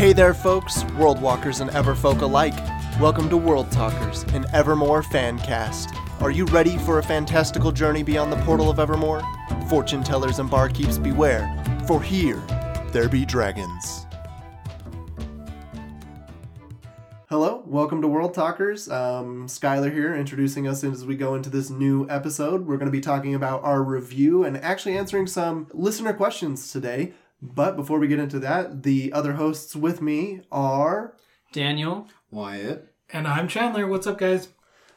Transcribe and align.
Hey 0.00 0.14
there, 0.14 0.32
folks, 0.32 0.82
World 0.94 1.20
Walkers 1.20 1.60
and 1.60 1.68
Everfolk 1.72 2.22
alike. 2.22 2.56
Welcome 2.98 3.28
to 3.28 3.36
World 3.36 3.70
Talkers, 3.70 4.22
an 4.32 4.46
Evermore 4.54 5.02
fan 5.02 5.38
cast. 5.40 5.90
Are 6.22 6.30
you 6.30 6.46
ready 6.46 6.78
for 6.78 7.00
a 7.00 7.02
fantastical 7.02 7.70
journey 7.70 8.02
beyond 8.02 8.32
the 8.32 8.38
portal 8.38 8.70
of 8.70 8.78
Evermore? 8.78 9.22
Fortune 9.68 10.02
tellers 10.02 10.38
and 10.38 10.48
barkeeps 10.48 11.00
beware, 11.02 11.54
for 11.86 12.02
here 12.02 12.42
there 12.92 13.10
be 13.10 13.26
dragons. 13.26 14.06
Hello, 17.28 17.62
welcome 17.66 18.00
to 18.00 18.08
World 18.08 18.32
Talkers. 18.32 18.88
Um, 18.88 19.48
Skylar 19.48 19.92
here, 19.92 20.16
introducing 20.16 20.66
us 20.66 20.82
as 20.82 21.04
we 21.04 21.14
go 21.14 21.34
into 21.34 21.50
this 21.50 21.68
new 21.68 22.08
episode. 22.08 22.66
We're 22.66 22.78
going 22.78 22.86
to 22.86 22.90
be 22.90 23.02
talking 23.02 23.34
about 23.34 23.62
our 23.64 23.82
review 23.82 24.44
and 24.44 24.56
actually 24.56 24.96
answering 24.96 25.26
some 25.26 25.66
listener 25.74 26.14
questions 26.14 26.72
today. 26.72 27.12
But 27.42 27.76
before 27.76 27.98
we 27.98 28.08
get 28.08 28.18
into 28.18 28.38
that, 28.40 28.82
the 28.82 29.12
other 29.12 29.34
hosts 29.34 29.74
with 29.74 30.02
me 30.02 30.42
are. 30.52 31.14
Daniel. 31.52 32.06
Wyatt. 32.30 32.92
And 33.12 33.26
I'm 33.26 33.48
Chandler. 33.48 33.86
What's 33.86 34.06
up, 34.06 34.18
guys? 34.18 34.48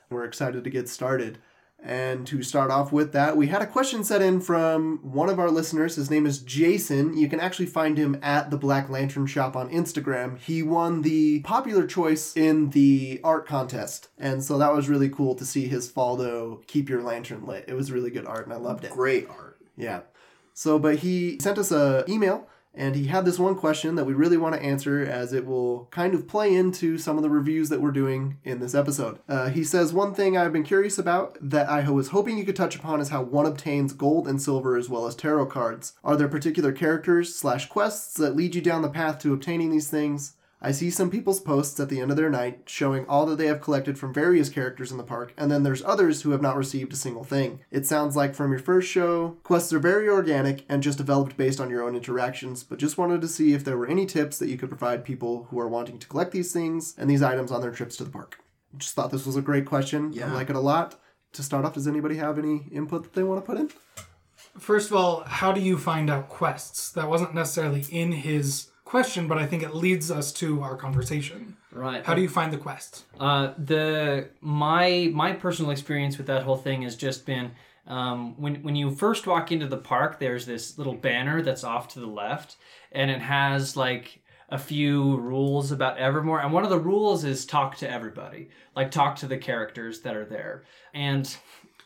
We're 0.10 0.26
excited 0.26 0.64
to 0.64 0.70
get 0.70 0.90
started. 0.90 1.40
And 1.86 2.26
to 2.28 2.44
start 2.44 2.72
off 2.72 2.94
with 2.94 3.12
that, 3.12 3.36
we 3.36 3.48
had 3.48 3.62
a 3.62 3.68
question 3.68 4.06
set 4.06 4.22
in 4.22 4.40
from 4.40 5.00
one 5.02 5.28
of 5.28 5.38
our 5.38 5.52
listeners. 5.52 5.96
His 5.96 6.10
name 6.10 6.26
is 6.26 6.40
Jason. 6.40 7.18
You 7.18 7.28
can 7.28 7.42
actually 7.42 7.66
find 7.66 7.98
him 7.98 8.18
at 8.22 8.52
the 8.52 8.58
Black 8.58 8.90
Lantern 8.90 9.26
Shop 9.26 9.58
on 9.58 9.70
Instagram. 9.70 10.38
He 10.38 10.64
won 10.64 11.02
the 11.02 11.42
popular 11.42 11.86
choice 11.86 12.38
in 12.38 12.70
the 12.70 13.20
art 13.22 13.46
contest. 13.46 14.08
And 14.18 14.42
so 14.42 14.58
that 14.60 14.74
was 14.74 14.88
really 14.88 15.10
cool 15.10 15.36
to 15.36 15.46
see 15.46 15.68
his 15.68 15.92
Faldo 15.92 16.66
keep 16.68 16.88
your 16.88 17.02
lantern 17.02 17.46
lit. 17.46 17.66
It 17.68 17.74
was 17.74 17.92
really 17.92 18.12
good 18.12 18.26
art 18.26 18.46
and 18.46 18.54
I 18.54 18.58
loved 18.58 18.86
it. 18.86 18.92
Great 18.92 19.28
art. 19.30 19.58
Yeah. 19.76 20.02
So, 20.54 20.80
but 20.80 20.98
he 20.98 21.40
sent 21.40 21.58
us 21.58 21.72
a 21.72 22.04
email 22.08 22.48
and 22.76 22.96
he 22.96 23.06
had 23.06 23.24
this 23.24 23.38
one 23.38 23.56
question 23.56 23.96
that 23.96 24.06
we 24.06 24.14
really 24.14 24.38
want 24.38 24.56
to 24.56 24.62
answer 24.62 25.04
as 25.04 25.32
it 25.32 25.46
will 25.46 25.86
kind 25.92 26.16
of 26.16 26.28
play 26.28 26.56
into 26.56 26.98
some 26.98 27.18
of 27.18 27.24
the 27.24 27.30
reviews 27.30 27.70
that 27.70 27.82
we're 27.82 27.92
doing 27.92 28.38
in 28.44 28.60
this 28.60 28.74
episode. 28.74 29.20
Uh, 29.30 29.50
he 29.50 29.64
says, 29.64 29.94
One 29.94 30.16
thing 30.16 30.36
I've 30.36 30.54
been 30.54 30.64
curious 30.64 30.98
about 30.98 31.38
that 31.40 31.70
I 31.70 31.88
was 31.90 32.10
hoping 32.10 32.38
you 32.38 32.46
could 32.46 32.56
touch 32.56 32.76
upon 32.76 33.00
is 33.00 33.10
how 33.10 33.22
one 33.22 33.46
obtains 33.46 33.94
gold 33.94 34.28
and 34.28 34.42
silver 34.42 34.76
as 34.76 34.90
well 34.90 35.06
as 35.06 35.16
tarot 35.16 35.48
cards. 35.48 35.94
Are 36.04 36.16
there 36.16 36.28
particular 36.28 36.72
characters 36.72 37.36
slash 37.36 37.68
quests 37.68 38.16
that 38.18 38.36
lead 38.36 38.56
you 38.56 38.62
down 38.62 38.82
the 38.82 38.90
path 38.90 39.20
to 39.20 39.34
obtaining 39.34 39.70
these 39.70 39.90
things? 39.90 40.34
I 40.66 40.72
see 40.72 40.90
some 40.90 41.12
people's 41.12 41.42
posts 41.42 41.78
at 41.82 41.90
the 41.90 42.00
end 42.00 42.10
of 42.10 42.16
their 42.16 42.30
night 42.30 42.62
showing 42.68 43.06
all 43.08 43.26
that 43.26 43.38
they 43.38 43.48
have 43.48 43.60
collected 43.60 44.00
from 44.00 44.14
various 44.14 44.48
characters 44.48 44.92
in 44.92 44.98
the 44.98 45.04
park, 45.04 45.34
and 45.38 45.52
then 45.52 45.64
there's 45.64 45.84
others 45.84 46.22
who 46.22 46.32
have 46.32 46.42
not 46.42 46.56
received 46.56 46.94
a 46.94 46.96
single 46.96 47.26
thing. 47.26 47.60
It 47.70 47.86
sounds 47.86 48.16
like 48.16 48.34
from 48.34 48.52
your 48.52 48.62
first 48.62 48.90
show, 48.90 49.36
quests 49.44 49.74
are 49.74 49.80
very 49.80 50.08
organic 50.08 50.64
and 50.70 50.82
just 50.82 50.98
developed 50.98 51.36
based 51.36 51.60
on 51.60 51.70
your 51.70 51.84
own 51.84 51.98
interactions, 51.98 52.64
but 52.64 52.80
just 52.80 52.98
wanted 52.98 53.20
to 53.20 53.28
see 53.28 53.54
if 53.54 53.66
there 53.66 53.78
were 53.78 53.88
any 53.88 54.06
tips 54.06 54.40
that 54.40 54.48
you 54.48 54.58
could 54.58 54.70
provide 54.70 55.04
people 55.04 55.48
who 55.50 55.60
are 55.60 55.68
wanting 55.68 56.00
to 56.00 56.08
collect 56.08 56.32
these 56.32 56.54
things 56.54 56.96
and 56.98 57.10
these 57.10 57.22
items 57.22 57.52
on 57.52 57.60
their 57.60 57.72
trips 57.72 57.98
to 57.98 58.06
the 58.06 58.10
park. 58.10 58.38
Just 58.78 58.94
thought 58.94 59.12
this 59.12 59.26
was 59.26 59.36
a 59.36 59.42
great 59.42 59.66
question. 59.66 60.14
Yeah. 60.14 60.32
I 60.32 60.34
like 60.34 60.50
it 60.50 60.56
a 60.56 60.62
lot. 60.62 60.98
To 61.34 61.44
start 61.44 61.66
off, 61.66 61.74
does 61.74 61.88
anybody 61.88 62.16
have 62.16 62.40
any 62.40 62.68
input 62.72 63.04
that 63.04 63.14
they 63.14 63.24
want 63.24 63.44
to 63.44 63.46
put 63.46 63.60
in? 63.60 63.70
First 64.58 64.92
of 64.92 64.96
all, 64.96 65.24
how 65.26 65.52
do 65.52 65.60
you 65.60 65.78
find 65.78 66.10
out 66.10 66.30
quests? 66.30 66.92
That 66.92 67.10
wasn't 67.10 67.34
necessarily 67.34 67.86
in 67.90 68.12
his 68.12 68.68
question, 68.94 69.28
but 69.28 69.40
I 69.40 69.48
think 69.48 69.64
it 69.64 69.74
leads 69.74 70.12
us 70.12 70.32
to 70.34 70.62
our 70.62 70.76
conversation. 70.76 71.58
Right. 71.72 72.06
How 72.06 72.14
do 72.14 72.22
you 72.22 72.30
find 72.30 72.54
the 72.54 72.60
quests? 72.60 73.06
Uh, 73.20 73.54
the 73.58 74.30
my 74.40 75.10
my 75.12 75.34
personal 75.34 75.72
experience 75.72 76.20
with 76.20 76.28
that 76.28 76.44
whole 76.44 76.58
thing 76.58 76.84
has 76.84 76.96
just 76.96 77.26
been 77.26 77.54
um, 77.88 78.40
when 78.40 78.62
when 78.62 78.76
you 78.76 78.92
first 78.92 79.26
walk 79.26 79.52
into 79.52 79.66
the 79.66 79.78
park, 79.78 80.20
there's 80.20 80.46
this 80.46 80.78
little 80.78 80.94
banner 80.94 81.42
that's 81.42 81.64
off 81.64 81.88
to 81.94 82.00
the 82.00 82.14
left, 82.24 82.58
and 82.92 83.10
it 83.10 83.20
has 83.20 83.76
like 83.76 84.22
a 84.50 84.60
few 84.60 85.18
rules 85.18 85.72
about 85.72 85.98
Evermore, 85.98 86.42
and 86.42 86.54
one 86.54 86.64
of 86.64 86.70
the 86.70 86.80
rules 86.80 87.24
is 87.24 87.48
talk 87.48 87.76
to 87.78 87.90
everybody, 87.90 88.50
like 88.76 88.92
talk 88.92 89.16
to 89.16 89.28
the 89.28 89.40
characters 89.40 90.02
that 90.02 90.16
are 90.16 90.26
there, 90.26 90.66
and 90.94 91.36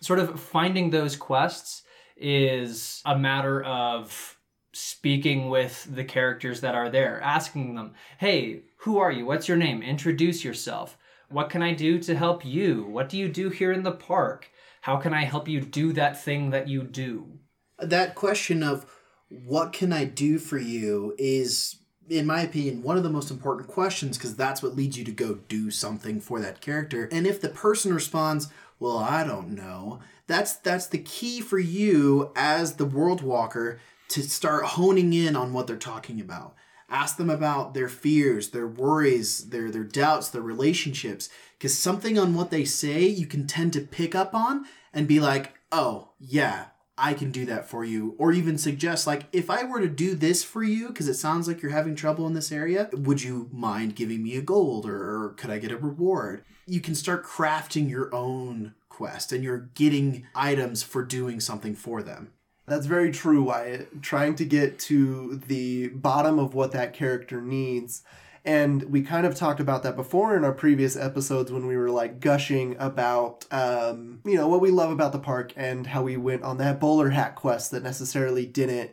sort 0.01 0.19
of 0.19 0.37
finding 0.37 0.89
those 0.89 1.15
quests 1.15 1.83
is 2.17 3.01
a 3.05 3.17
matter 3.17 3.63
of 3.63 4.36
speaking 4.77 5.49
with 5.49 5.87
the 5.95 6.03
characters 6.03 6.61
that 6.61 6.75
are 6.75 6.89
there, 6.89 7.19
asking 7.21 7.75
them, 7.75 7.93
hey, 8.19 8.61
who 8.77 8.99
are 8.99 9.11
you? 9.11 9.25
What's 9.25 9.47
your 9.47 9.57
name? 9.57 9.81
Introduce 9.81 10.43
yourself. 10.43 10.97
What 11.29 11.49
can 11.49 11.63
I 11.63 11.73
do 11.73 11.99
to 11.99 12.15
help 12.15 12.45
you? 12.45 12.83
What 12.83 13.09
do 13.09 13.17
you 13.17 13.27
do 13.27 13.49
here 13.49 13.71
in 13.71 13.83
the 13.83 13.91
park? 13.91 14.49
How 14.81 14.97
can 14.97 15.13
I 15.13 15.23
help 15.25 15.47
you 15.47 15.61
do 15.61 15.93
that 15.93 16.21
thing 16.23 16.51
that 16.51 16.67
you 16.67 16.83
do? 16.83 17.39
That 17.79 18.15
question 18.15 18.61
of 18.61 18.85
what 19.29 19.73
can 19.73 19.91
I 19.91 20.05
do 20.05 20.37
for 20.37 20.59
you 20.59 21.15
is, 21.17 21.77
in 22.07 22.27
my 22.27 22.41
opinion, 22.41 22.83
one 22.83 22.97
of 22.97 23.03
the 23.03 23.09
most 23.09 23.31
important 23.31 23.67
questions 23.67 24.17
because 24.17 24.35
that's 24.35 24.61
what 24.61 24.75
leads 24.75 24.97
you 24.97 25.03
to 25.05 25.11
go 25.11 25.39
do 25.49 25.71
something 25.71 26.21
for 26.21 26.39
that 26.39 26.61
character. 26.61 27.09
And 27.11 27.25
if 27.25 27.41
the 27.41 27.49
person 27.49 27.93
responds, 27.93 28.47
well, 28.79 28.97
I 28.97 29.23
don't 29.23 29.49
know, 29.49 29.99
that's 30.27 30.53
that's 30.53 30.87
the 30.87 30.99
key 30.99 31.41
for 31.41 31.57
you 31.57 32.31
as 32.35 32.75
the 32.75 32.85
world 32.85 33.21
walker 33.21 33.79
to 34.09 34.23
start 34.23 34.65
honing 34.65 35.13
in 35.13 35.35
on 35.35 35.53
what 35.53 35.67
they're 35.67 35.77
talking 35.77 36.19
about. 36.19 36.55
Ask 36.89 37.17
them 37.17 37.29
about 37.29 37.73
their 37.73 37.89
fears, 37.89 38.51
their 38.51 38.67
worries, 38.67 39.49
their 39.49 39.69
their 39.69 39.83
doubts, 39.83 40.29
their 40.29 40.41
relationships. 40.41 41.29
Because 41.57 41.77
something 41.77 42.17
on 42.17 42.33
what 42.33 42.49
they 42.49 42.63
say 42.63 43.05
you 43.05 43.27
can 43.27 43.47
tend 43.47 43.73
to 43.73 43.81
pick 43.81 44.15
up 44.15 44.33
on 44.33 44.65
and 44.93 45.07
be 45.07 45.19
like, 45.19 45.53
oh, 45.71 46.09
yeah, 46.19 46.67
I 46.97 47.13
can 47.13 47.31
do 47.31 47.45
that 47.45 47.69
for 47.69 47.83
you. 47.83 48.15
Or 48.17 48.31
even 48.31 48.57
suggest, 48.57 49.05
like, 49.05 49.25
if 49.31 49.49
I 49.49 49.63
were 49.63 49.79
to 49.79 49.89
do 49.89 50.15
this 50.15 50.43
for 50.43 50.63
you, 50.63 50.87
because 50.87 51.07
it 51.07 51.13
sounds 51.15 51.47
like 51.47 51.61
you're 51.61 51.71
having 51.71 51.95
trouble 51.95 52.25
in 52.25 52.33
this 52.33 52.51
area, 52.51 52.89
would 52.93 53.21
you 53.21 53.49
mind 53.51 53.95
giving 53.95 54.23
me 54.23 54.35
a 54.35 54.41
gold 54.41 54.87
or, 54.87 55.25
or 55.25 55.29
could 55.37 55.51
I 55.51 55.59
get 55.59 55.71
a 55.71 55.77
reward? 55.77 56.43
You 56.65 56.79
can 56.79 56.95
start 56.95 57.25
crafting 57.25 57.89
your 57.89 58.13
own 58.13 58.73
quest 58.89 59.31
and 59.31 59.43
you're 59.43 59.69
getting 59.75 60.25
items 60.33 60.81
for 60.81 61.03
doing 61.03 61.39
something 61.39 61.75
for 61.75 62.01
them. 62.01 62.31
That's 62.67 62.85
very 62.85 63.11
true, 63.11 63.43
Wyatt. 63.43 64.01
Trying 64.01 64.35
to 64.35 64.45
get 64.45 64.77
to 64.79 65.41
the 65.47 65.87
bottom 65.89 66.37
of 66.37 66.53
what 66.53 66.73
that 66.73 66.93
character 66.93 67.41
needs. 67.41 68.03
And 68.43 68.83
we 68.83 69.01
kind 69.01 69.25
of 69.25 69.35
talked 69.35 69.59
about 69.59 69.83
that 69.83 69.95
before 69.95 70.35
in 70.35 70.43
our 70.43 70.53
previous 70.53 70.95
episodes 70.95 71.51
when 71.51 71.65
we 71.67 71.75
were 71.77 71.89
like 71.89 72.19
gushing 72.19 72.75
about, 72.79 73.45
um, 73.51 74.19
you 74.25 74.35
know, 74.35 74.47
what 74.47 74.61
we 74.61 74.71
love 74.71 74.91
about 74.91 75.11
the 75.11 75.19
park 75.19 75.53
and 75.55 75.87
how 75.87 76.03
we 76.03 76.17
went 76.17 76.43
on 76.43 76.57
that 76.57 76.79
bowler 76.79 77.09
hat 77.09 77.35
quest 77.35 77.71
that 77.71 77.83
necessarily 77.83 78.45
didn't 78.45 78.91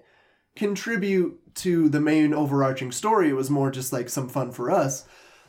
contribute 0.57 1.55
to 1.57 1.89
the 1.89 2.01
main 2.01 2.35
overarching 2.35 2.91
story. 2.93 3.29
It 3.29 3.37
was 3.37 3.51
more 3.51 3.71
just 3.71 3.93
like 3.93 4.09
some 4.09 4.29
fun 4.29 4.51
for 4.51 4.71
us. 4.71 5.05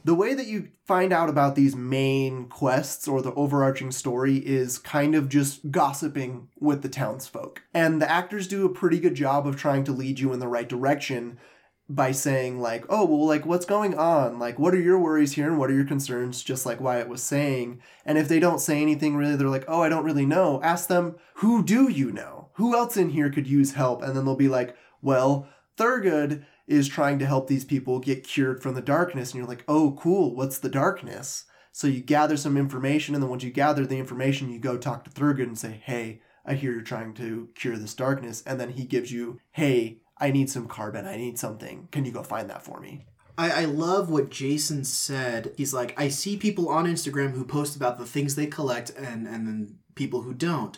The 0.05 0.13
way 0.13 0.35
that 0.35 0.45
you 0.45 0.67
find 0.85 1.11
out 1.11 1.29
about 1.29 1.55
these 1.55 1.75
main 1.75 2.45
quests 2.45 3.07
or 3.07 3.23
the 3.23 3.33
overarching 3.33 3.89
story 3.89 4.37
is 4.37 4.77
kind 4.77 5.15
of 5.15 5.29
just 5.29 5.71
gossiping 5.71 6.47
with 6.59 6.83
the 6.83 6.89
townsfolk. 6.89 7.63
And 7.73 7.99
the 7.99 8.09
actors 8.09 8.47
do 8.47 8.67
a 8.67 8.69
pretty 8.69 8.99
good 8.99 9.15
job 9.15 9.47
of 9.47 9.55
trying 9.55 9.83
to 9.85 9.91
lead 9.91 10.19
you 10.19 10.31
in 10.31 10.37
the 10.37 10.47
right 10.47 10.69
direction 10.69 11.39
by 11.89 12.11
saying 12.11 12.59
like 12.59 12.85
oh 12.87 13.05
well 13.05 13.25
like 13.25 13.47
what's 13.47 13.65
going 13.65 13.97
on? 13.97 14.37
Like 14.37 14.59
what 14.59 14.75
are 14.75 14.79
your 14.79 14.99
worries 14.99 15.33
here 15.33 15.47
and 15.47 15.57
what 15.57 15.71
are 15.71 15.75
your 15.75 15.85
concerns? 15.85 16.43
Just 16.43 16.67
like 16.67 16.79
wyatt 16.79 17.09
was 17.09 17.23
saying. 17.23 17.81
And 18.05 18.19
if 18.19 18.27
they 18.27 18.39
don't 18.39 18.61
say 18.61 18.83
anything 18.83 19.15
really 19.15 19.35
they're 19.35 19.49
like 19.49 19.65
oh 19.67 19.81
i 19.81 19.89
don't 19.89 20.05
really 20.05 20.27
know. 20.27 20.61
Ask 20.61 20.87
them 20.87 21.15
who 21.37 21.63
do 21.63 21.89
you 21.89 22.11
know? 22.11 22.49
Who 22.53 22.75
else 22.75 22.95
in 22.95 23.09
here 23.09 23.31
could 23.31 23.47
use 23.47 23.73
help? 23.73 24.03
And 24.03 24.15
then 24.15 24.25
they'll 24.25 24.35
be 24.35 24.49
like 24.49 24.75
well 25.01 25.47
thurgood 25.79 26.45
is 26.67 26.87
trying 26.87 27.19
to 27.19 27.25
help 27.25 27.47
these 27.47 27.65
people 27.65 27.99
get 27.99 28.23
cured 28.23 28.61
from 28.61 28.75
the 28.75 28.81
darkness 28.81 29.31
and 29.31 29.37
you're 29.37 29.47
like 29.47 29.63
oh 29.67 29.97
cool 29.99 30.35
what's 30.35 30.59
the 30.59 30.69
darkness 30.69 31.45
so 31.71 31.87
you 31.87 32.01
gather 32.01 32.37
some 32.37 32.57
information 32.57 33.13
and 33.13 33.23
then 33.23 33.29
once 33.29 33.43
you 33.43 33.51
gather 33.51 33.85
the 33.85 33.99
information 33.99 34.51
you 34.51 34.59
go 34.59 34.77
talk 34.77 35.03
to 35.03 35.09
thurgood 35.09 35.43
and 35.43 35.59
say 35.59 35.81
hey 35.83 36.21
i 36.45 36.53
hear 36.53 36.71
you're 36.71 36.81
trying 36.81 37.13
to 37.13 37.49
cure 37.55 37.77
this 37.77 37.93
darkness 37.93 38.43
and 38.45 38.59
then 38.59 38.71
he 38.71 38.85
gives 38.85 39.11
you 39.11 39.39
hey 39.51 39.99
I 40.17 40.31
need 40.31 40.49
some 40.49 40.67
carbon. 40.67 41.05
I 41.05 41.17
need 41.17 41.37
something. 41.37 41.87
Can 41.91 42.05
you 42.05 42.11
go 42.11 42.23
find 42.23 42.49
that 42.49 42.63
for 42.63 42.79
me? 42.79 43.05
I, 43.37 43.63
I 43.63 43.65
love 43.65 44.09
what 44.09 44.29
Jason 44.29 44.85
said. 44.85 45.53
He's 45.57 45.73
like, 45.73 45.99
I 45.99 46.07
see 46.07 46.37
people 46.37 46.69
on 46.69 46.85
Instagram 46.85 47.31
who 47.31 47.43
post 47.43 47.75
about 47.75 47.97
the 47.97 48.05
things 48.05 48.35
they 48.35 48.47
collect 48.47 48.91
and, 48.91 49.27
and 49.27 49.45
then 49.45 49.79
people 49.95 50.21
who 50.21 50.33
don't. 50.33 50.77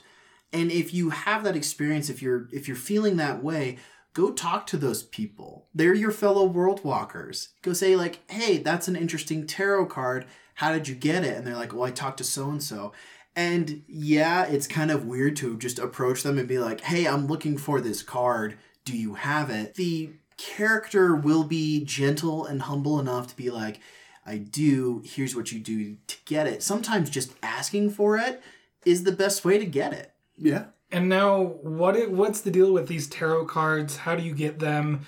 And 0.51 0.71
if 0.71 0.93
you 0.93 1.11
have 1.11 1.43
that 1.43 1.55
experience, 1.55 2.09
if 2.09 2.21
you're 2.21 2.47
if 2.51 2.67
you're 2.67 2.77
feeling 2.77 3.17
that 3.17 3.43
way, 3.43 3.77
go 4.17 4.31
talk 4.31 4.65
to 4.65 4.77
those 4.77 5.03
people. 5.03 5.67
They're 5.75 5.93
your 5.93 6.09
fellow 6.09 6.43
world 6.43 6.83
walkers. 6.83 7.49
Go 7.61 7.71
say 7.71 7.95
like, 7.95 8.19
"Hey, 8.31 8.57
that's 8.57 8.87
an 8.87 8.95
interesting 8.95 9.45
tarot 9.45 9.85
card. 9.85 10.25
How 10.55 10.73
did 10.73 10.87
you 10.87 10.95
get 10.95 11.23
it?" 11.23 11.37
And 11.37 11.45
they're 11.45 11.55
like, 11.55 11.71
"Well, 11.71 11.83
I 11.83 11.91
talked 11.91 12.17
to 12.17 12.23
so 12.23 12.49
and 12.49 12.63
so." 12.63 12.93
And 13.35 13.83
yeah, 13.87 14.45
it's 14.45 14.65
kind 14.65 14.89
of 14.89 15.05
weird 15.05 15.35
to 15.37 15.55
just 15.55 15.77
approach 15.77 16.23
them 16.23 16.39
and 16.39 16.47
be 16.47 16.57
like, 16.57 16.81
"Hey, 16.81 17.05
I'm 17.07 17.27
looking 17.27 17.59
for 17.59 17.79
this 17.79 18.01
card. 18.01 18.57
Do 18.85 18.97
you 18.97 19.13
have 19.13 19.51
it?" 19.51 19.75
The 19.75 20.13
character 20.37 21.15
will 21.15 21.43
be 21.43 21.85
gentle 21.85 22.43
and 22.43 22.63
humble 22.63 22.99
enough 22.99 23.27
to 23.27 23.35
be 23.35 23.51
like, 23.51 23.79
"I 24.25 24.37
do. 24.37 25.03
Here's 25.05 25.35
what 25.35 25.51
you 25.51 25.59
do 25.59 25.97
to 26.07 26.15
get 26.25 26.47
it." 26.47 26.63
Sometimes 26.63 27.11
just 27.11 27.33
asking 27.43 27.91
for 27.91 28.17
it 28.17 28.41
is 28.83 29.03
the 29.03 29.11
best 29.11 29.45
way 29.45 29.59
to 29.59 29.65
get 29.65 29.93
it. 29.93 30.11
Yeah. 30.39 30.65
And 30.91 31.09
now, 31.09 31.41
what 31.41 31.95
it, 31.95 32.11
what's 32.11 32.41
the 32.41 32.51
deal 32.51 32.71
with 32.71 32.87
these 32.87 33.07
tarot 33.07 33.45
cards? 33.45 33.97
How 33.97 34.15
do 34.15 34.23
you 34.23 34.33
get 34.33 34.59
them? 34.59 35.05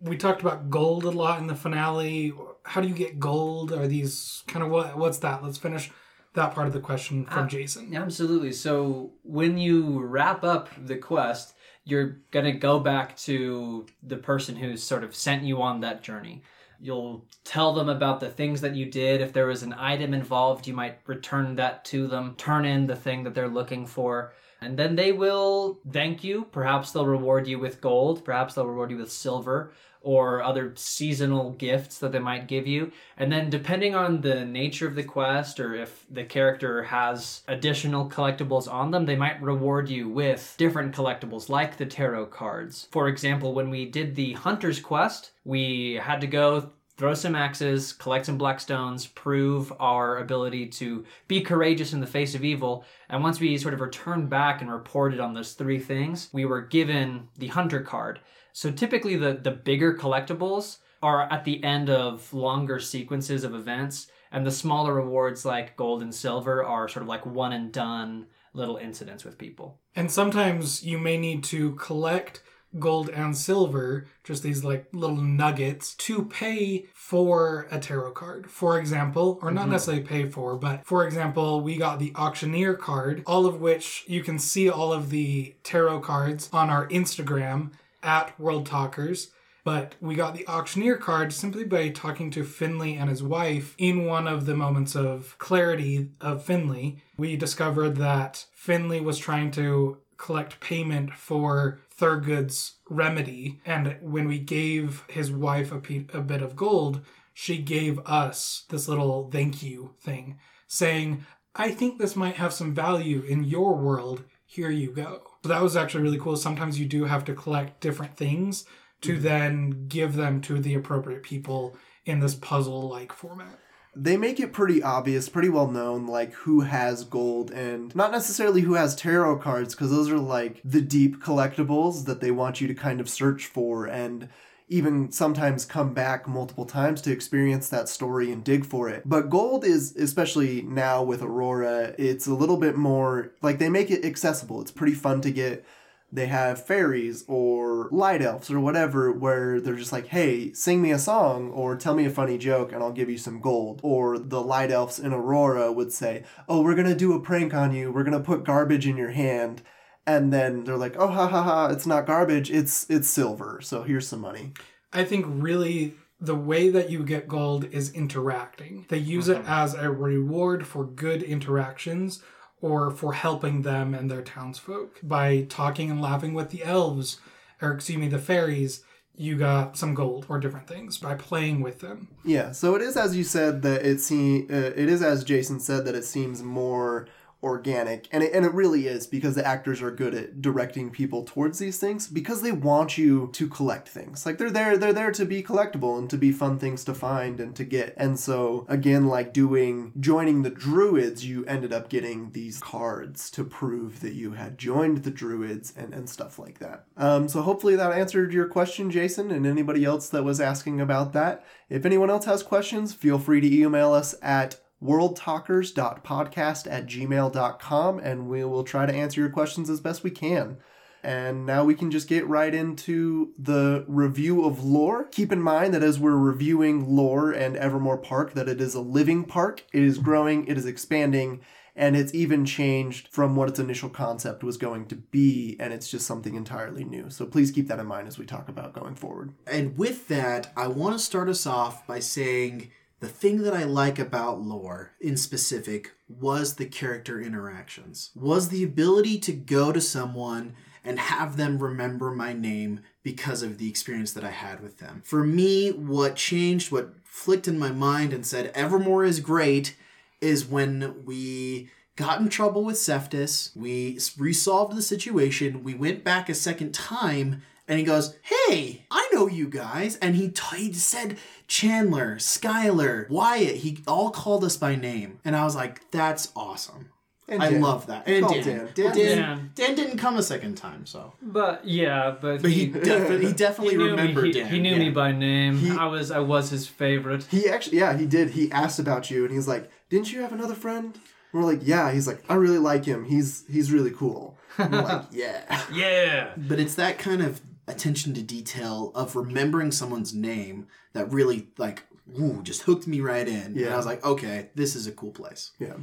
we 0.00 0.16
talked 0.16 0.40
about 0.40 0.70
gold 0.70 1.04
a 1.04 1.10
lot 1.10 1.40
in 1.40 1.46
the 1.46 1.54
finale. 1.54 2.32
How 2.64 2.80
do 2.80 2.88
you 2.88 2.94
get 2.94 3.20
gold? 3.20 3.72
Are 3.72 3.86
these 3.86 4.42
kind 4.46 4.64
of 4.64 4.70
what? 4.70 4.96
What's 4.96 5.18
that? 5.18 5.44
Let's 5.44 5.58
finish 5.58 5.90
that 6.34 6.54
part 6.54 6.66
of 6.66 6.72
the 6.72 6.80
question 6.80 7.26
from 7.26 7.44
Ah, 7.44 7.48
Jason. 7.48 7.94
Absolutely. 7.94 8.52
So 8.52 9.12
when 9.22 9.58
you 9.58 10.00
wrap 10.00 10.44
up 10.44 10.68
the 10.86 10.96
quest, 10.96 11.54
you're 11.84 12.20
going 12.30 12.46
to 12.46 12.52
go 12.52 12.78
back 12.78 13.16
to 13.18 13.86
the 14.02 14.16
person 14.16 14.56
who's 14.56 14.82
sort 14.82 15.04
of 15.04 15.14
sent 15.14 15.42
you 15.42 15.60
on 15.60 15.80
that 15.80 16.02
journey. 16.02 16.42
You'll 16.80 17.26
tell 17.44 17.74
them 17.74 17.90
about 17.90 18.20
the 18.20 18.30
things 18.30 18.62
that 18.62 18.74
you 18.74 18.86
did. 18.86 19.20
If 19.20 19.34
there 19.34 19.46
was 19.46 19.62
an 19.62 19.74
item 19.74 20.14
involved, 20.14 20.66
you 20.66 20.72
might 20.72 21.00
return 21.06 21.56
that 21.56 21.84
to 21.86 22.06
them, 22.06 22.36
turn 22.38 22.64
in 22.64 22.86
the 22.86 22.96
thing 22.96 23.24
that 23.24 23.34
they're 23.34 23.48
looking 23.48 23.86
for, 23.86 24.32
and 24.60 24.78
then 24.78 24.96
they 24.96 25.12
will 25.12 25.80
thank 25.90 26.22
you. 26.22 26.46
Perhaps 26.52 26.92
they'll 26.92 27.06
reward 27.06 27.46
you 27.46 27.58
with 27.58 27.80
gold, 27.80 28.24
perhaps 28.24 28.54
they'll 28.54 28.66
reward 28.66 28.90
you 28.90 28.98
with 28.98 29.10
silver 29.10 29.72
or 30.02 30.42
other 30.42 30.72
seasonal 30.76 31.50
gifts 31.52 31.98
that 31.98 32.12
they 32.12 32.18
might 32.18 32.48
give 32.48 32.66
you. 32.66 32.90
And 33.16 33.30
then, 33.30 33.50
depending 33.50 33.94
on 33.94 34.20
the 34.20 34.44
nature 34.44 34.86
of 34.86 34.94
the 34.94 35.02
quest 35.02 35.60
or 35.60 35.74
if 35.74 36.06
the 36.10 36.24
character 36.24 36.84
has 36.84 37.42
additional 37.48 38.08
collectibles 38.08 38.70
on 38.70 38.90
them, 38.90 39.06
they 39.06 39.16
might 39.16 39.42
reward 39.42 39.88
you 39.88 40.08
with 40.08 40.54
different 40.56 40.94
collectibles 40.94 41.48
like 41.48 41.76
the 41.76 41.86
tarot 41.86 42.26
cards. 42.26 42.88
For 42.90 43.08
example, 43.08 43.52
when 43.52 43.70
we 43.70 43.84
did 43.86 44.14
the 44.14 44.32
Hunter's 44.32 44.80
quest, 44.80 45.32
we 45.44 45.94
had 46.02 46.20
to 46.22 46.26
go 46.26 46.70
throw 47.00 47.14
some 47.14 47.34
axes, 47.34 47.94
collect 47.94 48.26
some 48.26 48.36
black 48.36 48.60
stones, 48.60 49.06
prove 49.06 49.72
our 49.80 50.18
ability 50.18 50.66
to 50.66 51.02
be 51.28 51.40
courageous 51.40 51.94
in 51.94 52.00
the 52.00 52.06
face 52.06 52.34
of 52.34 52.44
evil. 52.44 52.84
And 53.08 53.22
once 53.22 53.40
we 53.40 53.56
sort 53.56 53.72
of 53.72 53.80
returned 53.80 54.28
back 54.28 54.60
and 54.60 54.70
reported 54.70 55.18
on 55.18 55.32
those 55.32 55.54
three 55.54 55.78
things, 55.78 56.28
we 56.34 56.44
were 56.44 56.60
given 56.60 57.26
the 57.38 57.46
hunter 57.46 57.80
card. 57.80 58.20
So 58.52 58.70
typically 58.70 59.16
the 59.16 59.32
the 59.32 59.50
bigger 59.50 59.94
collectibles 59.94 60.80
are 61.02 61.22
at 61.32 61.46
the 61.46 61.64
end 61.64 61.88
of 61.88 62.30
longer 62.34 62.78
sequences 62.78 63.44
of 63.44 63.54
events 63.54 64.08
and 64.30 64.46
the 64.46 64.50
smaller 64.50 64.92
rewards 64.92 65.46
like 65.46 65.78
gold 65.78 66.02
and 66.02 66.14
silver 66.14 66.62
are 66.62 66.86
sort 66.86 67.02
of 67.02 67.08
like 67.08 67.24
one 67.24 67.54
and 67.54 67.72
done 67.72 68.26
little 68.52 68.76
incidents 68.76 69.24
with 69.24 69.38
people. 69.38 69.78
And 69.96 70.10
sometimes 70.10 70.84
you 70.84 70.98
may 70.98 71.16
need 71.16 71.44
to 71.44 71.76
collect 71.76 72.42
gold 72.78 73.08
and 73.10 73.36
silver, 73.36 74.06
just 74.22 74.42
these 74.42 74.62
like 74.62 74.86
little 74.92 75.16
nuggets, 75.16 75.94
to 75.94 76.24
pay 76.24 76.86
for 76.94 77.66
a 77.70 77.78
tarot 77.78 78.12
card. 78.12 78.50
For 78.50 78.78
example, 78.78 79.38
or 79.42 79.50
not 79.50 79.62
mm-hmm. 79.62 79.72
necessarily 79.72 80.04
pay 80.04 80.28
for, 80.28 80.56
but 80.56 80.84
for 80.84 81.06
example, 81.06 81.60
we 81.60 81.76
got 81.76 81.98
the 81.98 82.12
auctioneer 82.14 82.74
card, 82.74 83.22
all 83.26 83.46
of 83.46 83.60
which 83.60 84.04
you 84.06 84.22
can 84.22 84.38
see 84.38 84.68
all 84.68 84.92
of 84.92 85.10
the 85.10 85.54
tarot 85.62 86.00
cards 86.00 86.48
on 86.52 86.70
our 86.70 86.86
Instagram 86.88 87.72
at 88.02 88.38
World 88.38 88.66
Talkers. 88.66 89.30
But 89.62 89.94
we 90.00 90.14
got 90.14 90.34
the 90.34 90.46
auctioneer 90.48 90.96
card 90.96 91.32
simply 91.34 91.64
by 91.64 91.90
talking 91.90 92.30
to 92.30 92.44
Finley 92.44 92.96
and 92.96 93.10
his 93.10 93.22
wife 93.22 93.74
in 93.76 94.06
one 94.06 94.26
of 94.26 94.46
the 94.46 94.56
moments 94.56 94.96
of 94.96 95.36
clarity 95.38 96.08
of 96.20 96.42
Finley. 96.42 97.02
We 97.18 97.36
discovered 97.36 97.96
that 97.96 98.46
Finley 98.54 99.00
was 99.00 99.18
trying 99.18 99.50
to 99.52 99.98
collect 100.16 100.60
payment 100.60 101.14
for 101.14 101.80
Thurgood's 102.00 102.76
remedy, 102.88 103.60
and 103.66 103.96
when 104.00 104.26
we 104.26 104.38
gave 104.38 105.04
his 105.08 105.30
wife 105.30 105.70
a, 105.70 105.78
pe- 105.78 106.06
a 106.14 106.20
bit 106.20 106.40
of 106.40 106.56
gold, 106.56 107.02
she 107.34 107.58
gave 107.58 107.98
us 108.00 108.64
this 108.70 108.88
little 108.88 109.30
thank 109.30 109.62
you 109.62 109.94
thing, 110.00 110.38
saying, 110.66 111.26
I 111.54 111.72
think 111.72 111.98
this 111.98 112.16
might 112.16 112.36
have 112.36 112.52
some 112.52 112.74
value 112.74 113.22
in 113.22 113.44
your 113.44 113.76
world. 113.76 114.24
Here 114.46 114.70
you 114.70 114.92
go. 114.92 115.22
So 115.42 115.48
that 115.48 115.62
was 115.62 115.76
actually 115.76 116.02
really 116.02 116.18
cool. 116.18 116.36
Sometimes 116.36 116.80
you 116.80 116.86
do 116.86 117.04
have 117.04 117.24
to 117.26 117.34
collect 117.34 117.80
different 117.80 118.16
things 118.16 118.64
to 119.02 119.14
mm-hmm. 119.14 119.22
then 119.22 119.86
give 119.88 120.14
them 120.14 120.40
to 120.42 120.58
the 120.58 120.74
appropriate 120.74 121.22
people 121.22 121.76
in 122.04 122.20
this 122.20 122.34
puzzle 122.34 122.88
like 122.88 123.12
format. 123.12 123.58
They 123.94 124.16
make 124.16 124.38
it 124.38 124.52
pretty 124.52 124.82
obvious, 124.82 125.28
pretty 125.28 125.48
well 125.48 125.68
known, 125.68 126.06
like 126.06 126.32
who 126.32 126.60
has 126.60 127.04
gold 127.04 127.50
and 127.50 127.94
not 127.94 128.12
necessarily 128.12 128.62
who 128.62 128.74
has 128.74 128.94
tarot 128.94 129.38
cards, 129.38 129.74
because 129.74 129.90
those 129.90 130.10
are 130.10 130.18
like 130.18 130.60
the 130.64 130.80
deep 130.80 131.22
collectibles 131.22 132.04
that 132.06 132.20
they 132.20 132.30
want 132.30 132.60
you 132.60 132.68
to 132.68 132.74
kind 132.74 133.00
of 133.00 133.08
search 133.08 133.46
for 133.46 133.86
and 133.86 134.28
even 134.68 135.10
sometimes 135.10 135.64
come 135.64 135.92
back 135.92 136.28
multiple 136.28 136.64
times 136.64 137.02
to 137.02 137.10
experience 137.10 137.68
that 137.68 137.88
story 137.88 138.30
and 138.30 138.44
dig 138.44 138.64
for 138.64 138.88
it. 138.88 139.02
But 139.04 139.28
gold 139.28 139.64
is, 139.64 139.96
especially 139.96 140.62
now 140.62 141.02
with 141.02 141.22
Aurora, 141.22 141.92
it's 141.98 142.28
a 142.28 142.34
little 142.34 142.56
bit 142.56 142.76
more 142.76 143.32
like 143.42 143.58
they 143.58 143.68
make 143.68 143.90
it 143.90 144.04
accessible. 144.04 144.60
It's 144.60 144.70
pretty 144.70 144.94
fun 144.94 145.20
to 145.22 145.32
get 145.32 145.66
they 146.12 146.26
have 146.26 146.64
fairies 146.64 147.24
or 147.28 147.88
light 147.90 148.22
elves 148.22 148.50
or 148.50 148.58
whatever 148.58 149.12
where 149.12 149.60
they're 149.60 149.74
just 149.74 149.92
like 149.92 150.08
hey 150.08 150.52
sing 150.52 150.82
me 150.82 150.90
a 150.90 150.98
song 150.98 151.50
or 151.50 151.76
tell 151.76 151.94
me 151.94 152.04
a 152.04 152.10
funny 152.10 152.36
joke 152.36 152.72
and 152.72 152.82
i'll 152.82 152.92
give 152.92 153.10
you 153.10 153.18
some 153.18 153.40
gold. 153.40 153.80
Or 153.82 154.18
the 154.18 154.42
light 154.42 154.70
elves 154.70 154.98
in 154.98 155.12
aurora 155.12 155.72
would 155.72 155.92
say 155.92 156.24
oh 156.48 156.62
we're 156.62 156.74
gonna 156.74 156.94
do 156.94 157.14
a 157.14 157.20
prank 157.20 157.54
on 157.54 157.72
you. 157.74 157.92
We're 157.92 158.04
gonna 158.04 158.20
put 158.20 158.44
garbage 158.44 158.86
in 158.86 158.96
your 158.96 159.10
hand. 159.10 159.62
And 160.06 160.32
then 160.32 160.64
they're 160.64 160.76
like 160.76 160.96
oh 160.98 161.08
ha 161.08 161.28
ha 161.28 161.42
ha 161.42 161.66
it's 161.68 161.86
not 161.86 162.06
garbage. 162.06 162.50
It's 162.50 162.88
it's 162.90 163.08
silver. 163.08 163.60
So 163.62 163.82
here's 163.82 164.08
some 164.08 164.20
money. 164.20 164.52
I 164.92 165.04
think 165.04 165.26
really 165.28 165.94
the 166.20 166.34
way 166.34 166.68
that 166.68 166.90
you 166.90 167.02
get 167.02 167.28
gold 167.28 167.64
is 167.72 167.92
interacting. 167.92 168.84
They 168.88 168.98
use 168.98 169.28
it 169.28 169.38
mm-hmm. 169.38 169.50
as 169.50 169.74
a 169.74 169.90
reward 169.90 170.66
for 170.66 170.84
good 170.84 171.22
interactions 171.22 172.22
or 172.62 172.90
for 172.90 173.14
helping 173.14 173.62
them 173.62 173.94
and 173.94 174.10
their 174.10 174.22
townsfolk. 174.22 174.98
By 175.02 175.46
talking 175.48 175.90
and 175.90 176.00
laughing 176.00 176.34
with 176.34 176.50
the 176.50 176.62
elves, 176.64 177.20
or 177.60 177.72
excuse 177.72 177.98
me, 177.98 178.08
the 178.08 178.18
fairies, 178.18 178.84
you 179.16 179.36
got 179.36 179.76
some 179.76 179.94
gold 179.94 180.26
or 180.28 180.38
different 180.40 180.66
things 180.66 180.96
by 180.96 181.14
playing 181.14 181.60
with 181.60 181.80
them. 181.80 182.08
Yeah, 182.24 182.52
so 182.52 182.74
it 182.74 182.82
is 182.82 182.96
as 182.96 183.16
you 183.16 183.24
said 183.24 183.62
that 183.62 183.84
it 183.84 184.00
seem 184.00 184.46
uh, 184.50 184.54
it 184.54 184.88
is 184.88 185.02
as 185.02 185.24
Jason 185.24 185.60
said 185.60 185.84
that 185.84 185.94
it 185.94 186.04
seems 186.04 186.42
more 186.42 187.06
organic 187.42 188.06
and 188.12 188.22
it, 188.22 188.32
and 188.34 188.44
it 188.44 188.52
really 188.52 188.86
is 188.86 189.06
because 189.06 189.34
the 189.34 189.46
actors 189.46 189.80
are 189.80 189.90
good 189.90 190.14
at 190.14 190.42
directing 190.42 190.90
people 190.90 191.24
towards 191.24 191.58
these 191.58 191.78
things 191.78 192.06
because 192.06 192.42
they 192.42 192.52
want 192.52 192.98
you 192.98 193.30
to 193.32 193.48
collect 193.48 193.88
things. 193.88 194.26
Like 194.26 194.36
they're 194.36 194.50
there 194.50 194.76
they're 194.76 194.92
there 194.92 195.12
to 195.12 195.24
be 195.24 195.42
collectible 195.42 195.98
and 195.98 196.10
to 196.10 196.18
be 196.18 196.32
fun 196.32 196.58
things 196.58 196.84
to 196.84 196.94
find 196.94 197.40
and 197.40 197.56
to 197.56 197.64
get. 197.64 197.94
And 197.96 198.20
so 198.20 198.66
again 198.68 199.06
like 199.06 199.32
doing 199.32 199.92
joining 199.98 200.42
the 200.42 200.50
druids 200.50 201.24
you 201.24 201.44
ended 201.46 201.72
up 201.72 201.88
getting 201.88 202.32
these 202.32 202.60
cards 202.60 203.30
to 203.30 203.44
prove 203.44 204.00
that 204.00 204.12
you 204.12 204.32
had 204.32 204.58
joined 204.58 204.98
the 204.98 205.10
druids 205.10 205.72
and, 205.74 205.94
and 205.94 206.10
stuff 206.10 206.38
like 206.38 206.58
that. 206.58 206.84
Um, 206.98 207.26
so 207.26 207.40
hopefully 207.40 207.76
that 207.76 207.92
answered 207.92 208.34
your 208.34 208.48
question 208.48 208.90
jason 208.90 209.30
and 209.30 209.46
anybody 209.46 209.84
else 209.84 210.10
that 210.10 210.24
was 210.24 210.40
asking 210.40 210.80
about 210.80 211.14
that. 211.14 211.44
If 211.70 211.86
anyone 211.86 212.10
else 212.10 212.26
has 212.26 212.42
questions 212.42 212.92
feel 212.92 213.18
free 213.18 213.40
to 213.40 213.62
email 213.62 213.94
us 213.94 214.14
at 214.20 214.60
worldtalkers.podcast 214.82 216.70
at 216.70 216.86
gmail.com 216.86 217.98
and 217.98 218.28
we 218.28 218.44
will 218.44 218.64
try 218.64 218.86
to 218.86 218.94
answer 218.94 219.20
your 219.20 219.30
questions 219.30 219.68
as 219.68 219.80
best 219.80 220.02
we 220.02 220.10
can. 220.10 220.56
And 221.02 221.46
now 221.46 221.64
we 221.64 221.74
can 221.74 221.90
just 221.90 222.08
get 222.08 222.26
right 222.28 222.54
into 222.54 223.32
the 223.38 223.84
review 223.88 224.44
of 224.44 224.62
lore. 224.62 225.04
Keep 225.04 225.32
in 225.32 225.40
mind 225.40 225.72
that 225.72 225.82
as 225.82 225.98
we're 225.98 226.16
reviewing 226.16 226.94
lore 226.94 227.30
and 227.30 227.56
Evermore 227.56 227.96
Park, 227.96 228.34
that 228.34 228.48
it 228.48 228.60
is 228.60 228.74
a 228.74 228.80
living 228.80 229.24
park. 229.24 229.64
It 229.72 229.82
is 229.82 229.98
growing, 229.98 230.46
it 230.46 230.58
is 230.58 230.66
expanding, 230.66 231.40
and 231.74 231.96
it's 231.96 232.14
even 232.14 232.44
changed 232.44 233.08
from 233.08 233.34
what 233.34 233.48
its 233.48 233.58
initial 233.58 233.88
concept 233.88 234.44
was 234.44 234.58
going 234.58 234.86
to 234.88 234.96
be, 234.96 235.56
and 235.58 235.72
it's 235.72 235.90
just 235.90 236.06
something 236.06 236.34
entirely 236.34 236.84
new. 236.84 237.08
So 237.08 237.24
please 237.24 237.50
keep 237.50 237.68
that 237.68 237.78
in 237.78 237.86
mind 237.86 238.06
as 238.06 238.18
we 238.18 238.26
talk 238.26 238.50
about 238.50 238.74
going 238.74 238.94
forward. 238.94 239.32
And 239.46 239.78
with 239.78 240.08
that, 240.08 240.52
I 240.54 240.66
want 240.66 240.94
to 240.94 240.98
start 240.98 241.30
us 241.30 241.46
off 241.46 241.86
by 241.86 242.00
saying 242.00 242.70
the 243.00 243.08
thing 243.08 243.42
that 243.42 243.54
I 243.54 243.64
like 243.64 243.98
about 243.98 244.40
lore 244.40 244.92
in 245.00 245.16
specific 245.16 245.92
was 246.08 246.54
the 246.54 246.66
character 246.66 247.20
interactions, 247.20 248.10
was 248.14 248.48
the 248.48 248.62
ability 248.62 249.18
to 249.20 249.32
go 249.32 249.72
to 249.72 249.80
someone 249.80 250.54
and 250.84 250.98
have 250.98 251.36
them 251.36 251.58
remember 251.58 252.10
my 252.10 252.32
name 252.32 252.80
because 253.02 253.42
of 253.42 253.58
the 253.58 253.68
experience 253.68 254.12
that 254.12 254.24
I 254.24 254.30
had 254.30 254.62
with 254.62 254.78
them. 254.78 255.02
For 255.04 255.24
me, 255.24 255.70
what 255.70 256.16
changed, 256.16 256.70
what 256.70 256.94
flicked 257.04 257.48
in 257.48 257.58
my 257.58 257.70
mind 257.70 258.12
and 258.12 258.24
said 258.24 258.52
Evermore 258.54 259.04
is 259.04 259.20
great 259.20 259.76
is 260.20 260.46
when 260.46 261.04
we 261.04 261.70
got 261.96 262.20
in 262.20 262.28
trouble 262.28 262.64
with 262.64 262.78
Cephas, 262.78 263.50
we 263.54 263.98
resolved 264.18 264.76
the 264.76 264.82
situation, 264.82 265.64
we 265.64 265.74
went 265.74 266.04
back 266.04 266.28
a 266.28 266.34
second 266.34 266.72
time, 266.72 267.42
and 267.70 267.78
he 267.78 267.84
goes, 267.84 268.16
"Hey, 268.22 268.84
I 268.90 269.08
know 269.14 269.28
you 269.28 269.48
guys." 269.48 269.96
And 269.96 270.16
he, 270.16 270.28
t- 270.28 270.56
he 270.56 270.72
said 270.72 271.16
Chandler, 271.46 272.16
Skylar, 272.16 273.08
Wyatt. 273.08 273.56
He 273.56 273.78
all 273.86 274.10
called 274.10 274.42
us 274.44 274.56
by 274.56 274.74
name, 274.74 275.20
and 275.24 275.36
I 275.36 275.44
was 275.44 275.54
like, 275.54 275.90
"That's 275.92 276.32
awesome." 276.34 276.90
And 277.28 277.40
I 277.40 277.50
Dan. 277.50 277.60
love 277.60 277.86
that. 277.86 278.08
And 278.08 278.26
Dan. 278.26 278.42
Dan. 278.42 278.68
Dan, 278.74 278.96
Dan. 278.96 278.96
Dan, 278.96 279.50
Dan 279.54 279.74
didn't 279.76 279.98
come 279.98 280.16
a 280.16 280.22
second 280.22 280.56
time, 280.56 280.84
so 280.84 281.12
But 281.22 281.64
yeah, 281.64 282.16
but, 282.20 282.42
but 282.42 282.50
he 282.50 282.66
definitely 282.66 283.26
he 283.28 283.32
definitely 283.32 283.74
he 283.74 283.78
knew 283.78 283.90
remembered 283.92 284.24
me. 284.24 284.32
He, 284.32 284.40
Dan. 284.40 284.50
he 284.50 284.58
knew 284.58 284.72
yeah. 284.72 284.78
me 284.78 284.90
by 284.90 285.12
name. 285.12 285.56
He- 285.58 285.70
I 285.70 285.86
was 285.86 286.10
I 286.10 286.18
was 286.18 286.50
his 286.50 286.66
favorite. 286.66 287.22
He 287.30 287.48
actually, 287.48 287.78
yeah, 287.78 287.96
he 287.96 288.04
did. 288.04 288.30
He 288.30 288.50
asked 288.50 288.80
about 288.80 289.12
you, 289.12 289.24
and 289.24 289.32
he's 289.32 289.46
like, 289.46 289.70
"Didn't 289.90 290.12
you 290.12 290.22
have 290.22 290.32
another 290.32 290.56
friend?" 290.56 290.92
And 291.32 291.40
we're 291.40 291.48
like, 291.48 291.60
"Yeah." 291.62 291.92
He's 291.92 292.08
like, 292.08 292.20
"I 292.28 292.34
really 292.34 292.58
like 292.58 292.84
him. 292.84 293.04
He's 293.04 293.44
he's 293.48 293.70
really 293.70 293.92
cool." 293.92 294.36
And 294.58 294.72
we're 294.72 294.82
like, 294.82 295.04
"Yeah." 295.12 295.62
Yeah. 295.72 296.30
But 296.36 296.58
it's 296.58 296.74
that 296.74 296.98
kind 296.98 297.22
of 297.22 297.40
attention 297.68 298.14
to 298.14 298.22
detail 298.22 298.90
of 298.94 299.14
remembering 299.16 299.70
someone's 299.72 300.14
name 300.14 300.66
that 300.92 301.10
really 301.12 301.48
like 301.58 301.84
ooh, 302.18 302.40
just 302.42 302.62
hooked 302.62 302.86
me 302.86 303.00
right 303.00 303.28
in. 303.28 303.54
Yeah. 303.54 303.66
And 303.66 303.74
I 303.74 303.76
was 303.76 303.86
like, 303.86 304.04
okay, 304.04 304.50
this 304.56 304.74
is 304.74 304.86
a 304.88 304.92
cool 304.92 305.12
place. 305.12 305.52
Yeah. 305.60 305.74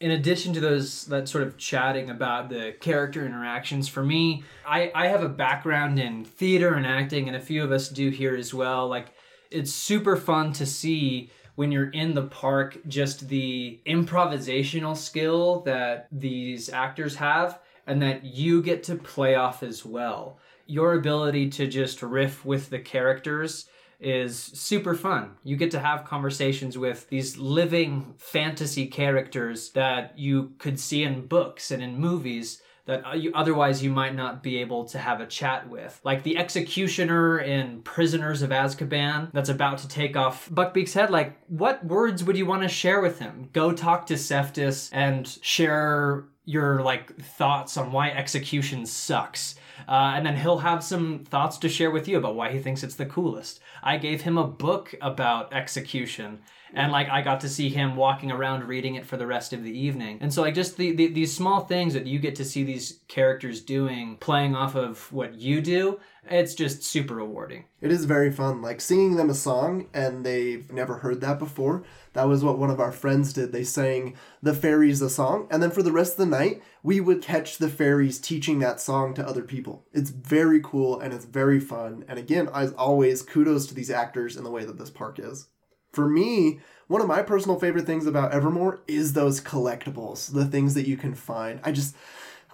in 0.00 0.12
addition 0.12 0.52
to 0.54 0.60
those 0.60 1.06
that 1.06 1.28
sort 1.28 1.44
of 1.44 1.56
chatting 1.56 2.10
about 2.10 2.48
the 2.48 2.74
character 2.80 3.24
interactions 3.26 3.88
for 3.88 4.02
me 4.02 4.42
I, 4.66 4.90
I 4.94 5.06
have 5.08 5.22
a 5.22 5.28
background 5.28 5.98
in 5.98 6.24
theater 6.24 6.74
and 6.74 6.86
acting 6.86 7.28
and 7.28 7.36
a 7.36 7.40
few 7.40 7.62
of 7.64 7.70
us 7.72 7.88
do 7.88 8.10
here 8.10 8.36
as 8.36 8.52
well 8.54 8.88
like 8.88 9.08
it's 9.50 9.72
super 9.72 10.16
fun 10.16 10.52
to 10.54 10.66
see 10.66 11.30
when 11.54 11.70
you're 11.70 11.90
in 11.90 12.14
the 12.14 12.22
park 12.22 12.78
just 12.88 13.28
the 13.28 13.80
improvisational 13.86 14.96
skill 14.96 15.60
that 15.62 16.08
these 16.10 16.68
actors 16.68 17.16
have 17.16 17.58
and 17.86 18.00
that 18.02 18.24
you 18.24 18.62
get 18.62 18.82
to 18.84 18.94
play 18.96 19.34
off 19.34 19.62
as 19.62 19.84
well 19.84 20.38
your 20.72 20.94
ability 20.94 21.50
to 21.50 21.66
just 21.66 22.02
riff 22.02 22.46
with 22.46 22.70
the 22.70 22.78
characters 22.78 23.66
is 24.00 24.38
super 24.38 24.94
fun. 24.94 25.32
You 25.44 25.56
get 25.56 25.70
to 25.72 25.78
have 25.78 26.06
conversations 26.06 26.78
with 26.78 27.08
these 27.10 27.36
living 27.36 28.14
fantasy 28.16 28.86
characters 28.86 29.70
that 29.72 30.18
you 30.18 30.54
could 30.58 30.80
see 30.80 31.02
in 31.02 31.26
books 31.26 31.70
and 31.70 31.82
in 31.82 32.00
movies 32.00 32.62
that 32.86 33.06
uh, 33.06 33.12
you, 33.12 33.30
otherwise 33.34 33.82
you 33.82 33.90
might 33.90 34.14
not 34.14 34.42
be 34.42 34.58
able 34.58 34.86
to 34.86 34.98
have 34.98 35.20
a 35.20 35.26
chat 35.26 35.68
with. 35.68 36.00
Like 36.04 36.22
the 36.22 36.38
executioner 36.38 37.38
in 37.38 37.82
Prisoners 37.82 38.40
of 38.40 38.50
Azkaban 38.50 39.30
that's 39.32 39.50
about 39.50 39.78
to 39.78 39.88
take 39.88 40.16
off 40.16 40.48
Buckbeak's 40.48 40.94
head. 40.94 41.10
Like, 41.10 41.36
what 41.48 41.84
words 41.84 42.24
would 42.24 42.36
you 42.36 42.46
want 42.46 42.62
to 42.62 42.68
share 42.68 43.00
with 43.00 43.18
him? 43.18 43.50
Go 43.52 43.72
talk 43.72 44.06
to 44.06 44.16
Cephas 44.16 44.90
and 44.92 45.28
share 45.42 46.24
your 46.44 46.82
like 46.82 47.16
thoughts 47.16 47.76
on 47.76 47.92
why 47.92 48.10
execution 48.10 48.84
sucks. 48.86 49.54
Uh, 49.88 50.12
and 50.14 50.26
then 50.26 50.36
he'll 50.36 50.58
have 50.58 50.82
some 50.82 51.24
thoughts 51.24 51.58
to 51.58 51.68
share 51.68 51.90
with 51.90 52.08
you 52.08 52.18
about 52.18 52.34
why 52.34 52.50
he 52.50 52.58
thinks 52.58 52.82
it's 52.82 52.96
the 52.96 53.06
coolest. 53.06 53.60
I 53.82 53.96
gave 53.98 54.22
him 54.22 54.38
a 54.38 54.46
book 54.46 54.94
about 55.00 55.52
execution, 55.52 56.40
and 56.74 56.92
like 56.92 57.08
I 57.08 57.22
got 57.22 57.40
to 57.40 57.48
see 57.48 57.68
him 57.68 57.96
walking 57.96 58.30
around 58.30 58.64
reading 58.64 58.94
it 58.94 59.06
for 59.06 59.16
the 59.16 59.26
rest 59.26 59.52
of 59.52 59.62
the 59.62 59.76
evening. 59.76 60.18
And 60.20 60.32
so 60.32 60.42
like 60.42 60.54
just 60.54 60.76
the, 60.76 60.92
the 60.92 61.08
these 61.08 61.34
small 61.34 61.60
things 61.60 61.94
that 61.94 62.06
you 62.06 62.18
get 62.18 62.36
to 62.36 62.44
see 62.44 62.64
these 62.64 63.00
characters 63.08 63.60
doing, 63.60 64.16
playing 64.18 64.54
off 64.54 64.74
of 64.74 65.12
what 65.12 65.34
you 65.34 65.60
do, 65.60 66.00
it's 66.30 66.54
just 66.54 66.84
super 66.84 67.16
rewarding. 67.16 67.64
It 67.80 67.90
is 67.90 68.04
very 68.04 68.30
fun. 68.30 68.62
Like 68.62 68.80
singing 68.80 69.16
them 69.16 69.30
a 69.30 69.34
song 69.34 69.88
and 69.92 70.24
they've 70.24 70.72
never 70.72 70.98
heard 70.98 71.20
that 71.20 71.38
before. 71.38 71.84
That 72.12 72.28
was 72.28 72.44
what 72.44 72.58
one 72.58 72.70
of 72.70 72.80
our 72.80 72.92
friends 72.92 73.32
did. 73.32 73.52
They 73.52 73.64
sang 73.64 74.16
the 74.42 74.54
fairies 74.54 75.00
a 75.00 75.08
song, 75.08 75.48
and 75.50 75.62
then 75.62 75.70
for 75.70 75.82
the 75.82 75.92
rest 75.92 76.12
of 76.12 76.18
the 76.18 76.26
night, 76.26 76.62
we 76.82 77.00
would 77.00 77.22
catch 77.22 77.56
the 77.56 77.70
fairies 77.70 78.18
teaching 78.18 78.58
that 78.58 78.80
song 78.80 79.14
to 79.14 79.26
other 79.26 79.42
people. 79.42 79.86
It's 79.92 80.10
very 80.10 80.60
cool 80.62 81.00
and 81.00 81.14
it's 81.14 81.24
very 81.24 81.58
fun. 81.58 82.04
And 82.08 82.18
again, 82.18 82.50
as 82.54 82.72
always, 82.72 83.22
kudos 83.22 83.66
to 83.68 83.74
these 83.74 83.90
actors 83.90 84.36
and 84.36 84.44
the 84.44 84.50
way 84.50 84.64
that 84.64 84.78
this 84.78 84.90
park 84.90 85.18
is. 85.18 85.48
For 85.92 86.08
me, 86.08 86.60
one 86.86 87.00
of 87.00 87.06
my 87.06 87.22
personal 87.22 87.58
favorite 87.58 87.86
things 87.86 88.06
about 88.06 88.32
Evermore 88.32 88.80
is 88.88 89.12
those 89.12 89.40
collectibles, 89.40 90.32
the 90.32 90.46
things 90.46 90.74
that 90.74 90.88
you 90.88 90.96
can 90.96 91.14
find. 91.14 91.60
I 91.62 91.72
just 91.72 91.94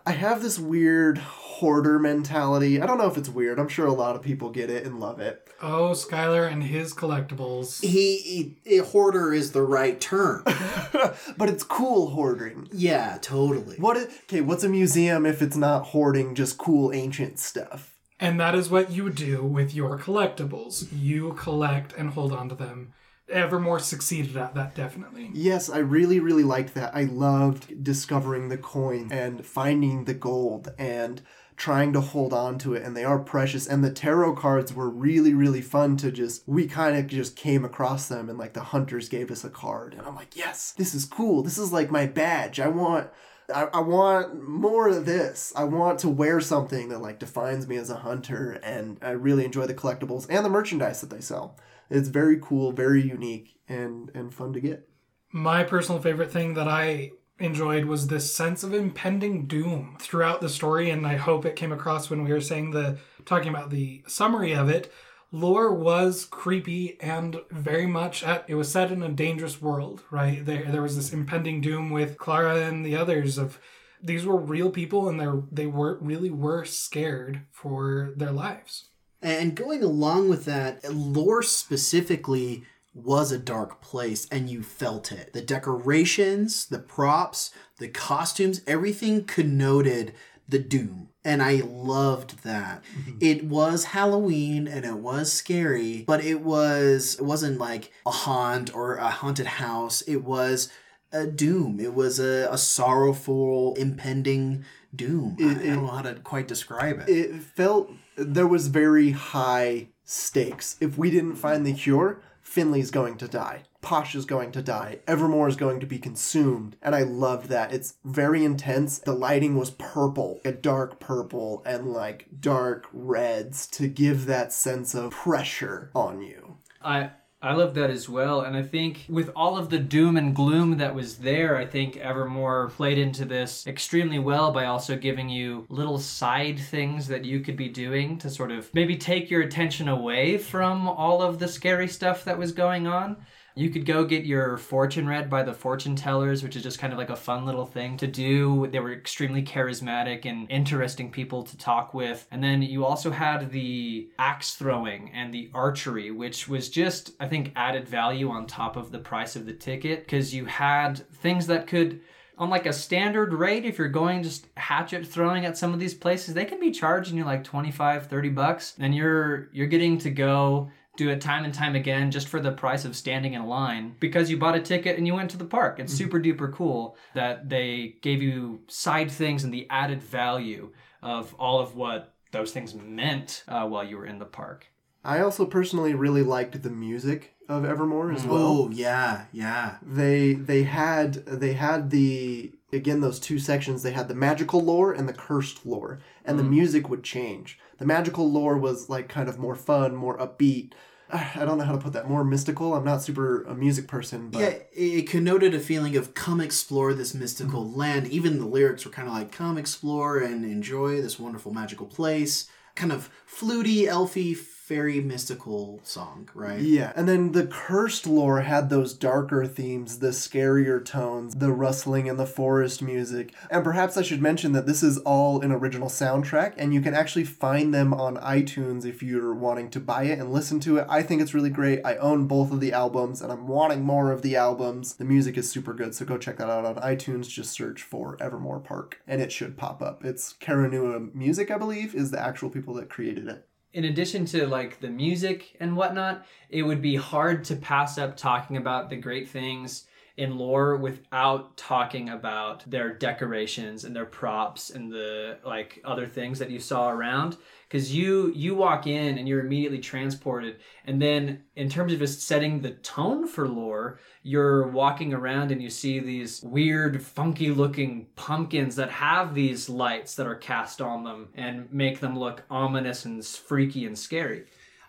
I 0.05 0.13
have 0.13 0.43
this 0.43 0.59
weird 0.59 1.19
hoarder 1.19 1.99
mentality. 1.99 2.81
I 2.81 2.87
don't 2.87 2.99
know 2.99 3.11
if 3.11 3.17
it's 3.17 3.29
weird. 3.29 3.59
I'm 3.59 3.69
sure 3.69 3.87
a 3.87 3.93
lot 3.93 4.17
of 4.17 4.23
people 4.23 4.51
get 4.51 4.71
it 4.71 4.87
and 4.87 4.99
love 4.99 5.21
it. 5.21 5.47
Oh, 5.61 5.91
Skylar 5.91 6.51
and 6.51 6.63
his 6.63 6.95
collectibles. 6.95 7.83
He, 7.85 8.57
he 8.65 8.79
a 8.79 8.85
hoarder 8.85 9.33
is 9.33 9.53
the 9.53 9.63
right 9.63 10.01
term. 10.01 10.43
but 11.37 11.49
it's 11.49 11.63
cool 11.63 12.11
hoarding. 12.11 12.69
yeah, 12.73 13.19
totally. 13.21 13.77
What 13.77 13.97
okay, 13.97 14.41
what's 14.41 14.65
a 14.65 14.69
museum 14.69 15.27
if 15.27 15.43
it's 15.43 15.57
not 15.57 15.87
hoarding 15.87 16.35
just 16.35 16.59
cool 16.59 16.93
ancient 16.93 17.39
stuff? 17.39 17.97
And 18.21 18.41
that 18.41 18.55
is 18.55 18.69
what 18.71 18.91
you 18.91 19.11
do 19.11 19.45
with 19.45 19.75
your 19.75 19.99
collectibles. 19.99 20.89
You 20.93 21.35
collect 21.35 21.93
and 21.93 22.11
hold 22.11 22.33
on 22.33 22.49
to 22.49 22.55
them. 22.55 22.95
Evermore 23.31 23.79
succeeded 23.79 24.37
at 24.37 24.55
that, 24.55 24.75
definitely. 24.75 25.31
Yes, 25.35 25.69
I 25.69 25.79
really, 25.79 26.21
really 26.21 26.45
liked 26.45 26.75
that. 26.75 26.95
I 26.95 27.05
loved 27.05 27.85
discovering 27.85 28.49
the 28.49 28.59
coin 28.59 29.09
and 29.13 29.45
finding 29.45 30.05
the 30.05 30.15
gold 30.15 30.73
and 30.79 31.23
trying 31.57 31.93
to 31.93 32.01
hold 32.01 32.33
on 32.33 32.57
to 32.59 32.75
it. 32.75 32.83
And 32.83 32.97
they 32.97 33.05
are 33.05 33.19
precious. 33.19 33.67
And 33.67 33.85
the 33.85 33.91
tarot 33.91 34.37
cards 34.37 34.73
were 34.73 34.89
really, 34.89 35.35
really 35.35 35.61
fun 35.61 35.97
to 35.99 36.13
just, 36.13 36.43
we 36.47 36.67
kind 36.67 36.97
of 36.97 37.07
just 37.09 37.37
came 37.37 37.65
across 37.65 38.09
them 38.09 38.31
and 38.31 38.39
like 38.39 38.53
the 38.55 38.63
hunters 38.63 39.09
gave 39.09 39.31
us 39.31 39.45
a 39.45 39.51
card. 39.51 39.95
And 39.95 40.07
I'm 40.07 40.15
like, 40.15 40.37
yes, 40.37 40.73
this 40.73 40.95
is 40.95 41.05
cool. 41.05 41.43
This 41.43 41.59
is 41.59 41.73
like 41.73 41.91
my 41.91 42.07
badge. 42.07 42.61
I 42.61 42.69
want. 42.69 43.11
I, 43.55 43.67
I 43.73 43.81
want 43.81 44.47
more 44.47 44.89
of 44.89 45.07
this. 45.07 45.55
I 45.57 45.65
want 45.65 46.01
to 46.01 46.11
wear 46.11 46.39
something 46.39 46.91
that 46.91 47.01
like 47.01 47.19
defines 47.19 47.67
me 47.67 47.77
as 47.79 47.89
a 47.89 47.97
hunter, 47.97 48.61
and 48.63 48.99
I 49.01 49.13
really 49.13 49.47
enjoy 49.47 49.65
the 49.67 49.73
collectibles 49.73 50.27
and 50.29 50.45
the 50.45 50.51
merchandise 50.51 51.01
that 51.01 51.09
they 51.09 51.23
sell. 51.23 51.57
It's 51.91 52.09
very 52.09 52.39
cool, 52.41 52.73
very 52.73 53.03
unique, 53.03 53.57
and 53.69 54.11
and 54.15 54.33
fun 54.33 54.53
to 54.53 54.61
get. 54.61 54.89
My 55.33 55.63
personal 55.65 56.01
favorite 56.01 56.31
thing 56.31 56.55
that 56.55 56.69
I 56.69 57.11
enjoyed 57.39 57.85
was 57.85 58.07
this 58.07 58.35
sense 58.35 58.63
of 58.63 58.75
impending 58.75 59.47
doom 59.47 59.97
throughout 60.01 60.41
the 60.41 60.49
story, 60.49 60.91
and 60.91 61.07
I 61.07 61.17
hope 61.17 61.45
it 61.45 61.57
came 61.57 61.73
across 61.73 62.11
when 62.11 62.25
we 62.25 62.33
were 62.33 62.41
saying 62.41 62.71
the 62.71 62.99
talking 63.25 63.49
about 63.49 63.71
the 63.71 64.03
summary 64.07 64.55
of 64.55 64.69
it. 64.69 64.93
Lore 65.31 65.75
was 65.75 66.25
creepy 66.25 66.99
and 67.01 67.41
very 67.51 67.87
much 67.87 68.25
at 68.25 68.45
it 68.49 68.55
was 68.55 68.71
set 68.71 68.91
in 68.91 69.03
a 69.03 69.11
dangerous 69.11 69.61
world, 69.61 70.03
right? 70.11 70.45
There 70.45 70.65
there 70.71 70.83
was 70.83 70.97
this 70.97 71.13
impending 71.13 71.61
doom 71.61 71.91
with 71.91 72.17
Clara 72.17 72.63
and 72.67 72.85
the 72.85 72.97
others 72.97 73.37
of 73.37 73.61
these 74.03 74.25
were 74.25 74.37
real 74.37 74.71
people 74.71 75.09
and 75.09 75.21
they 75.21 75.27
they 75.53 75.67
were 75.67 75.99
really 76.01 76.31
were 76.31 76.65
scared 76.65 77.43
for 77.53 78.15
their 78.17 78.33
lives. 78.33 78.88
And 79.21 79.55
going 79.55 79.83
along 79.83 80.29
with 80.29 80.45
that, 80.45 80.85
lore 80.93 81.43
specifically 81.43 82.65
was 82.95 83.31
a 83.33 83.39
dark 83.39 83.81
place 83.81 84.27
and 84.31 84.49
you 84.51 84.63
felt 84.63 85.13
it. 85.13 85.33
The 85.33 85.43
decorations, 85.43 86.67
the 86.67 86.79
props, 86.79 87.51
the 87.79 87.89
costumes, 87.89 88.63
everything 88.67 89.25
connoted 89.25 90.15
the 90.49 90.59
doom. 90.59 91.11
And 91.25 91.43
I 91.43 91.63
loved 91.67 92.43
that. 92.45 92.83
Mm-hmm. 92.97 93.19
It 93.21 93.45
was 93.45 93.85
Halloween 93.87 94.67
and 94.67 94.85
it 94.85 94.95
was 94.95 95.33
scary, 95.33 96.05
but 96.07 96.25
it 96.25 96.41
was 96.41 97.17
it 97.19 97.25
wasn't 97.25 97.59
like 97.59 97.93
a 98.07 98.11
haunt 98.11 98.75
or 98.75 98.97
a 98.97 99.11
haunted 99.11 99.47
house. 99.47 100.01
It 100.03 100.25
was 100.25 100.73
a 101.13 101.27
doom. 101.27 101.81
It 101.81 101.95
was 101.95 102.19
a, 102.19 102.49
a 102.51 102.59
sorrowful, 102.59 103.75
impending 103.75 104.65
doom. 104.95 105.37
I, 105.41 105.51
I 105.51 105.55
don't 105.55 105.87
know 105.87 105.87
how 105.87 106.03
to 106.03 106.15
quite 106.15 106.49
describe 106.49 107.01
it. 107.01 107.09
It 107.09 107.43
felt 107.43 107.91
there 108.17 108.47
was 108.47 108.69
very 108.69 109.11
high 109.11 109.89
stakes. 110.05 110.77
If 110.81 110.99
we 110.99 111.11
didn't 111.11 111.37
find 111.37 111.67
the 111.67 111.75
cure, 111.75 112.23
Finley's 112.43 112.91
going 112.91 113.19
to 113.19 113.29
die. 113.29 113.65
Posh 113.81 114.15
is 114.15 114.25
going 114.25 114.53
to 114.53 114.63
die. 114.63 115.01
Evermore 115.07 115.49
is 115.49 115.57
going 115.57 115.81
to 115.81 115.87
be 115.87 115.99
consumed. 115.99 116.77
And 116.83 116.95
I 116.95 117.03
loved 117.03 117.49
that. 117.51 117.73
It's 117.73 117.95
very 118.05 118.45
intense. 118.45 118.99
The 118.99 119.13
lighting 119.13 119.57
was 119.57 119.71
purple, 119.71 120.41
a 120.45 120.53
dark 120.53 120.99
purple, 120.99 121.63
and 121.65 121.93
like 121.93 122.27
dark 122.41 122.89
reds 122.93 123.67
to 123.69 123.87
give 123.87 124.27
that 124.27 124.53
sense 124.53 124.95
of 124.95 125.13
pressure 125.13 125.91
on 125.95 126.23
you. 126.23 126.57
I 126.83 127.11
I 127.41 127.53
love 127.53 127.75
that 127.75 127.91
as 127.91 128.09
well, 128.09 128.41
and 128.41 128.57
I 128.57 128.65
think 128.65 129.07
with 129.09 129.31
all 129.37 129.57
of 129.57 129.71
the 129.71 129.79
doom 129.79 130.17
and 130.17 130.35
gloom 130.35 130.79
that 130.79 130.93
was 130.93 131.19
there, 131.19 131.57
I 131.57 131.67
think 131.67 131.97
Evermore 131.97 132.69
played 132.71 132.99
into 132.99 133.25
this 133.25 133.65
extremely 133.65 134.19
well 134.19 134.51
by 134.51 134.65
also 134.65 134.97
giving 134.97 135.29
you 135.29 135.65
little 135.69 135.99
side 135.99 136.59
things 136.59 137.07
that 137.07 137.25
you 137.25 137.39
could 137.39 137.57
be 137.57 137.69
doing 137.69 138.19
to 138.19 138.29
sort 138.29 138.51
of 138.51 138.75
maybe 138.75 138.97
take 138.97 139.31
your 139.31 139.43
attention 139.43 139.87
away 139.87 140.37
from 140.37 140.89
all 140.89 141.23
of 141.23 141.39
the 141.39 141.47
scary 141.47 141.87
stuff 141.87 142.25
that 142.25 142.39
was 142.39 142.51
going 142.51 142.89
on. 142.89 143.25
You 143.59 143.71
could 143.71 143.87
go 143.87 144.05
get 144.05 144.25
your 144.25 144.57
fortune 144.57 145.09
read 145.09 145.29
by 145.29 145.43
the 145.43 145.53
fortune 145.53 145.97
tellers, 145.97 146.45
which 146.45 146.55
is 146.55 146.63
just 146.63 146.79
kind 146.79 146.93
of 146.93 146.99
like 146.99 147.11
a 147.11 147.17
fun 147.17 147.45
little 147.45 147.67
thing 147.67 147.97
to 147.97 148.07
do. 148.07 148.69
They 148.69 148.79
were 148.79 148.93
extremely 148.93 149.43
charismatic 149.43 150.27
and 150.27 150.49
interesting 150.49 151.11
people 151.11 151.43
to 151.43 151.59
talk 151.59 151.93
with. 151.93 152.25
And 152.31 152.43
then 152.43 152.63
you 152.63 152.85
also 152.85 153.11
had 153.11 153.51
the 153.51 154.11
axe 154.17 154.55
throwing 154.55 155.11
and 155.13 155.35
the 155.35 155.51
archery, 155.53 156.13
which 156.13 156.47
was 156.47 156.69
just, 156.69 157.15
I 157.19 157.27
think, 157.27 157.51
added 157.57 157.89
value 157.89 158.31
on 158.31 158.47
top 158.47 158.77
of 158.77 158.93
the 158.93 159.01
price 159.01 159.35
of 159.35 159.45
the 159.45 159.55
ticket 159.55 160.05
because 160.05 160.33
you 160.33 160.45
had 160.45 160.99
things 161.15 161.49
that 161.49 161.67
could 161.67 162.01
on 162.39 162.51
like 162.51 162.67
a 162.67 162.73
standard 162.73 163.35
rate 163.35 163.65
if 163.65 163.77
you're 163.77 163.89
going 163.89 164.23
just 164.23 164.47
hatchet 164.57 165.05
throwing 165.05 165.45
at 165.45 165.59
some 165.59 165.75
of 165.75 165.81
these 165.81 165.93
places 165.93 166.35
they 166.35 166.45
can 166.45 166.61
be 166.61 166.71
charging 166.71 167.19
you 167.19 167.25
like 167.25 167.43
25 167.43 168.07
30 168.07 168.29
bucks 168.29 168.75
and 168.79 168.95
you're 168.95 169.49
you're 169.53 169.67
getting 169.67 169.99
to 169.99 170.09
go 170.09 170.71
do 170.99 171.09
it 171.11 171.21
time 171.21 171.45
and 171.45 171.55
time 171.55 171.77
again 171.77 172.11
just 172.11 172.29
for 172.29 172.41
the 172.41 172.51
price 172.51 172.85
of 172.85 172.97
standing 172.97 173.35
in 173.35 173.47
line 173.47 173.95
because 174.01 174.29
you 174.29 174.37
bought 174.37 174.57
a 174.57 174.61
ticket 174.61 174.99
and 174.99 175.07
you 175.07 175.15
went 175.15 175.31
to 175.31 175.37
the 175.37 175.45
park. 175.45 175.79
It's 175.79 175.95
mm-hmm. 175.95 176.05
super 176.05 176.21
duper 176.21 176.53
cool 176.53 176.97
that 177.15 177.49
they 177.49 177.97
gave 178.03 178.21
you 178.21 178.61
side 178.67 179.11
things 179.11 179.45
and 179.45 179.55
the 179.55 179.69
added 179.71 180.03
value 180.03 180.73
of 181.01 181.35
all 181.39 181.61
of 181.61 181.77
what 181.77 182.15
those 182.33 182.51
things 182.51 182.75
meant 182.75 183.45
uh, 183.47 183.65
while 183.67 183.85
you 183.85 183.97
were 183.97 184.07
in 184.07 184.19
the 184.19 184.27
park. 184.27 184.67
I 185.05 185.21
also 185.21 185.47
personally 185.47 185.95
really 185.95 186.25
liked 186.25 186.61
the 186.61 186.71
music 186.71 187.37
of 187.49 187.65
Evermore 187.65 188.13
as 188.13 188.25
mm. 188.25 188.31
well. 188.31 188.43
Oh 188.43 188.71
yeah, 188.71 189.27
yeah. 189.33 189.77
They 189.81 190.35
they 190.35 190.65
had 190.65 191.15
they 191.27 191.53
had 191.53 191.91
the 191.91 192.53
again 192.73 193.01
those 193.01 193.21
two 193.21 193.39
sections. 193.39 193.83
They 193.83 193.93
had 193.93 194.09
the 194.09 194.15
magical 194.15 194.61
lore 194.61 194.93
and 194.93 195.09
the 195.09 195.15
cursed 195.15 195.65
lore, 195.65 196.01
and 196.25 196.39
the 196.39 196.43
mm. 196.43 196.51
music 196.51 196.91
would 196.91 197.05
change. 197.05 197.59
The 197.79 197.87
magical 197.87 198.31
lore 198.31 198.59
was 198.59 198.89
like 198.89 199.09
kind 199.09 199.29
of 199.29 199.39
more 199.39 199.55
fun, 199.55 199.95
more 199.95 200.19
upbeat. 200.19 200.73
I 201.11 201.45
don't 201.47 201.57
know 201.57 201.65
how 201.65 201.73
to 201.73 201.79
put 201.79 201.95
that. 201.95 202.07
More 202.07 202.23
mystical. 202.23 202.75
I'm 202.75 202.85
not 202.85 203.01
super 203.01 203.43
a 203.45 203.55
music 203.55 203.89
person, 203.89 204.29
but 204.29 204.41
Yeah, 204.41 204.49
it, 204.49 204.67
it 204.75 205.09
connoted 205.09 205.55
a 205.55 205.59
feeling 205.59 205.97
of 205.97 206.13
come 206.13 206.39
explore 206.41 206.93
this 206.93 207.15
mystical 207.15 207.65
Mm-hmm. 207.65 207.79
land. 207.79 208.07
Even 208.09 208.39
the 208.39 208.45
lyrics 208.47 208.85
were 208.85 208.91
kind 208.91 209.09
of 209.09 209.15
like 209.15 209.33
come 209.33 209.57
explore 209.57 210.19
and 210.19 210.45
enjoy 210.45 211.01
this 211.01 211.19
wonderful 211.19 211.51
magical 211.53 211.87
place. 211.87 212.51
Kind 212.75 212.93
of 212.93 213.09
fluty, 213.25 213.85
elfy, 213.87 214.37
fairy, 214.69 215.01
mystical 215.01 215.81
song, 215.83 216.29
right? 216.35 216.61
Yeah, 216.61 216.93
and 216.95 217.09
then 217.09 217.33
the 217.33 217.47
cursed 217.47 218.07
lore 218.07 218.43
had 218.43 218.69
those 218.69 218.93
darker 218.93 219.47
themes, 219.47 220.01
the 220.01 220.09
scarier 220.09 220.85
tones, 220.85 221.35
the 221.35 221.53
rustling 221.53 222.07
in 222.07 222.19
the 222.19 222.27
forest 222.27 222.83
music. 222.83 223.35
And 223.51 223.65
perhaps 223.65 223.97
I 223.97 224.03
should 224.03 224.21
mention 224.21 224.53
that 224.53 224.67
this 224.67 224.83
is 224.83 224.99
all 224.99 225.41
an 225.41 225.53
original 225.53 225.89
soundtrack, 225.89 226.53
and 226.59 226.75
you 226.75 226.83
can 226.83 226.93
actually 226.93 227.25
find 227.25 227.73
them 227.73 227.95
on 227.95 228.19
iTunes 228.19 228.85
if 228.85 229.03
you're 229.03 229.33
wanting 229.33 229.71
to 229.71 229.81
buy 229.81 230.03
it 230.03 230.19
and 230.19 230.35
listen 230.35 230.61
to 230.61 230.77
it. 230.77 230.87
I 230.87 231.03
think 231.03 231.23
it's 231.23 231.33
really 231.33 231.49
great. 231.49 231.81
I 231.83 231.97
own 231.97 232.27
both 232.27 232.53
of 232.53 232.61
the 232.61 232.75
albums, 232.75 233.23
and 233.23 233.33
I'm 233.33 233.49
wanting 233.49 233.83
more 233.83 234.13
of 234.13 234.21
the 234.21 234.37
albums. 234.37 234.97
The 234.97 235.07
music 235.07 235.39
is 235.39 235.51
super 235.51 235.73
good, 235.73 235.95
so 235.95 236.05
go 236.05 236.19
check 236.19 236.37
that 236.37 236.51
out 236.51 236.67
on 236.67 236.75
iTunes. 236.77 237.27
Just 237.27 237.53
search 237.53 237.83
for 237.83 238.19
Evermore 238.21 238.61
Park, 238.61 239.01
and 239.07 239.23
it 239.23 239.33
should 239.33 239.57
pop 239.57 239.81
up. 239.81 240.05
It's 240.05 240.35
Karanua 240.35 241.15
Music, 241.15 241.51
I 241.51 241.57
believe, 241.57 241.95
is 241.95 242.11
the 242.11 242.21
actual 242.21 242.51
people 242.51 242.75
that 242.75 242.91
created 242.91 243.29
it. 243.29 243.47
In 243.73 243.85
addition 243.85 244.25
to 244.27 244.47
like 244.47 244.81
the 244.81 244.89
music 244.89 245.57
and 245.61 245.77
whatnot, 245.77 246.27
it 246.49 246.63
would 246.63 246.83
be 246.83 246.97
hard 246.97 247.45
to 247.45 247.57
pass 247.57 247.99
up 247.99 248.17
talking 248.17 248.57
about 248.57 248.91
the 248.91 248.97
great 248.97 249.29
things 249.29 249.87
in 250.17 250.37
lore 250.37 250.77
without 250.77 251.57
talking 251.57 252.09
about 252.09 252.69
their 252.69 252.93
decorations 252.93 253.85
and 253.85 253.95
their 253.95 254.05
props 254.05 254.71
and 254.71 254.91
the 254.91 255.39
like 255.45 255.81
other 255.85 256.07
things 256.07 256.41
that 256.41 256.51
you 256.51 256.59
saw 256.59 256.91
around 256.91 257.37
because 257.69 257.95
you 257.95 258.33
you 258.35 258.55
walk 258.55 258.87
in 258.87 259.19
and 259.19 259.29
you're 259.29 259.41
immediately 259.41 259.79
transported. 259.79 260.57
And 260.85 261.01
then 261.01 261.45
in 261.55 261.69
terms 261.69 261.93
of 261.93 261.99
just 261.99 262.23
setting 262.23 262.61
the 262.61 262.71
tone 262.71 263.27
for 263.27 263.47
lore 263.47 263.99
you're 264.29 264.69
walking 264.69 265.15
around 265.15 265.51
and 265.51 265.63
you 265.63 265.71
see 265.71 266.01
these 266.01 266.43
weird 266.43 267.03
funky 267.03 267.51
looking 267.51 268.07
pumpkins 268.15 268.77
that 268.77 268.91
have 268.91 269.35
these 269.35 269.71
lights 269.71 270.17
that 270.17 270.27
are 270.27 270.35
cast 270.35 270.83
on 270.83 271.03
them 271.03 271.29
and 271.35 271.73
make 271.73 272.01
them 272.01 272.19
look 272.19 272.43
ominous 272.51 273.07
and 273.07 273.25
freaky 273.25 273.87
and 273.87 273.99
scary. 273.99 274.45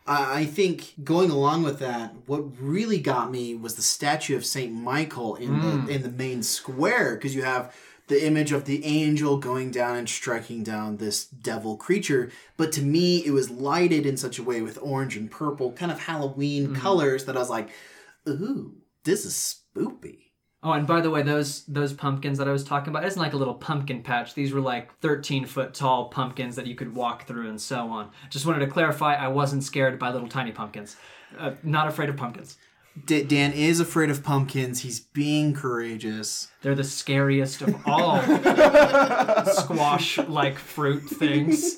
I 0.06 0.42
I 0.42 0.46
think 0.46 0.94
going 1.06 1.32
along 1.32 1.64
with 1.64 1.80
that, 1.80 2.14
what 2.26 2.60
really 2.60 3.00
got 3.00 3.32
me 3.32 3.56
was 3.56 3.76
the 3.76 3.82
statue 3.82 4.36
of 4.36 4.46
Saint 4.46 4.74
Michael 4.74 5.36
in 5.36 5.62
the 5.62 5.68
mm. 5.68 5.90
in 5.90 6.02
the 6.02 6.12
main 6.12 6.44
square 6.44 7.16
because 7.16 7.34
you 7.34 7.44
have 7.44 7.74
the 8.10 8.26
image 8.26 8.52
of 8.52 8.66
the 8.66 8.84
angel 8.84 9.38
going 9.38 9.72
down 9.72 9.96
and 9.96 10.10
striking 10.10 10.64
down 10.64 10.98
this 10.98 11.26
devil 11.26 11.78
creature. 11.78 12.32
But 12.58 12.72
to 12.74 12.82
me, 12.82 13.26
it 13.26 13.32
was 13.32 13.50
lighted 13.50 14.06
in 14.06 14.18
such 14.18 14.38
a 14.38 14.44
way 14.44 14.62
with 14.62 14.80
orange 14.82 15.16
and 15.16 15.32
purple, 15.32 15.72
kind 15.72 15.92
of 15.92 16.02
Halloween 16.02 16.76
colors 16.76 17.26
that 17.26 17.38
I 17.38 17.40
was 17.40 17.50
like, 17.50 17.70
"Ooh, 18.28 18.82
this 19.04 19.26
is 19.26 19.34
spoopy." 19.36 20.30
Oh, 20.62 20.74
and 20.74 20.86
by 20.86 21.00
the 21.00 21.10
way, 21.10 21.22
those 21.22 21.64
those 21.66 21.94
pumpkins 21.94 22.38
that 22.40 22.48
I 22.48 22.52
was 22.52 22.64
talking 22.66 22.90
about 22.90 23.06
isn't 23.06 23.22
like 23.22 23.34
a 23.34 23.38
little 23.38 23.54
pumpkin 23.54 24.02
patch. 24.04 24.34
These 24.34 24.52
were 24.52 24.60
like 24.60 24.94
13 25.00 25.46
foot 25.46 25.74
tall 25.74 26.10
pumpkins 26.10 26.56
that 26.58 26.68
you 26.68 26.76
could 26.76 26.94
walk 26.94 27.28
through 27.28 27.48
and 27.48 27.62
so 27.62 27.88
on. 27.90 28.10
Just 28.30 28.46
wanted 28.46 28.60
to 28.60 28.68
clarify, 28.68 29.16
I 29.16 29.30
wasn't 29.30 29.64
scared 29.64 29.98
by 29.98 30.12
little 30.12 30.28
tiny 30.28 30.52
pumpkins. 30.52 30.98
Uh, 31.38 31.52
not 31.64 31.88
afraid 31.88 32.10
of 32.10 32.18
pumpkins. 32.18 32.58
D- 33.06 33.24
Dan 33.24 33.54
is 33.54 33.80
afraid 33.80 34.10
of 34.10 34.24
pumpkins. 34.24 34.82
He's 34.82 35.00
being 35.00 35.54
courageous. 35.54 36.50
They're 36.62 36.76
the 36.76 36.84
scariest 36.84 37.62
of 37.62 37.76
all 37.86 38.22
squash 39.46 40.18
like 40.18 40.58
fruit 40.58 41.04
things. 41.04 41.78